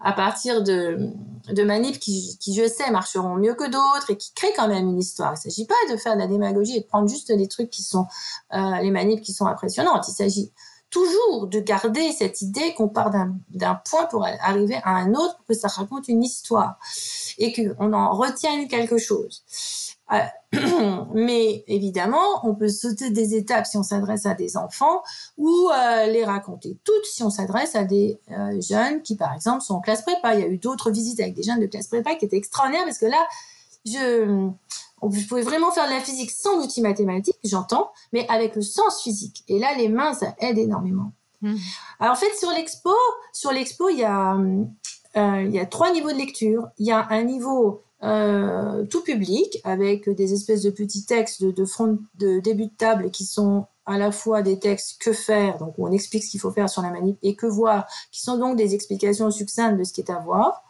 à 0.00 0.12
partir 0.12 0.62
de, 0.62 1.10
de 1.48 1.62
manips 1.62 1.98
qui, 1.98 2.36
qui, 2.38 2.54
je 2.54 2.68
sais, 2.68 2.90
marcheront 2.90 3.36
mieux 3.36 3.54
que 3.54 3.64
d'autres 3.64 4.10
et 4.10 4.16
qui 4.16 4.32
créent 4.34 4.52
quand 4.56 4.68
même 4.68 4.88
une 4.88 4.98
histoire. 4.98 5.30
Il 5.30 5.46
ne 5.46 5.50
s'agit 5.50 5.66
pas 5.66 5.74
de 5.90 5.96
faire 5.96 6.14
de 6.14 6.20
la 6.20 6.26
démagogie 6.26 6.76
et 6.76 6.80
de 6.80 6.86
prendre 6.86 7.08
juste 7.08 7.32
des 7.32 7.48
trucs 7.48 7.70
qui 7.70 7.82
sont 7.82 8.06
euh, 8.52 8.76
les 8.80 8.90
manips 8.90 9.22
qui 9.22 9.32
sont 9.32 9.46
impressionnantes. 9.46 10.06
Il 10.08 10.12
s'agit 10.12 10.52
toujours 10.96 11.46
de 11.46 11.60
garder 11.60 12.10
cette 12.12 12.40
idée 12.40 12.72
qu'on 12.74 12.88
part 12.88 13.10
d'un 13.10 13.80
point 13.88 14.06
pour 14.06 14.24
arriver 14.24 14.76
à 14.82 14.92
un 14.92 15.14
autre, 15.14 15.38
que 15.46 15.52
ça 15.52 15.68
raconte 15.68 16.08
une 16.08 16.22
histoire 16.22 16.78
et 17.36 17.52
qu'on 17.52 17.92
en 17.92 18.12
retienne 18.12 18.66
quelque 18.66 18.96
chose. 18.96 19.42
Euh, 20.12 20.18
mais 21.14 21.64
évidemment, 21.66 22.46
on 22.48 22.54
peut 22.54 22.68
sauter 22.68 23.10
des 23.10 23.34
étapes 23.34 23.66
si 23.66 23.76
on 23.76 23.82
s'adresse 23.82 24.24
à 24.24 24.32
des 24.32 24.56
enfants 24.56 25.02
ou 25.36 25.68
euh, 25.70 26.06
les 26.06 26.24
raconter 26.24 26.78
toutes 26.84 27.04
si 27.04 27.22
on 27.22 27.30
s'adresse 27.30 27.74
à 27.74 27.84
des 27.84 28.18
euh, 28.30 28.58
jeunes 28.62 29.02
qui, 29.02 29.16
par 29.16 29.34
exemple, 29.34 29.60
sont 29.60 29.74
en 29.74 29.80
classe 29.80 30.00
prépa. 30.00 30.34
Il 30.34 30.40
y 30.40 30.44
a 30.44 30.48
eu 30.48 30.56
d'autres 30.56 30.90
visites 30.90 31.20
avec 31.20 31.34
des 31.34 31.42
jeunes 31.42 31.60
de 31.60 31.66
classe 31.66 31.88
prépa 31.88 32.14
qui 32.14 32.24
étaient 32.24 32.38
extraordinaires 32.38 32.84
parce 32.84 32.98
que 32.98 33.06
là, 33.06 33.22
je, 33.84 34.48
vous 35.02 35.22
pouvez 35.28 35.42
vraiment 35.42 35.70
faire 35.70 35.86
de 35.86 35.92
la 35.92 36.00
physique 36.00 36.30
sans 36.30 36.62
outils 36.64 36.80
mathématiques, 36.80 37.38
j'entends, 37.44 37.92
mais 38.12 38.26
avec 38.28 38.56
le 38.56 38.62
sens 38.62 39.02
physique. 39.02 39.44
Et 39.48 39.58
là, 39.58 39.74
les 39.76 39.88
mains, 39.88 40.14
ça 40.14 40.34
aide 40.38 40.58
énormément. 40.58 41.12
Mmh. 41.42 41.56
Alors, 42.00 42.14
en 42.14 42.16
fait, 42.16 42.34
sur 42.38 42.50
l'expo, 42.50 42.94
sur 43.32 43.52
l'expo, 43.52 43.88
il 43.90 43.98
y 43.98 44.04
a, 44.04 44.36
euh, 44.36 45.42
il 45.42 45.54
y 45.54 45.58
a 45.58 45.66
trois 45.66 45.92
niveaux 45.92 46.12
de 46.12 46.16
lecture. 46.16 46.68
Il 46.78 46.86
y 46.86 46.92
a 46.92 47.06
un 47.10 47.24
niveau 47.24 47.82
euh, 48.02 48.84
tout 48.86 49.02
public 49.02 49.60
avec 49.64 50.08
des 50.08 50.32
espèces 50.32 50.62
de 50.62 50.70
petits 50.70 51.04
textes 51.04 51.42
de, 51.42 51.50
de 51.50 51.64
front, 51.64 51.98
de 52.14 52.40
début 52.40 52.66
de 52.66 52.76
table 52.76 53.10
qui 53.10 53.24
sont 53.24 53.66
à 53.86 53.98
la 53.98 54.10
fois 54.10 54.42
des 54.42 54.58
textes 54.58 55.00
que 55.00 55.12
faire, 55.12 55.58
donc 55.58 55.74
où 55.78 55.86
on 55.86 55.92
explique 55.92 56.24
ce 56.24 56.30
qu'il 56.30 56.40
faut 56.40 56.50
faire 56.50 56.68
sur 56.68 56.82
la 56.82 56.90
manip, 56.90 57.16
et 57.22 57.36
que 57.36 57.46
voir, 57.46 57.86
qui 58.10 58.20
sont 58.20 58.36
donc 58.36 58.56
des 58.56 58.74
explications 58.74 59.30
succinctes 59.30 59.78
de 59.78 59.84
ce 59.84 59.92
qui 59.92 60.00
est 60.00 60.10
à 60.10 60.18
voir. 60.18 60.64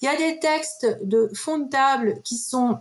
Il 0.00 0.04
y 0.04 0.08
a 0.08 0.16
des 0.16 0.38
textes 0.38 0.86
de 1.02 1.28
fond 1.34 1.58
de 1.58 1.68
table 1.68 2.20
qui 2.22 2.38
sont 2.38 2.78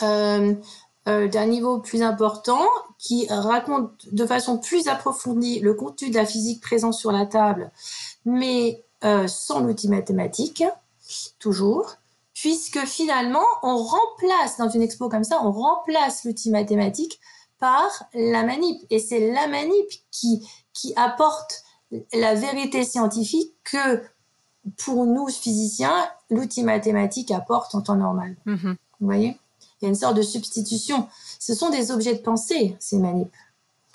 d'un 0.00 1.46
niveau 1.46 1.78
plus 1.78 2.02
important, 2.02 2.66
qui 2.98 3.26
raconte 3.28 3.90
de 4.12 4.24
façon 4.26 4.58
plus 4.58 4.88
approfondie 4.88 5.60
le 5.60 5.74
contenu 5.74 6.08
de 6.10 6.14
la 6.14 6.24
physique 6.24 6.62
présent 6.62 6.92
sur 6.92 7.12
la 7.12 7.26
table, 7.26 7.70
mais 8.24 8.82
euh, 9.04 9.28
sans 9.28 9.60
l'outil 9.60 9.88
mathématique, 9.88 10.64
toujours, 11.38 11.96
puisque 12.32 12.78
finalement, 12.86 13.44
on 13.62 13.76
remplace, 13.76 14.56
dans 14.56 14.70
une 14.70 14.80
expo 14.80 15.10
comme 15.10 15.24
ça, 15.24 15.40
on 15.42 15.52
remplace 15.52 16.24
l'outil 16.24 16.50
mathématique 16.50 17.20
par 17.58 17.90
la 18.14 18.42
manip. 18.42 18.80
Et 18.88 18.98
c'est 18.98 19.30
la 19.32 19.46
manip 19.46 19.86
qui, 20.10 20.48
qui 20.72 20.94
apporte 20.96 21.62
la 22.14 22.34
vérité 22.34 22.82
scientifique 22.84 23.52
que, 23.64 24.02
pour 24.78 25.04
nous, 25.04 25.28
physiciens, 25.28 26.08
l'outil 26.30 26.62
mathématique 26.62 27.30
apporte 27.30 27.74
en 27.74 27.82
temps 27.82 27.96
normal. 27.96 28.36
Mm-hmm. 28.46 28.76
Vous 29.00 29.06
voyez? 29.06 29.38
Il 29.84 29.88
y 29.88 29.88
a 29.88 29.90
une 29.90 29.94
sorte 30.00 30.16
de 30.16 30.22
substitution. 30.22 31.06
Ce 31.38 31.54
sont 31.54 31.68
des 31.68 31.90
objets 31.90 32.14
de 32.14 32.20
pensée, 32.22 32.74
ces 32.80 32.98
manips. 32.98 33.34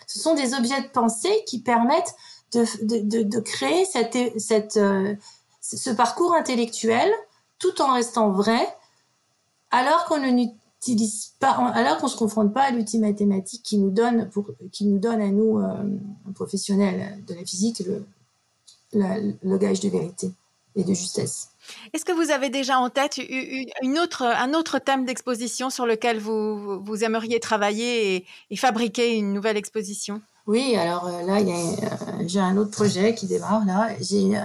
Ce 0.05 0.19
sont 0.19 0.35
des 0.35 0.53
objets 0.53 0.81
de 0.81 0.87
pensée 0.87 1.43
qui 1.47 1.59
permettent 1.59 2.15
de, 2.53 2.65
de, 2.83 3.23
de, 3.23 3.39
créer 3.39 3.85
cette, 3.85 4.39
cette, 4.39 4.77
euh, 4.77 5.15
ce 5.61 5.89
parcours 5.89 6.33
intellectuel 6.33 7.11
tout 7.57 7.81
en 7.81 7.93
restant 7.93 8.31
vrai, 8.31 8.67
alors 9.71 10.05
qu'on 10.05 10.19
ne 10.19 10.29
n'utilise 10.29 11.33
pas, 11.39 11.51
alors 11.73 11.97
qu'on 11.97 12.07
se 12.07 12.17
confronte 12.17 12.53
pas 12.53 12.63
à 12.63 12.71
l'outil 12.71 12.99
mathématique 12.99 13.63
qui 13.63 13.77
nous 13.77 13.89
donne, 13.89 14.29
pour, 14.29 14.47
qui 14.71 14.85
nous 14.85 14.99
donne 14.99 15.21
à 15.21 15.29
nous, 15.29 15.59
euh, 15.59 15.83
professionnels 16.33 17.23
de 17.25 17.33
la 17.33 17.43
physique, 17.43 17.83
le, 17.85 18.05
le 18.93 19.57
gage 19.57 19.79
de 19.79 19.89
vérité 19.89 20.31
et 20.75 20.83
de 20.83 20.93
justesse. 20.93 21.49
Est-ce 21.93 22.05
que 22.05 22.11
vous 22.11 22.31
avez 22.31 22.49
déjà 22.49 22.79
en 22.79 22.89
tête 22.89 23.17
une 23.17 23.99
autre, 23.99 24.23
un 24.23 24.53
autre 24.53 24.79
thème 24.79 25.05
d'exposition 25.05 25.69
sur 25.69 25.85
lequel 25.85 26.19
vous, 26.19 26.81
vous 26.83 27.03
aimeriez 27.03 27.39
travailler 27.39 28.25
et, 28.49 28.55
fabriquer 28.55 29.15
une 29.15 29.33
nouvelle 29.33 29.57
exposition? 29.57 30.21
Oui, 30.47 30.75
alors 30.75 31.07
euh, 31.07 31.21
là, 31.23 31.39
euh, 31.39 32.23
j'ai 32.25 32.39
un 32.39 32.57
autre 32.57 32.71
projet 32.71 33.13
qui 33.13 33.27
démarre. 33.27 33.65
Là, 33.65 33.89
j'ai 34.01 34.35
euh, 34.35 34.41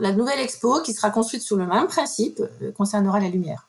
la, 0.00 0.12
nouvelle 0.12 0.40
expo 0.40 0.80
qui 0.82 0.92
sera 0.92 1.10
construite 1.10 1.42
sur 1.42 1.56
le 1.56 1.66
même 1.66 1.86
principe 1.86 2.42
concernera 2.76 3.20
la 3.20 3.28
lumière. 3.28 3.68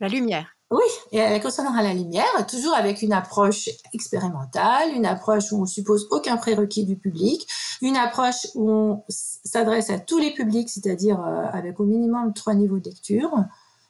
La 0.00 0.08
lumière. 0.08 0.57
Oui, 0.70 0.84
et 1.12 1.16
elle 1.16 1.42
concernera 1.42 1.82
la 1.82 1.94
lumière, 1.94 2.46
toujours 2.46 2.74
avec 2.74 3.00
une 3.00 3.14
approche 3.14 3.70
expérimentale, 3.94 4.92
une 4.94 5.06
approche 5.06 5.50
où 5.50 5.62
on 5.62 5.66
suppose 5.66 6.06
aucun 6.10 6.36
prérequis 6.36 6.84
du 6.84 6.96
public, 6.96 7.48
une 7.80 7.96
approche 7.96 8.46
où 8.54 8.70
on 8.70 9.04
s'adresse 9.08 9.88
à 9.88 9.98
tous 9.98 10.18
les 10.18 10.34
publics, 10.34 10.68
c'est-à-dire 10.68 11.20
euh, 11.20 11.46
avec 11.52 11.80
au 11.80 11.84
minimum 11.84 12.34
trois 12.34 12.52
niveaux 12.52 12.80
de 12.80 12.90
lecture. 12.90 13.32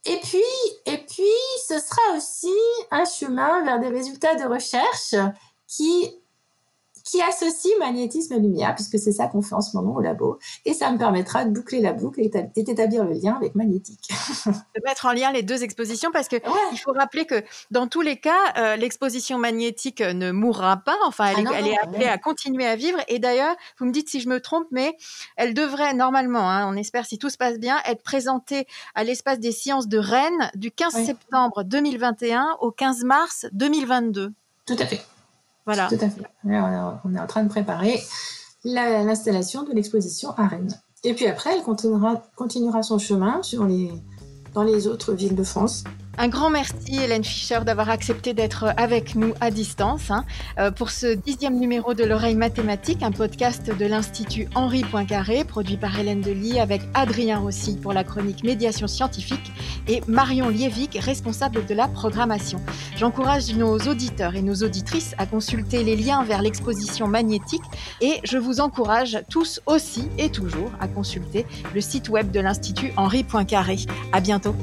Et 0.04 0.18
puis, 0.22 0.38
et 0.86 0.98
puis, 0.98 1.24
ce 1.66 1.80
sera 1.80 2.16
aussi 2.16 2.54
un 2.92 3.04
chemin 3.04 3.64
vers 3.64 3.80
des 3.80 3.88
résultats 3.88 4.36
de 4.36 4.44
recherche 4.44 5.16
qui 5.66 6.14
qui 7.10 7.22
associe 7.22 7.72
magnétisme 7.78 8.34
et 8.34 8.38
lumière, 8.38 8.74
puisque 8.74 8.98
c'est 8.98 9.12
ça 9.12 9.28
qu'on 9.28 9.40
fait 9.40 9.54
en 9.54 9.62
ce 9.62 9.74
moment 9.76 9.94
au 9.94 10.00
labo. 10.00 10.38
Et 10.66 10.74
ça 10.74 10.90
me 10.90 10.98
permettra 10.98 11.44
de 11.44 11.50
boucler 11.50 11.80
la 11.80 11.92
boucle 11.94 12.20
et 12.20 12.62
d'établir 12.62 13.04
le 13.04 13.14
lien 13.14 13.34
avec 13.34 13.54
magnétique. 13.54 14.10
de 14.46 14.82
mettre 14.84 15.06
en 15.06 15.12
lien 15.12 15.32
les 15.32 15.42
deux 15.42 15.62
expositions, 15.62 16.10
parce 16.12 16.28
que 16.28 16.36
il 16.72 16.78
faut 16.78 16.92
rappeler 16.92 17.24
que 17.24 17.42
dans 17.70 17.86
tous 17.86 18.02
les 18.02 18.16
cas, 18.16 18.38
euh, 18.58 18.76
l'exposition 18.76 19.38
magnétique 19.38 20.00
ne 20.00 20.32
mourra 20.32 20.76
pas. 20.76 20.96
Enfin, 21.06 21.32
elle, 21.36 21.48
ah 21.48 21.60
est 21.60 21.78
appelée 21.78 22.06
à 22.06 22.18
continuer 22.18 22.66
à 22.66 22.76
vivre. 22.76 22.98
Et 23.08 23.18
d'ailleurs, 23.18 23.56
vous 23.78 23.86
me 23.86 23.92
dites 23.92 24.10
si 24.10 24.20
je 24.20 24.28
me 24.28 24.40
trompe, 24.40 24.66
mais 24.70 24.94
elle 25.36 25.54
devrait 25.54 25.94
normalement, 25.94 26.50
hein, 26.50 26.70
on 26.70 26.76
espère 26.76 27.06
si 27.06 27.18
tout 27.18 27.30
se 27.30 27.38
passe 27.38 27.58
bien, 27.58 27.78
être 27.86 28.02
présentée 28.02 28.66
à 28.94 29.04
l'espace 29.04 29.40
des 29.40 29.52
sciences 29.52 29.88
de 29.88 29.98
Rennes 29.98 30.50
du 30.54 30.70
15 30.70 31.04
septembre 31.06 31.62
2021 31.64 32.58
au 32.60 32.70
15 32.70 33.04
mars 33.04 33.46
2022. 33.52 34.32
Tout 34.66 34.76
à 34.78 34.86
fait. 34.86 35.00
Voilà. 35.68 35.86
Tout 35.88 35.96
à 36.00 36.08
fait. 36.08 36.22
On 36.44 37.14
est 37.14 37.20
en 37.20 37.26
train 37.26 37.42
de 37.42 37.50
préparer 37.50 38.00
l'installation 38.64 39.64
de 39.64 39.72
l'exposition 39.74 40.30
à 40.38 40.46
Rennes. 40.46 40.72
Et 41.04 41.12
puis 41.12 41.26
après, 41.26 41.50
elle 41.54 41.62
continuera, 41.62 42.82
son 42.82 42.98
chemin 42.98 43.42
dans 44.54 44.62
les 44.62 44.86
autres 44.86 45.12
villes 45.12 45.34
de 45.34 45.44
France. 45.44 45.84
Un 46.20 46.26
grand 46.26 46.50
merci 46.50 46.96
Hélène 47.00 47.22
Fischer 47.22 47.60
d'avoir 47.64 47.90
accepté 47.90 48.34
d'être 48.34 48.74
avec 48.76 49.14
nous 49.14 49.34
à 49.40 49.52
distance 49.52 50.10
hein, 50.10 50.24
euh, 50.58 50.72
pour 50.72 50.90
ce 50.90 51.14
dixième 51.14 51.60
numéro 51.60 51.94
de 51.94 52.02
l'oreille 52.02 52.34
mathématique, 52.34 53.04
un 53.04 53.12
podcast 53.12 53.70
de 53.70 53.86
l'Institut 53.86 54.48
Henri 54.56 54.82
Poincaré, 54.82 55.44
produit 55.44 55.76
par 55.76 55.96
Hélène 55.96 56.20
Delis 56.20 56.58
avec 56.58 56.82
Adrien 56.94 57.38
Rossi 57.38 57.76
pour 57.76 57.92
la 57.92 58.02
chronique 58.02 58.42
médiation 58.42 58.88
scientifique 58.88 59.52
et 59.86 60.02
Marion 60.08 60.48
Liévic, 60.48 60.98
responsable 61.00 61.64
de 61.66 61.74
la 61.74 61.86
programmation. 61.86 62.60
J'encourage 62.96 63.54
nos 63.54 63.78
auditeurs 63.78 64.34
et 64.34 64.42
nos 64.42 64.56
auditrices 64.56 65.14
à 65.18 65.26
consulter 65.26 65.84
les 65.84 65.94
liens 65.94 66.24
vers 66.24 66.42
l'exposition 66.42 67.06
magnétique 67.06 67.62
et 68.00 68.18
je 68.24 68.38
vous 68.38 68.58
encourage 68.58 69.22
tous 69.30 69.60
aussi 69.66 70.08
et 70.18 70.30
toujours 70.30 70.72
à 70.80 70.88
consulter 70.88 71.46
le 71.76 71.80
site 71.80 72.08
web 72.08 72.32
de 72.32 72.40
l'Institut 72.40 72.90
Henri 72.96 73.22
Poincaré. 73.22 73.76
À 74.10 74.18
bientôt. 74.18 74.56